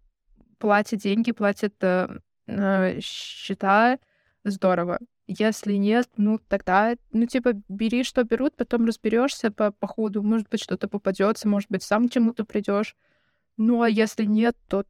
платит 0.58 1.00
деньги, 1.00 1.32
платит 1.32 1.74
э, 2.46 3.00
счета, 3.00 3.98
здорово. 4.44 4.98
Если 5.26 5.74
нет, 5.74 6.08
ну 6.16 6.38
тогда, 6.38 6.96
ну 7.12 7.26
типа 7.26 7.54
бери, 7.68 8.04
что 8.04 8.22
берут, 8.22 8.54
потом 8.56 8.86
разберешься 8.86 9.50
по, 9.50 9.72
по 9.72 9.86
ходу, 9.86 10.22
может 10.22 10.48
быть 10.48 10.62
что-то 10.62 10.88
попадется, 10.88 11.48
может 11.48 11.70
быть 11.70 11.82
сам 11.82 12.08
к 12.08 12.12
чему-то 12.12 12.44
придешь. 12.44 12.96
Ну 13.56 13.82
а 13.82 13.88
если 13.88 14.24
нет, 14.24 14.56
то 14.68 14.84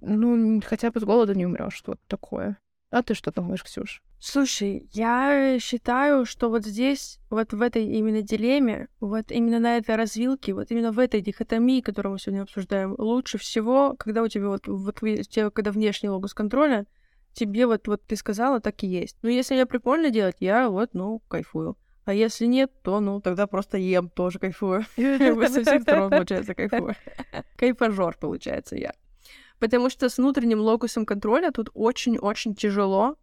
ну 0.00 0.60
хотя 0.64 0.90
бы 0.90 1.00
с 1.00 1.04
голода 1.04 1.34
не 1.34 1.46
умрешь, 1.46 1.82
вот 1.86 1.98
такое. 2.06 2.58
А 2.90 3.02
ты 3.02 3.14
что 3.14 3.32
думаешь, 3.32 3.62
Ксюш? 3.62 4.02
Слушай, 4.18 4.88
я 4.92 5.58
считаю, 5.60 6.26
что 6.26 6.50
вот 6.50 6.66
здесь, 6.66 7.20
вот 7.30 7.52
в 7.52 7.62
этой 7.62 7.86
именно 7.86 8.20
дилемме, 8.20 8.88
вот 8.98 9.30
именно 9.30 9.60
на 9.60 9.76
этой 9.78 9.94
развилке, 9.94 10.52
вот 10.52 10.70
именно 10.70 10.90
в 10.90 10.98
этой 10.98 11.20
дихотомии, 11.20 11.80
которую 11.80 12.12
мы 12.12 12.18
сегодня 12.18 12.42
обсуждаем, 12.42 12.94
лучше 12.98 13.38
всего, 13.38 13.94
когда 13.96 14.22
у 14.22 14.28
тебя 14.28 14.48
вот, 14.48 14.66
вот 14.66 15.02
у 15.02 15.50
когда 15.52 15.70
внешний 15.70 16.10
логос 16.10 16.34
контроля, 16.34 16.86
тебе 17.32 17.66
вот, 17.66 17.86
вот 17.88 18.02
ты 18.06 18.16
сказала, 18.16 18.60
так 18.60 18.82
и 18.82 18.86
есть. 18.86 19.16
Ну, 19.22 19.28
если 19.28 19.54
мне 19.54 19.66
прикольно 19.66 20.10
делать, 20.10 20.36
я 20.40 20.68
вот, 20.68 20.90
ну, 20.94 21.20
кайфую. 21.28 21.76
А 22.04 22.14
если 22.14 22.46
нет, 22.46 22.70
то, 22.82 23.00
ну, 23.00 23.20
тогда 23.20 23.46
просто 23.46 23.78
ем, 23.78 24.08
тоже 24.08 24.38
кайфую. 24.38 24.84
Со 24.96 25.62
всех 25.62 25.82
сторон, 25.82 26.10
получается, 26.10 26.54
кайфую. 26.54 26.94
Кайфажор, 27.56 28.16
получается, 28.18 28.76
я. 28.76 28.92
Потому 29.58 29.90
что 29.90 30.08
с 30.08 30.18
внутренним 30.18 30.60
локусом 30.60 31.04
контроля 31.04 31.50
тут 31.52 31.70
очень-очень 31.74 32.54
тяжело, 32.54 33.16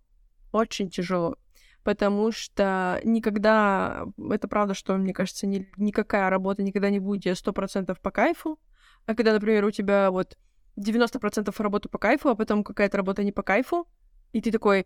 очень 0.52 0.90
тяжело. 0.90 1.38
Потому 1.84 2.32
что 2.32 3.00
никогда, 3.04 4.06
это 4.30 4.48
правда, 4.48 4.74
что, 4.74 4.96
мне 4.98 5.14
кажется, 5.14 5.48
ни- 5.48 5.68
никакая 5.78 6.30
работа 6.30 6.62
никогда 6.62 6.90
не 6.90 7.00
будет 7.00 7.24
тебе 7.24 7.34
100% 7.34 7.98
по 8.02 8.12
кайфу. 8.12 8.60
А 9.06 9.16
когда, 9.16 9.34
например, 9.34 9.66
у 9.66 9.72
тебя 9.72 10.12
вот 10.12 10.38
90% 10.78 11.54
работы 11.58 11.90
по 11.90 11.98
кайфу, 11.98 12.30
а 12.30 12.36
потом 12.36 12.64
какая-то 12.64 12.98
работа 12.98 13.24
не 13.24 13.32
по 13.32 13.42
кайфу, 13.42 13.88
и 14.34 14.42
ты 14.42 14.52
такой... 14.52 14.86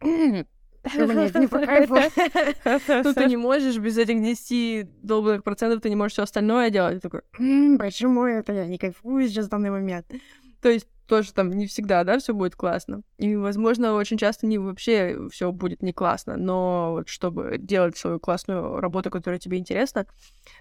«М, 0.00 0.46
Мне 0.94 1.26
это 1.26 1.38
не 1.40 1.46
по 1.48 1.58
кайфу. 1.58 1.96
Ну, 3.04 3.14
ты 3.14 3.26
не 3.26 3.36
можешь 3.36 3.78
без 3.78 3.98
этих 3.98 4.22
10 4.22 5.02
долбанных 5.02 5.42
процентов, 5.44 5.80
ты 5.82 5.90
не 5.90 5.96
можешь 5.96 6.12
все 6.12 6.22
остальное 6.22 6.70
делать. 6.70 6.96
Ты 6.96 7.00
такой, 7.00 7.22
«М, 7.38 7.78
почему 7.78 8.24
это 8.24 8.52
я 8.52 8.66
не 8.66 8.78
кайфую 8.78 9.28
сейчас 9.28 9.46
в 9.46 9.50
данный 9.50 9.70
момент? 9.70 10.06
То 10.62 10.68
есть 10.68 10.88
тоже 11.06 11.32
там 11.32 11.50
не 11.50 11.66
всегда, 11.66 12.04
да, 12.04 12.18
все 12.18 12.34
будет 12.34 12.54
классно. 12.54 13.02
И, 13.16 13.34
возможно, 13.34 13.94
очень 13.94 14.18
часто 14.18 14.46
не 14.46 14.58
вообще 14.58 15.18
все 15.30 15.50
будет 15.50 15.82
не 15.82 15.92
классно, 15.92 16.36
но 16.36 16.92
вот 16.92 17.08
чтобы 17.08 17.56
делать 17.58 17.96
свою 17.96 18.20
классную 18.20 18.78
работу, 18.80 19.10
которая 19.10 19.40
тебе 19.40 19.56
интересна, 19.58 20.06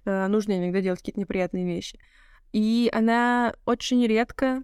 э, 0.06 0.28
нужно 0.28 0.58
иногда 0.58 0.80
делать 0.80 1.00
какие-то 1.00 1.20
неприятные 1.20 1.66
вещи. 1.66 2.00
И 2.54 2.90
она 2.94 3.56
очень 3.66 4.06
редко 4.08 4.64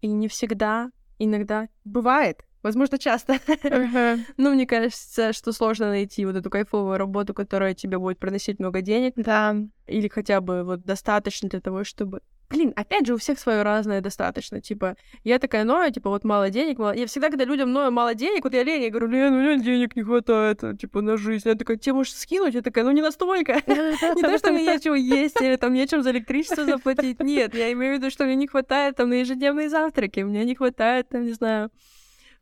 и 0.00 0.06
не 0.06 0.28
всегда, 0.28 0.90
иногда 1.18 1.68
бывает. 1.84 2.44
Возможно, 2.68 2.98
часто. 2.98 3.38
Ну, 4.36 4.54
мне 4.54 4.66
кажется, 4.66 5.32
что 5.32 5.52
сложно 5.52 5.88
найти 5.88 6.24
вот 6.24 6.36
эту 6.36 6.50
кайфовую 6.50 6.98
работу, 6.98 7.34
которая 7.34 7.74
тебе 7.74 7.98
будет 7.98 8.18
приносить 8.18 8.58
много 8.58 8.80
денег. 8.82 9.14
Да. 9.16 9.56
Или 9.86 10.08
хотя 10.08 10.40
бы 10.40 10.64
вот 10.64 10.84
достаточно 10.84 11.48
для 11.48 11.60
того, 11.60 11.84
чтобы 11.84 12.20
блин, 12.50 12.72
опять 12.76 13.06
же, 13.06 13.14
у 13.14 13.18
всех 13.18 13.38
свое 13.38 13.62
разное 13.62 14.00
достаточно. 14.00 14.60
Типа, 14.60 14.96
я 15.24 15.38
такая 15.38 15.64
ноя, 15.64 15.90
типа, 15.90 16.10
вот 16.10 16.24
мало 16.24 16.50
денег, 16.50 16.78
мало... 16.78 16.94
Я 16.94 17.06
всегда, 17.06 17.28
когда 17.28 17.44
людям 17.44 17.72
ною 17.72 17.90
мало 17.90 18.14
денег, 18.14 18.44
вот 18.44 18.54
я 18.54 18.62
Лене 18.62 18.86
я 18.86 18.90
говорю, 18.90 19.08
Лен, 19.08 19.34
у 19.34 19.40
меня 19.40 19.56
денег 19.62 19.96
не 19.96 20.02
хватает, 20.02 20.62
типа, 20.80 21.00
на 21.02 21.16
жизнь. 21.16 21.48
Я 21.48 21.54
такая, 21.54 21.76
тебе 21.76 21.94
можешь 21.94 22.14
скинуть? 22.14 22.54
Я 22.54 22.62
такая, 22.62 22.84
ну 22.84 22.90
не 22.90 23.02
настолько. 23.02 23.52
Не 23.66 24.22
то, 24.22 24.38
что 24.38 24.52
мне 24.52 24.64
нечего 24.64 24.94
есть, 24.94 25.40
или 25.40 25.56
там 25.56 25.72
нечем 25.72 26.02
за 26.02 26.10
электричество 26.10 26.64
заплатить. 26.64 27.20
Нет, 27.20 27.54
я 27.54 27.72
имею 27.72 27.94
в 27.94 27.98
виду, 27.98 28.10
что 28.10 28.24
мне 28.24 28.34
не 28.34 28.46
хватает 28.46 28.96
там 28.96 29.10
на 29.10 29.14
ежедневные 29.14 29.68
завтраки, 29.68 30.20
мне 30.20 30.44
не 30.44 30.54
хватает, 30.54 31.08
там, 31.08 31.24
не 31.24 31.32
знаю, 31.32 31.70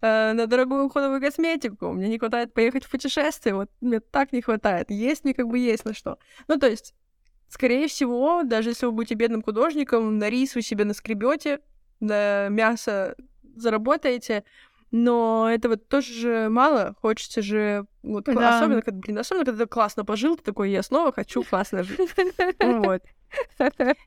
э, 0.01 0.33
на 0.33 0.47
дорогую 0.47 0.85
уходовую 0.85 1.21
косметику, 1.21 1.93
мне 1.93 2.09
не 2.09 2.19
хватает 2.19 2.53
поехать 2.53 2.85
в 2.85 2.91
путешествие, 2.91 3.55
вот 3.55 3.71
мне 3.81 4.01
так 4.01 4.33
не 4.33 4.43
хватает. 4.43 4.91
Есть 4.91 5.25
мне 5.25 5.35
как 5.35 5.49
бы 5.49 5.59
есть 5.59 5.85
на 5.85 5.95
что. 5.95 6.19
Ну, 6.49 6.59
то 6.59 6.69
есть, 6.69 6.95
Скорее 7.49 7.87
всего, 7.87 8.43
даже 8.43 8.71
если 8.71 8.87
вы 8.87 8.93
будете 8.93 9.15
бедным 9.15 9.43
художником, 9.43 10.19
на 10.19 10.29
рис 10.29 10.55
вы 10.55 10.63
себе 10.63 10.85
наскребете, 10.85 11.61
на 12.01 12.49
мясо 12.49 13.15
заработаете, 13.55 14.45
но 14.91 15.49
этого 15.51 15.77
тоже 15.77 16.13
же 16.13 16.49
мало, 16.49 16.97
хочется 17.01 17.43
же, 17.43 17.87
вот, 18.07 18.25
да. 18.27 18.57
особенно, 18.57 18.83
когда, 18.83 19.01
блин, 19.01 19.19
особенно, 19.19 19.45
когда 19.45 19.65
ты 19.65 19.69
классно 19.69 20.05
пожил, 20.05 20.37
ты 20.37 20.45
такой, 20.45 20.71
я 20.71 20.83
снова 20.83 21.13
хочу 21.13 21.43
классно 21.43 21.83
жить. 21.83 21.99
Вот. 22.61 23.03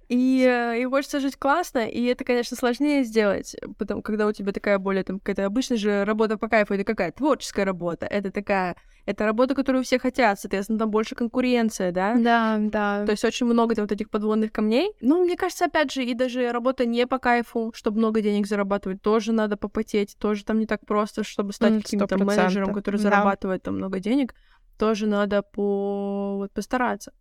И, 0.08 0.46
э, 0.48 0.82
и 0.82 0.86
хочется 0.86 1.20
жить 1.20 1.36
классно, 1.36 1.80
и 1.80 2.06
это, 2.06 2.24
конечно, 2.24 2.56
сложнее 2.56 3.04
сделать, 3.04 3.56
потому 3.78 4.02
когда 4.02 4.26
у 4.26 4.32
тебя 4.32 4.52
такая 4.52 4.80
более 4.80 5.04
там 5.04 5.20
какая-то 5.20 5.46
обычная 5.46 5.78
же 5.78 6.06
работа 6.06 6.38
по 6.38 6.48
кайфу, 6.48 6.74
это 6.74 6.84
какая 6.84 7.12
творческая 7.12 7.66
работа, 7.66 8.06
это 8.06 8.32
такая, 8.32 8.76
это 9.06 9.26
работа, 9.26 9.56
которую 9.56 9.84
все 9.84 10.00
хотят, 10.00 10.40
соответственно, 10.40 10.80
там 10.80 10.92
больше 10.92 11.16
конкуренция, 11.16 11.92
да? 11.92 12.16
Да, 12.16 12.58
да. 12.60 13.06
То 13.06 13.12
есть 13.12 13.24
очень 13.26 13.46
много 13.46 13.76
вот 13.78 13.92
этих 13.92 14.10
подводных 14.10 14.52
камней. 14.52 14.92
Ну, 15.02 15.24
мне 15.24 15.36
кажется, 15.36 15.66
опять 15.66 15.92
же, 15.92 16.04
и 16.04 16.14
даже 16.14 16.52
работа 16.52 16.86
не 16.86 17.06
по 17.06 17.20
кайфу, 17.20 17.72
чтобы 17.76 17.98
много 17.98 18.22
денег 18.22 18.48
зарабатывать, 18.48 19.02
тоже 19.02 19.32
надо 19.32 19.58
попотеть, 19.58 20.16
тоже 20.18 20.46
там 20.46 20.60
не 20.60 20.66
так 20.66 20.86
просто, 20.86 21.24
чтобы 21.24 21.54
стать 21.54 21.84
каким-то 21.84 22.18
менеджером, 22.24 22.74
который 22.74 22.98
зарабатывает 22.98 23.64
там 23.64 23.80
много 23.90 24.00
денег, 24.00 24.36
тоже 24.78 25.08
надо 25.08 25.42
по... 25.42 26.38
вот, 26.38 26.52
постараться. 26.52 27.12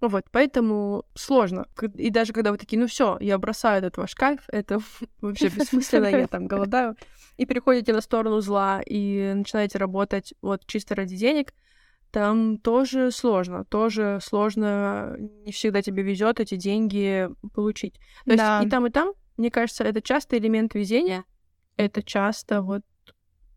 Вот, 0.00 0.24
поэтому 0.30 1.04
сложно. 1.14 1.66
И 1.94 2.10
даже 2.10 2.32
когда 2.32 2.50
вы 2.50 2.58
такие, 2.58 2.78
ну 2.78 2.86
все, 2.86 3.16
я 3.20 3.38
бросаю 3.38 3.78
этот 3.78 3.96
ваш 3.96 4.14
кайф, 4.14 4.40
это 4.48 4.80
вообще 5.20 5.48
бессмысленно, 5.48 6.06
я 6.06 6.26
там 6.26 6.46
голодаю, 6.46 6.96
и 7.36 7.46
переходите 7.46 7.92
на 7.92 8.00
сторону 8.00 8.40
зла 8.40 8.82
и 8.84 9.32
начинаете 9.34 9.78
работать 9.78 10.34
вот 10.42 10.66
чисто 10.66 10.94
ради 10.94 11.16
денег, 11.16 11.54
там 12.10 12.58
тоже 12.58 13.10
сложно, 13.10 13.64
тоже 13.64 14.18
сложно, 14.22 15.16
не 15.18 15.52
всегда 15.52 15.82
тебе 15.82 16.02
везет 16.02 16.38
эти 16.38 16.56
деньги 16.56 17.28
получить. 17.54 17.94
То 18.24 18.36
да. 18.36 18.56
есть 18.58 18.66
и 18.66 18.70
там, 18.70 18.86
и 18.86 18.90
там, 18.90 19.14
мне 19.36 19.50
кажется, 19.50 19.84
это 19.84 20.00
часто 20.02 20.36
элемент 20.38 20.74
везения, 20.74 21.24
это 21.76 22.02
часто 22.02 22.62
вот 22.62 22.82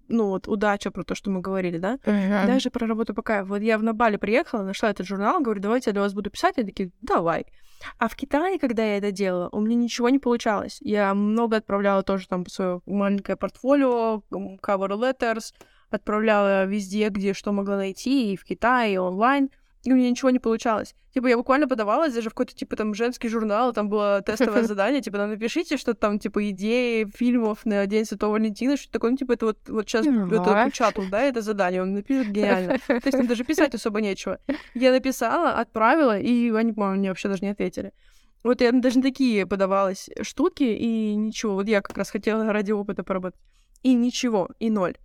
ну 0.07 0.27
вот 0.29 0.47
удача 0.47 0.91
про 0.91 1.03
то, 1.03 1.15
что 1.15 1.29
мы 1.29 1.41
говорили, 1.41 1.77
да? 1.77 1.95
Uh-huh. 2.03 2.47
Даже 2.47 2.69
про 2.69 2.87
работу 2.87 3.13
пока. 3.13 3.43
Вот 3.43 3.61
я 3.61 3.77
в 3.77 3.83
на 3.83 3.93
Бали 3.93 4.17
приехала, 4.17 4.63
нашла 4.63 4.89
этот 4.89 5.05
журнал, 5.07 5.41
говорю, 5.41 5.61
давайте 5.61 5.89
я 5.89 5.93
для 5.93 6.01
вас 6.01 6.13
буду 6.13 6.29
писать. 6.29 6.57
Они 6.57 6.67
такие, 6.67 6.91
давай. 7.01 7.45
А 7.99 8.07
в 8.07 8.15
Китае, 8.15 8.59
когда 8.59 8.83
я 8.83 8.97
это 8.97 9.11
делала, 9.11 9.49
у 9.51 9.59
меня 9.59 9.75
ничего 9.75 10.09
не 10.09 10.19
получалось. 10.19 10.77
Я 10.81 11.13
много 11.13 11.57
отправляла 11.57 12.03
тоже 12.03 12.27
там 12.27 12.45
свое 12.47 12.81
маленькое 12.85 13.37
портфолио, 13.37 14.23
cover 14.31 14.89
letters, 14.89 15.53
отправляла 15.89 16.65
везде, 16.65 17.09
где 17.09 17.33
что 17.33 17.51
могла 17.51 17.77
найти, 17.77 18.33
и 18.33 18.37
в 18.37 18.43
Китае, 18.43 18.95
и 18.95 18.97
онлайн 18.97 19.49
и 19.83 19.91
у 19.91 19.95
меня 19.95 20.09
ничего 20.09 20.29
не 20.29 20.39
получалось. 20.39 20.95
Типа, 21.13 21.27
я 21.27 21.37
буквально 21.37 21.67
подавалась 21.67 22.13
даже 22.13 22.29
в 22.29 22.33
какой-то, 22.33 22.53
типа, 22.55 22.75
там, 22.75 22.93
женский 22.93 23.29
журнал, 23.29 23.73
там 23.73 23.89
было 23.89 24.21
тестовое 24.25 24.63
задание, 24.63 25.01
типа, 25.01 25.17
там, 25.17 25.29
напишите, 25.29 25.77
что 25.77 25.93
там, 25.93 26.19
типа, 26.19 26.49
идеи 26.51 27.07
фильмов 27.15 27.65
на 27.65 27.85
День 27.85 28.05
Святого 28.05 28.33
Валентина, 28.33 28.77
что 28.77 28.91
такое, 28.91 29.11
ну, 29.11 29.17
типа, 29.17 29.33
это 29.33 29.45
вот, 29.47 29.57
вот 29.67 29.87
сейчас 29.87 30.05
это 30.05 30.71
чату, 30.71 31.03
да, 31.09 31.21
это 31.21 31.41
задание, 31.41 31.81
он 31.81 31.93
напишет 31.93 32.31
гениально. 32.31 32.77
То 32.87 32.93
есть 32.93 33.11
там 33.11 33.27
даже 33.27 33.43
писать 33.43 33.73
особо 33.73 34.01
нечего. 34.01 34.39
Я 34.73 34.91
написала, 34.91 35.53
отправила, 35.53 36.19
и 36.19 36.51
они, 36.51 36.73
по-моему, 36.73 36.99
мне 36.99 37.09
вообще 37.09 37.29
даже 37.29 37.43
не 37.43 37.51
ответили. 37.51 37.93
Вот 38.43 38.61
я 38.61 38.71
даже 38.71 39.01
такие 39.01 39.45
подавалась 39.45 40.09
штуки, 40.21 40.63
и 40.63 41.15
ничего. 41.15 41.55
Вот 41.55 41.67
я 41.67 41.81
как 41.81 41.97
раз 41.97 42.09
хотела 42.09 42.51
ради 42.53 42.71
опыта 42.71 43.03
поработать. 43.03 43.39
И 43.83 43.93
ничего, 43.93 44.49
и 44.59 44.69
ноль. 44.69 44.95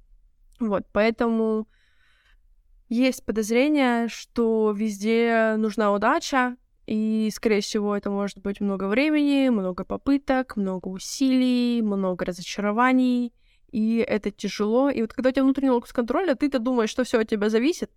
Вот, 0.60 0.84
поэтому 0.92 1.66
есть 2.92 3.24
подозрение, 3.24 4.08
что 4.08 4.72
везде 4.76 5.54
нужна 5.56 5.92
удача, 5.92 6.56
и, 6.86 7.30
скорее 7.32 7.60
всего, 7.60 7.96
это 7.96 8.10
может 8.10 8.38
быть 8.38 8.60
много 8.60 8.86
времени, 8.88 9.48
много 9.48 9.84
попыток, 9.84 10.56
много 10.56 10.88
усилий, 10.88 11.80
много 11.80 12.24
разочарований, 12.24 13.32
и 13.70 14.04
это 14.06 14.30
тяжело. 14.30 14.90
И 14.90 15.00
вот 15.00 15.14
когда 15.14 15.30
у 15.30 15.32
тебя 15.32 15.44
внутренний 15.44 15.70
локус 15.70 15.92
контроля, 15.92 16.34
ты-то 16.34 16.58
думаешь, 16.58 16.90
что 16.90 17.04
все 17.04 17.20
от 17.20 17.28
тебя 17.28 17.48
зависит, 17.48 17.90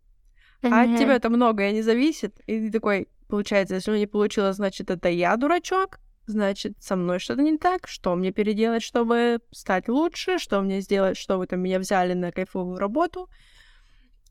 mm-hmm. 0.62 0.70
а 0.72 0.84
от 0.84 0.98
тебя 0.98 1.16
это 1.16 1.30
многое 1.30 1.72
не 1.72 1.82
зависит. 1.82 2.40
И 2.48 2.68
ты 2.68 2.72
такой, 2.72 3.10
получается, 3.28 3.76
если 3.76 3.92
у 3.92 3.94
меня 3.96 4.04
не 4.04 4.08
получилось, 4.08 4.56
значит, 4.56 4.90
это 4.90 5.10
я 5.10 5.36
дурачок, 5.36 6.00
значит, 6.26 6.78
со 6.80 6.96
мной 6.96 7.20
что-то 7.20 7.42
не 7.42 7.58
так, 7.58 7.88
что 7.88 8.16
мне 8.16 8.32
переделать, 8.32 8.84
чтобы 8.84 9.40
стать 9.52 9.90
лучше, 9.90 10.38
что 10.38 10.62
мне 10.62 10.80
сделать, 10.80 11.18
чтобы 11.18 11.48
там 11.48 11.60
меня 11.60 11.80
взяли 11.80 12.14
на 12.14 12.32
кайфовую 12.32 12.78
работу. 12.78 13.30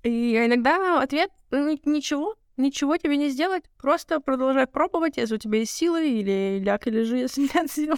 И 0.05 0.37
иногда 0.37 1.01
ответ 1.01 1.31
ну, 1.51 1.79
ничего, 1.85 2.37
ничего 2.57 2.97
тебе 2.97 3.17
не 3.17 3.31
сделать, 3.31 3.65
просто 3.79 4.21
продолжай 4.21 4.67
пробовать, 4.67 5.17
если 5.17 5.35
у 5.35 5.39
тебя 5.39 5.59
есть 5.59 5.73
силы, 5.73 6.09
или 6.09 6.61
ляг 6.63 6.87
и 6.87 6.91
лежи, 6.91 7.19
если 7.19 7.43
нет 7.43 7.71
сил, 7.71 7.97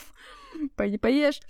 пойди 0.76 0.98
поешь. 0.98 1.40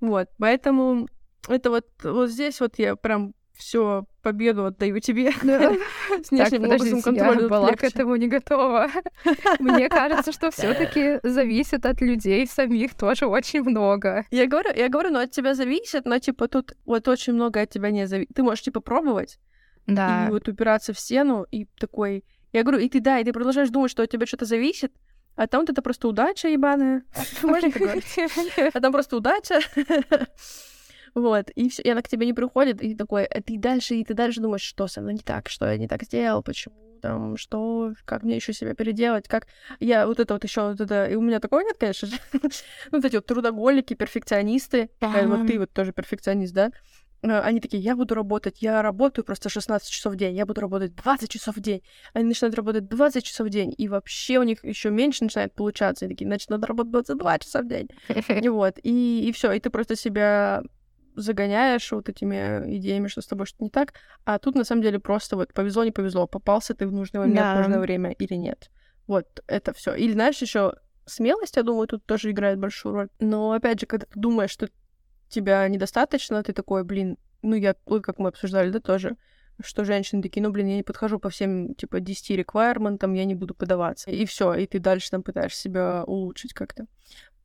Вот, 0.00 0.28
поэтому 0.38 1.08
это 1.48 1.70
вот, 1.70 1.86
вот 2.04 2.30
здесь 2.30 2.60
вот 2.60 2.78
я 2.78 2.94
прям 2.94 3.34
все 3.54 4.04
победу 4.22 4.66
отдаю 4.66 4.98
тебе. 5.00 5.32
Да. 5.42 5.72
С 6.22 6.30
внешним 6.30 6.64
образом 6.64 7.02
контроля. 7.02 7.42
Я 7.42 7.48
была 7.48 7.72
к 7.72 7.84
этому 7.84 8.16
не 8.16 8.28
готова. 8.28 8.88
Мне 9.58 9.88
кажется, 9.88 10.32
что 10.32 10.50
все 10.50 10.74
таки 10.74 11.20
зависит 11.22 11.86
от 11.86 12.00
людей 12.00 12.46
самих 12.46 12.94
тоже 12.94 13.26
очень 13.26 13.62
много. 13.62 14.26
Я 14.30 14.46
говорю, 14.46 14.70
я 14.74 14.88
говорю, 14.88 15.10
ну 15.10 15.20
от 15.20 15.30
тебя 15.30 15.54
зависит, 15.54 16.04
но 16.04 16.18
типа 16.18 16.48
тут 16.48 16.74
вот 16.84 17.08
очень 17.08 17.32
много 17.34 17.60
от 17.60 17.70
тебя 17.70 17.90
не 17.90 18.06
зависит. 18.06 18.34
Ты 18.34 18.42
можешь 18.42 18.64
типа 18.64 18.80
пробовать, 18.80 19.38
да. 19.86 20.26
И 20.26 20.30
вот 20.30 20.48
упираться 20.48 20.92
в 20.92 20.98
стену, 20.98 21.46
и 21.50 21.66
такой... 21.78 22.24
Я 22.52 22.62
говорю, 22.62 22.78
и 22.78 22.88
ты, 22.88 23.00
да, 23.00 23.18
и 23.18 23.24
ты 23.24 23.32
продолжаешь 23.32 23.70
думать, 23.70 23.90
что 23.90 24.02
от 24.02 24.10
тебя 24.10 24.26
что-то 24.26 24.44
зависит, 24.44 24.92
а 25.36 25.46
там 25.46 25.62
вот 25.62 25.70
это 25.70 25.80
просто 25.82 26.08
удача 26.08 26.48
ебаная. 26.48 27.04
Можно 27.42 27.70
так 27.70 27.82
говорить? 27.82 28.18
А 28.74 28.80
там 28.80 28.92
просто 28.92 29.16
удача. 29.16 29.60
Вот, 31.14 31.50
и 31.50 31.68
все, 31.68 31.82
и 31.82 31.90
она 31.90 32.00
к 32.00 32.08
тебе 32.08 32.24
не 32.24 32.32
приходит, 32.32 32.82
и 32.82 32.94
такой, 32.94 33.26
а 33.26 33.42
ты 33.42 33.58
дальше, 33.58 33.96
и 33.96 34.02
ты 34.02 34.14
дальше 34.14 34.40
думаешь, 34.40 34.62
что 34.62 34.86
со 34.86 35.02
мной 35.02 35.12
не 35.12 35.20
так, 35.20 35.50
что 35.50 35.70
я 35.70 35.76
не 35.76 35.86
так 35.86 36.04
сделал, 36.04 36.42
почему 36.42 36.98
там, 37.02 37.36
что, 37.36 37.92
как 38.06 38.22
мне 38.22 38.36
еще 38.36 38.54
себя 38.54 38.74
переделать, 38.74 39.28
как 39.28 39.46
я 39.80 40.06
вот 40.06 40.20
это 40.20 40.34
вот 40.34 40.44
еще 40.44 40.68
вот 40.70 40.80
это, 40.80 41.06
и 41.06 41.16
у 41.16 41.20
меня 41.20 41.40
такого 41.40 41.60
нет, 41.60 41.76
конечно 41.76 42.08
же, 42.08 42.16
вот 42.92 43.04
эти 43.04 43.16
вот 43.16 43.26
трудоголики, 43.26 43.94
перфекционисты, 43.94 44.88
э, 45.00 45.26
вот 45.26 45.46
ты 45.46 45.58
вот 45.58 45.70
тоже 45.72 45.92
перфекционист, 45.92 46.54
да, 46.54 46.70
они 47.22 47.60
такие, 47.60 47.82
я 47.82 47.94
буду 47.94 48.14
работать, 48.14 48.62
я 48.62 48.82
работаю 48.82 49.24
просто 49.24 49.48
16 49.48 49.88
часов 49.88 50.14
в 50.14 50.16
день, 50.16 50.34
я 50.34 50.44
буду 50.44 50.60
работать 50.60 50.94
20 50.96 51.30
часов 51.30 51.56
в 51.56 51.60
день. 51.60 51.82
Они 52.14 52.26
начинают 52.26 52.56
работать 52.56 52.88
20 52.88 53.24
часов 53.24 53.46
в 53.46 53.50
день, 53.50 53.74
и 53.76 53.88
вообще 53.88 54.38
у 54.38 54.42
них 54.42 54.64
еще 54.64 54.90
меньше 54.90 55.24
начинает 55.24 55.54
получаться. 55.54 56.04
Они 56.04 56.14
такие, 56.14 56.26
значит, 56.26 56.50
надо 56.50 56.66
работать 56.66 56.92
22 56.92 57.38
часа 57.38 57.62
в 57.62 57.68
день. 57.68 57.88
И 58.08 58.48
вот, 58.48 58.78
и, 58.82 59.28
и 59.28 59.32
все, 59.32 59.52
и 59.52 59.60
ты 59.60 59.70
просто 59.70 59.94
себя 59.94 60.62
загоняешь 61.14 61.92
вот 61.92 62.08
этими 62.08 62.76
идеями, 62.76 63.08
что 63.08 63.20
с 63.20 63.26
тобой 63.26 63.46
что-то 63.46 63.64
не 63.64 63.70
так, 63.70 63.94
а 64.24 64.38
тут 64.38 64.54
на 64.54 64.64
самом 64.64 64.82
деле 64.82 64.98
просто 64.98 65.36
вот 65.36 65.52
повезло, 65.52 65.84
не 65.84 65.90
повезло, 65.90 66.26
попался 66.26 66.74
ты 66.74 66.86
в 66.86 66.92
нужный 66.92 67.20
момент, 67.20 67.36
да. 67.36 67.54
в 67.54 67.58
нужное 67.58 67.80
время 67.80 68.12
или 68.12 68.34
нет. 68.34 68.70
Вот, 69.06 69.26
это 69.46 69.72
все. 69.72 69.94
Или 69.94 70.12
знаешь, 70.12 70.38
еще 70.38 70.74
смелость, 71.06 71.56
я 71.56 71.62
думаю, 71.62 71.86
тут 71.86 72.04
тоже 72.06 72.30
играет 72.30 72.58
большую 72.58 72.94
роль. 72.94 73.08
Но 73.20 73.52
опять 73.52 73.80
же, 73.80 73.86
когда 73.86 74.06
ты 74.06 74.18
думаешь, 74.18 74.50
что 74.50 74.68
тебя 75.32 75.66
недостаточно, 75.68 76.42
ты 76.42 76.52
такой, 76.52 76.84
блин, 76.84 77.18
ну 77.42 77.54
я, 77.54 77.74
вот 77.86 78.04
как 78.04 78.18
мы 78.18 78.28
обсуждали, 78.28 78.70
да, 78.70 78.80
тоже, 78.80 79.16
что 79.62 79.84
женщины 79.84 80.22
такие, 80.22 80.42
ну, 80.42 80.50
блин, 80.50 80.68
я 80.68 80.76
не 80.76 80.82
подхожу 80.82 81.18
по 81.18 81.30
всем, 81.30 81.74
типа, 81.74 82.00
10 82.00 82.30
реквайрментам, 82.30 83.14
я 83.14 83.24
не 83.24 83.34
буду 83.34 83.54
подаваться. 83.54 84.10
И 84.10 84.24
все, 84.24 84.54
и 84.54 84.66
ты 84.66 84.78
дальше 84.78 85.10
там 85.10 85.22
пытаешься 85.22 85.60
себя 85.60 86.04
улучшить 86.04 86.52
как-то. 86.52 86.86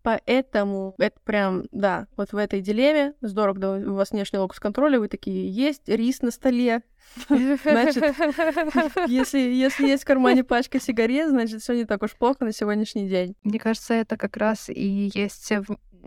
Поэтому 0.07 0.95
это 0.99 1.19
прям, 1.25 1.65
да, 1.71 2.07
вот 2.15 2.31
в 2.31 2.37
этой 2.37 2.61
дилемме 2.61 3.13
здорово, 3.19 3.55
когда 3.55 3.71
у 3.73 3.95
вас 3.95 4.11
внешний 4.11 4.39
локус 4.39 4.57
контроля, 4.57 5.01
вы 5.01 5.09
такие, 5.09 5.49
есть 5.49 5.89
рис 5.89 6.21
на 6.21 6.31
столе, 6.31 6.81
значит, 7.29 8.03
если, 9.07 9.39
если 9.39 9.87
есть 9.87 10.03
в 10.03 10.05
кармане 10.05 10.45
пачка 10.45 10.79
сигарет, 10.79 11.29
значит, 11.29 11.61
все 11.61 11.73
не 11.73 11.83
так 11.83 12.03
уж 12.03 12.15
плохо 12.15 12.45
на 12.45 12.53
сегодняшний 12.53 13.09
день. 13.09 13.35
Мне 13.43 13.59
кажется, 13.59 13.95
это 13.95 14.15
как 14.15 14.37
раз 14.37 14.69
и 14.69 15.11
есть 15.13 15.51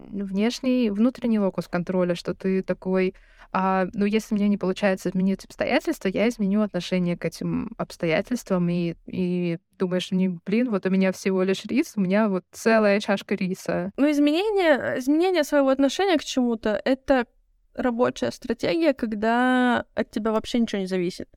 внешний, 0.09 0.91
внутренний 0.91 1.39
локус 1.39 1.69
контроля, 1.69 2.15
что 2.15 2.35
ты 2.35 2.63
такой, 2.63 3.15
а, 3.53 3.87
ну, 3.95 4.05
если 4.05 4.35
мне 4.35 4.49
не 4.49 4.57
получается 4.57 5.09
изменить 5.09 5.45
обстоятельства, 5.45 6.09
я 6.09 6.29
изменю 6.29 6.63
отношение 6.63 7.17
к 7.17 7.25
этим 7.25 7.73
обстоятельствам 7.79 8.69
и, 8.69 8.95
и 9.07 9.59
думаешь, 9.79 10.13
не, 10.13 10.29
блин, 10.29 10.71
вот 10.71 10.87
у 10.87 10.91
меня 10.91 11.11
всего 11.13 11.43
лишь 11.43 11.65
рис, 11.65 11.95
у 11.97 12.01
меня 12.01 12.29
вот 12.29 12.45
целая 12.53 13.01
чашка 13.01 13.35
риса. 13.35 13.91
Ну, 13.97 14.11
изменение, 14.11 14.99
изменение 14.99 15.45
своего 15.45 15.71
отношения 15.71 16.17
к 16.17 16.25
чему-то— 16.25 16.81
это 16.85 17.27
рабочая 17.75 18.31
стратегия, 18.31 18.95
когда 18.95 19.85
от 19.95 20.11
тебя 20.11 20.33
вообще 20.33 20.61
ничего 20.61 20.81
не 20.81 20.87
зависит. 20.87 21.29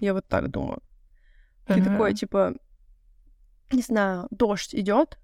Я 0.00 0.14
вот 0.14 0.26
так 0.26 0.48
думаю. 0.48 0.82
Ты 1.66 1.74
uh-huh. 1.74 1.84
такой, 1.84 2.14
типа, 2.14 2.54
не 3.70 3.82
знаю, 3.82 4.26
дождь 4.30 4.74
идет, 4.74 5.18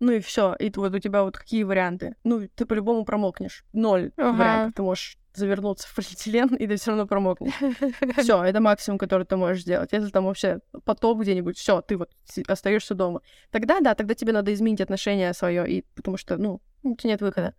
ну 0.00 0.12
и 0.12 0.20
все. 0.20 0.54
И 0.58 0.72
вот 0.76 0.94
у 0.94 0.98
тебя 0.98 1.22
вот 1.22 1.36
какие 1.36 1.62
варианты? 1.62 2.16
Ну, 2.24 2.48
ты 2.54 2.66
по-любому 2.66 3.04
промокнешь. 3.04 3.64
Ноль 3.72 4.12
ага. 4.16 4.36
вариантов. 4.36 4.74
Ты 4.74 4.82
можешь 4.82 5.18
завернуться 5.34 5.86
в 5.88 5.94
полиэтилен, 5.94 6.54
и 6.54 6.66
ты 6.66 6.76
все 6.76 6.90
равно 6.90 7.06
промокнешь. 7.06 7.54
Все, 8.16 8.42
это 8.42 8.60
максимум, 8.60 8.98
который 8.98 9.26
ты 9.26 9.36
можешь 9.36 9.62
сделать. 9.62 9.92
Если 9.92 10.08
там 10.08 10.24
вообще 10.24 10.60
потоп 10.84 11.18
где-нибудь, 11.18 11.58
все, 11.58 11.82
ты 11.82 11.96
вот 11.96 12.10
остаешься 12.48 12.94
дома. 12.94 13.20
Тогда 13.50 13.80
да, 13.80 13.94
тогда 13.94 14.14
тебе 14.14 14.32
надо 14.32 14.52
изменить 14.54 14.80
отношение 14.80 15.32
свое, 15.34 15.68
и 15.70 15.84
потому 15.94 16.16
что, 16.16 16.38
ну, 16.38 16.62
у 16.82 16.96
тебя 16.96 17.10
нет 17.10 17.20
выхода. 17.20 17.54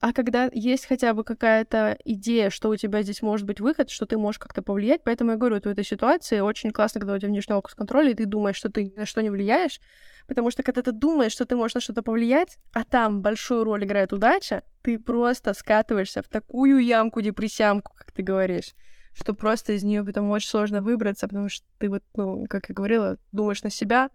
А 0.00 0.12
когда 0.12 0.50
есть 0.52 0.86
хотя 0.86 1.14
бы 1.14 1.24
какая-то 1.24 1.96
идея, 2.04 2.50
что 2.50 2.68
у 2.68 2.76
тебя 2.76 3.02
здесь 3.02 3.22
может 3.22 3.46
быть 3.46 3.60
выход, 3.60 3.90
что 3.90 4.06
ты 4.06 4.18
можешь 4.18 4.38
как-то 4.38 4.60
повлиять, 4.62 5.02
поэтому 5.02 5.30
я 5.30 5.36
говорю, 5.36 5.54
вот 5.54 5.64
в 5.64 5.68
этой 5.68 5.84
ситуации 5.84 6.40
очень 6.40 6.72
классно, 6.72 7.00
когда 7.00 7.14
у 7.14 7.18
тебя 7.18 7.28
внешний 7.28 7.54
локус 7.54 7.74
контроля, 7.74 8.10
и 8.10 8.14
ты 8.14 8.26
думаешь, 8.26 8.56
что 8.56 8.68
ты 8.68 8.92
на 8.96 9.06
что 9.06 9.22
не 9.22 9.30
влияешь, 9.30 9.80
потому 10.26 10.50
что 10.50 10.62
когда 10.62 10.82
ты 10.82 10.92
думаешь, 10.92 11.32
что 11.32 11.46
ты 11.46 11.56
можешь 11.56 11.74
на 11.74 11.80
что-то 11.80 12.02
повлиять, 12.02 12.58
а 12.72 12.84
там 12.84 13.22
большую 13.22 13.64
роль 13.64 13.84
играет 13.84 14.12
удача, 14.12 14.62
ты 14.82 14.98
просто 14.98 15.54
скатываешься 15.54 16.22
в 16.22 16.28
такую 16.28 16.78
ямку, 16.78 17.22
депрессямку, 17.22 17.92
как 17.96 18.12
ты 18.12 18.22
говоришь, 18.22 18.74
что 19.14 19.32
просто 19.32 19.72
из 19.72 19.84
нее 19.84 20.04
потом 20.04 20.30
очень 20.30 20.48
сложно 20.48 20.82
выбраться, 20.82 21.28
потому 21.28 21.48
что 21.48 21.64
ты 21.78 21.88
вот, 21.88 22.02
ну, 22.16 22.46
как 22.48 22.68
я 22.68 22.74
говорила, 22.74 23.16
думаешь 23.32 23.62
на 23.62 23.70
себя, 23.70 24.10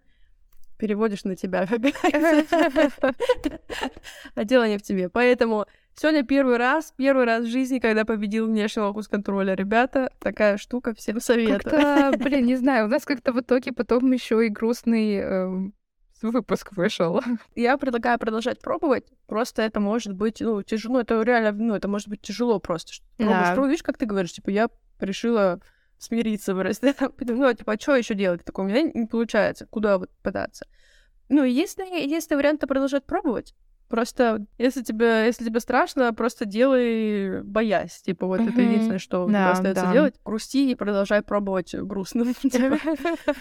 переводишь 0.80 1.26
на 1.26 1.36
тебя. 1.36 1.68
А 4.36 4.44
дело 4.46 4.68
не 4.68 4.78
в 4.78 4.82
тебе. 4.82 5.10
Поэтому 5.10 5.66
сегодня 5.96 6.24
первый 6.24 6.58
раз, 6.58 6.94
первый 6.96 7.26
раз 7.26 7.44
в 7.44 7.50
жизни, 7.50 7.80
когда 7.80 8.06
победил 8.06 8.48
внешний 8.48 8.82
локус 8.82 9.08
контроля. 9.08 9.54
Ребята, 9.54 10.12
такая 10.20 10.58
штука, 10.58 10.94
всем 10.96 11.20
советую. 11.20 12.18
Блин, 12.18 12.46
не 12.46 12.56
знаю, 12.56 12.86
у 12.86 12.90
нас 12.90 13.06
как-то 13.06 13.34
в 13.34 13.42
итоге 13.42 13.74
потом 13.74 14.12
еще 14.12 14.46
и 14.46 14.50
грустный 14.50 15.16
эм, 15.16 15.74
выпуск 16.22 16.72
вышел. 16.72 17.22
Я 17.56 17.78
предлагаю 17.78 18.18
продолжать 18.18 18.62
пробовать. 18.62 19.06
Просто 19.28 19.62
это 19.62 19.80
может 19.80 20.14
быть, 20.14 20.42
ну, 20.42 20.64
тяжело. 20.64 21.02
Это 21.02 21.22
реально, 21.22 21.52
ну, 21.52 21.76
это 21.76 21.88
может 21.88 22.08
быть 22.08 22.22
тяжело 22.22 22.60
просто. 22.60 22.94
Пробуешь, 23.18 23.56
да. 23.56 23.68
видишь, 23.68 23.84
как 23.84 23.98
ты 23.98 24.06
говоришь, 24.06 24.34
типа, 24.34 24.50
я 24.50 24.70
решила 25.00 25.60
смириться 26.00 26.56
просто. 26.56 26.96
ну, 27.20 27.54
типа, 27.54 27.74
а 27.74 27.80
что 27.80 27.96
еще 27.96 28.16
делать? 28.16 28.44
Такое, 28.44 28.66
у 28.66 28.70
меня 28.70 28.82
не 28.82 29.06
получается. 29.06 29.68
Куда 29.68 29.98
вот 29.98 30.10
пытаться? 30.24 30.66
Ну, 31.30 31.44
если, 31.44 31.84
если 31.84 32.34
варианты 32.34 32.66
продолжать 32.66 33.06
пробовать, 33.06 33.54
Просто 33.90 34.46
если 34.60 34.84
тебе, 34.84 35.26
если 35.26 35.44
тебе 35.44 35.60
страшно, 35.60 36.14
просто 36.14 36.46
делай 36.46 37.42
боясь. 37.42 38.04
Типа 38.04 38.28
вот 38.28 38.40
mm-hmm. 38.40 38.50
это 38.52 38.62
единственное, 38.62 39.00
что 39.00 39.28
да, 39.28 39.52
остается 39.52 39.86
да. 39.86 39.94
делать. 39.94 40.16
Грусти 40.24 40.72
и 40.72 40.76
продолжай 40.76 41.24
пробовать 41.24 41.74
грустно. 41.74 42.32
Типа. 42.42 42.78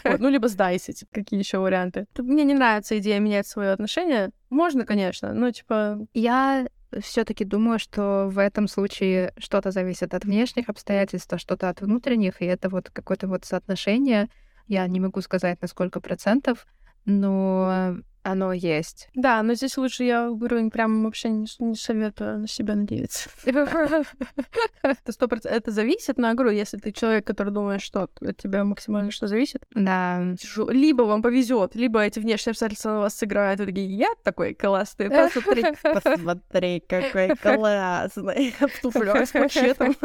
Ну, 0.19 0.31
либо 0.31 0.49
сдайся. 0.49 0.95
Типа, 0.95 1.11
какие 1.13 1.39
еще 1.39 1.59
варианты? 1.59 2.07
Мне 2.17 2.45
не 2.45 2.55
нравится 2.55 2.99
идея 2.99 3.21
менять 3.21 3.47
свое 3.47 3.73
отношение. 3.73 4.31
Можно, 4.49 4.87
конечно, 4.87 5.35
но 5.35 5.51
типа... 5.51 5.99
Я 6.15 6.67
все-таки 7.01 7.45
думаю, 7.45 7.79
что 7.79 8.29
в 8.31 8.39
этом 8.39 8.69
случае 8.69 9.33
что-то 9.39 9.71
зависит 9.71 10.15
от 10.15 10.25
внешних 10.25 10.69
обстоятельств, 10.69 11.33
а 11.33 11.39
что-то 11.39 11.69
от 11.69 11.81
внутренних, 11.81 12.41
и 12.41 12.47
это 12.47 12.69
вот 12.69 12.91
какое-то 12.91 13.29
вот 13.29 13.45
соотношение. 13.45 14.29
Я 14.67 14.87
не 14.87 15.01
могу 15.01 15.21
сказать 15.21 15.61
на 15.61 15.69
сколько 15.69 16.01
процентов, 16.01 16.67
но 17.05 17.97
оно 18.33 18.53
есть. 18.53 19.09
Да, 19.15 19.43
но 19.43 19.55
здесь 19.55 19.77
лучше 19.77 20.05
я 20.05 20.29
говорю, 20.29 20.71
прям 20.71 21.05
вообще 21.05 21.29
не, 21.31 21.47
не 21.59 21.75
советую 21.75 22.41
на 22.41 22.49
себя 22.49 22.75
надеяться. 22.75 23.29
Это 23.45 25.13
сто 25.13 25.29
процентов. 25.29 25.59
Это 25.59 25.71
зависит, 25.71 26.19
но 26.19 26.29
я 26.29 26.35
говорю, 26.35 26.51
если 26.51 26.77
ты 26.79 26.93
человек, 26.93 27.27
который 27.27 27.53
думает, 27.53 27.81
что 27.81 28.03
от 28.03 28.37
тебя 28.37 28.65
максимально 28.65 29.11
что 29.11 29.27
зависит, 29.27 29.65
да. 29.75 30.23
либо 30.69 31.03
вам 31.03 31.23
повезет, 31.23 31.75
либо 31.75 32.01
эти 32.01 32.19
внешние 32.19 32.53
обстоятельства 32.53 32.91
на 32.91 32.99
вас 33.01 33.15
сыграют, 33.17 33.61
и 33.61 33.67
такие, 33.67 33.97
я 33.97 34.09
такой 34.23 34.55
классный, 34.55 35.11
посмотри, 35.11 35.65
посмотри, 35.83 36.81
какой 36.81 37.37
классный, 37.43 38.55
в 38.59 38.83
туфлях 38.83 39.29
с 39.29 39.33
пакетом. 39.33 39.97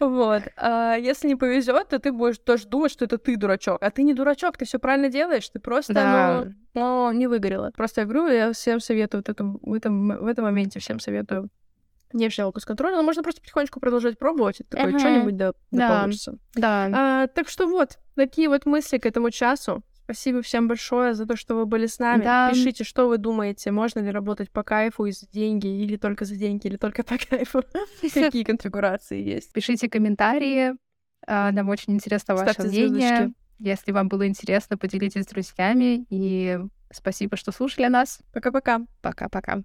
Вот. 0.00 0.42
А 0.56 0.96
если 0.96 1.28
не 1.28 1.36
повезет, 1.36 1.88
то 1.88 1.98
ты 1.98 2.12
будешь 2.12 2.38
тоже 2.38 2.66
думать, 2.66 2.92
что 2.92 3.04
это 3.04 3.18
ты 3.18 3.36
дурачок. 3.36 3.82
А 3.82 3.90
ты 3.90 4.02
не 4.02 4.14
дурачок, 4.14 4.56
ты 4.56 4.64
все 4.64 4.78
правильно 4.78 5.08
делаешь, 5.08 5.48
ты 5.48 5.58
просто, 5.58 5.92
ну, 5.92 6.52
но 6.76 7.10
не 7.12 7.26
выгорело. 7.26 7.72
Просто 7.74 8.02
я 8.02 8.06
говорю, 8.06 8.28
я 8.28 8.52
всем 8.52 8.78
советую 8.78 9.20
вот 9.20 9.28
этом, 9.28 9.58
в, 9.62 9.72
этом, 9.72 10.08
в 10.08 10.26
этом 10.26 10.44
моменте 10.44 10.78
всем 10.78 11.00
советую 11.00 11.50
не 12.12 12.28
взял 12.28 12.52
контроля, 12.52 12.96
но 12.96 13.02
можно 13.02 13.22
просто 13.22 13.40
потихонечку 13.40 13.80
продолжать 13.80 14.18
пробовать. 14.18 14.60
Это 14.60 14.70
такое 14.70 14.92
uh-huh. 14.94 14.98
что-нибудь 14.98 15.36
да, 15.36 15.52
да, 15.70 15.88
да 15.88 16.00
получится. 16.00 16.38
Да. 16.54 16.88
А, 16.92 17.26
так 17.26 17.48
что 17.48 17.66
вот, 17.66 17.98
такие 18.14 18.48
вот 18.48 18.64
мысли 18.64 18.98
к 18.98 19.06
этому 19.06 19.30
часу. 19.30 19.82
Спасибо 20.04 20.40
всем 20.40 20.68
большое 20.68 21.14
за 21.14 21.26
то, 21.26 21.34
что 21.34 21.56
вы 21.56 21.66
были 21.66 21.86
с 21.86 21.98
нами. 21.98 22.22
Да. 22.22 22.50
Пишите, 22.52 22.84
что 22.84 23.08
вы 23.08 23.18
думаете, 23.18 23.72
можно 23.72 23.98
ли 23.98 24.10
работать 24.10 24.52
по 24.52 24.62
кайфу 24.62 25.06
и 25.06 25.10
за 25.10 25.26
деньги, 25.26 25.66
или 25.66 25.96
только 25.96 26.24
за 26.24 26.36
деньги, 26.36 26.68
или 26.68 26.76
только 26.76 27.02
по 27.02 27.18
кайфу. 27.18 27.64
Какие 28.14 28.44
конфигурации 28.44 29.20
есть. 29.20 29.52
Пишите 29.52 29.90
комментарии. 29.90 30.74
А, 31.26 31.50
нам 31.50 31.68
очень 31.68 31.94
интересно 31.94 32.36
ваше 32.36 32.62
мнение. 32.62 33.32
Если 33.58 33.92
вам 33.92 34.08
было 34.08 34.26
интересно, 34.26 34.76
поделитесь 34.76 35.24
с 35.24 35.28
друзьями. 35.28 36.06
И 36.10 36.58
спасибо, 36.90 37.36
что 37.36 37.52
слушали 37.52 37.86
нас. 37.86 38.20
Пока-пока. 38.32 38.80
Пока-пока. 39.00 39.62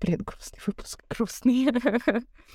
Блин, 0.00 0.22
грустный 0.24 0.60
выпуск, 0.66 1.04
грустный. 1.08 1.68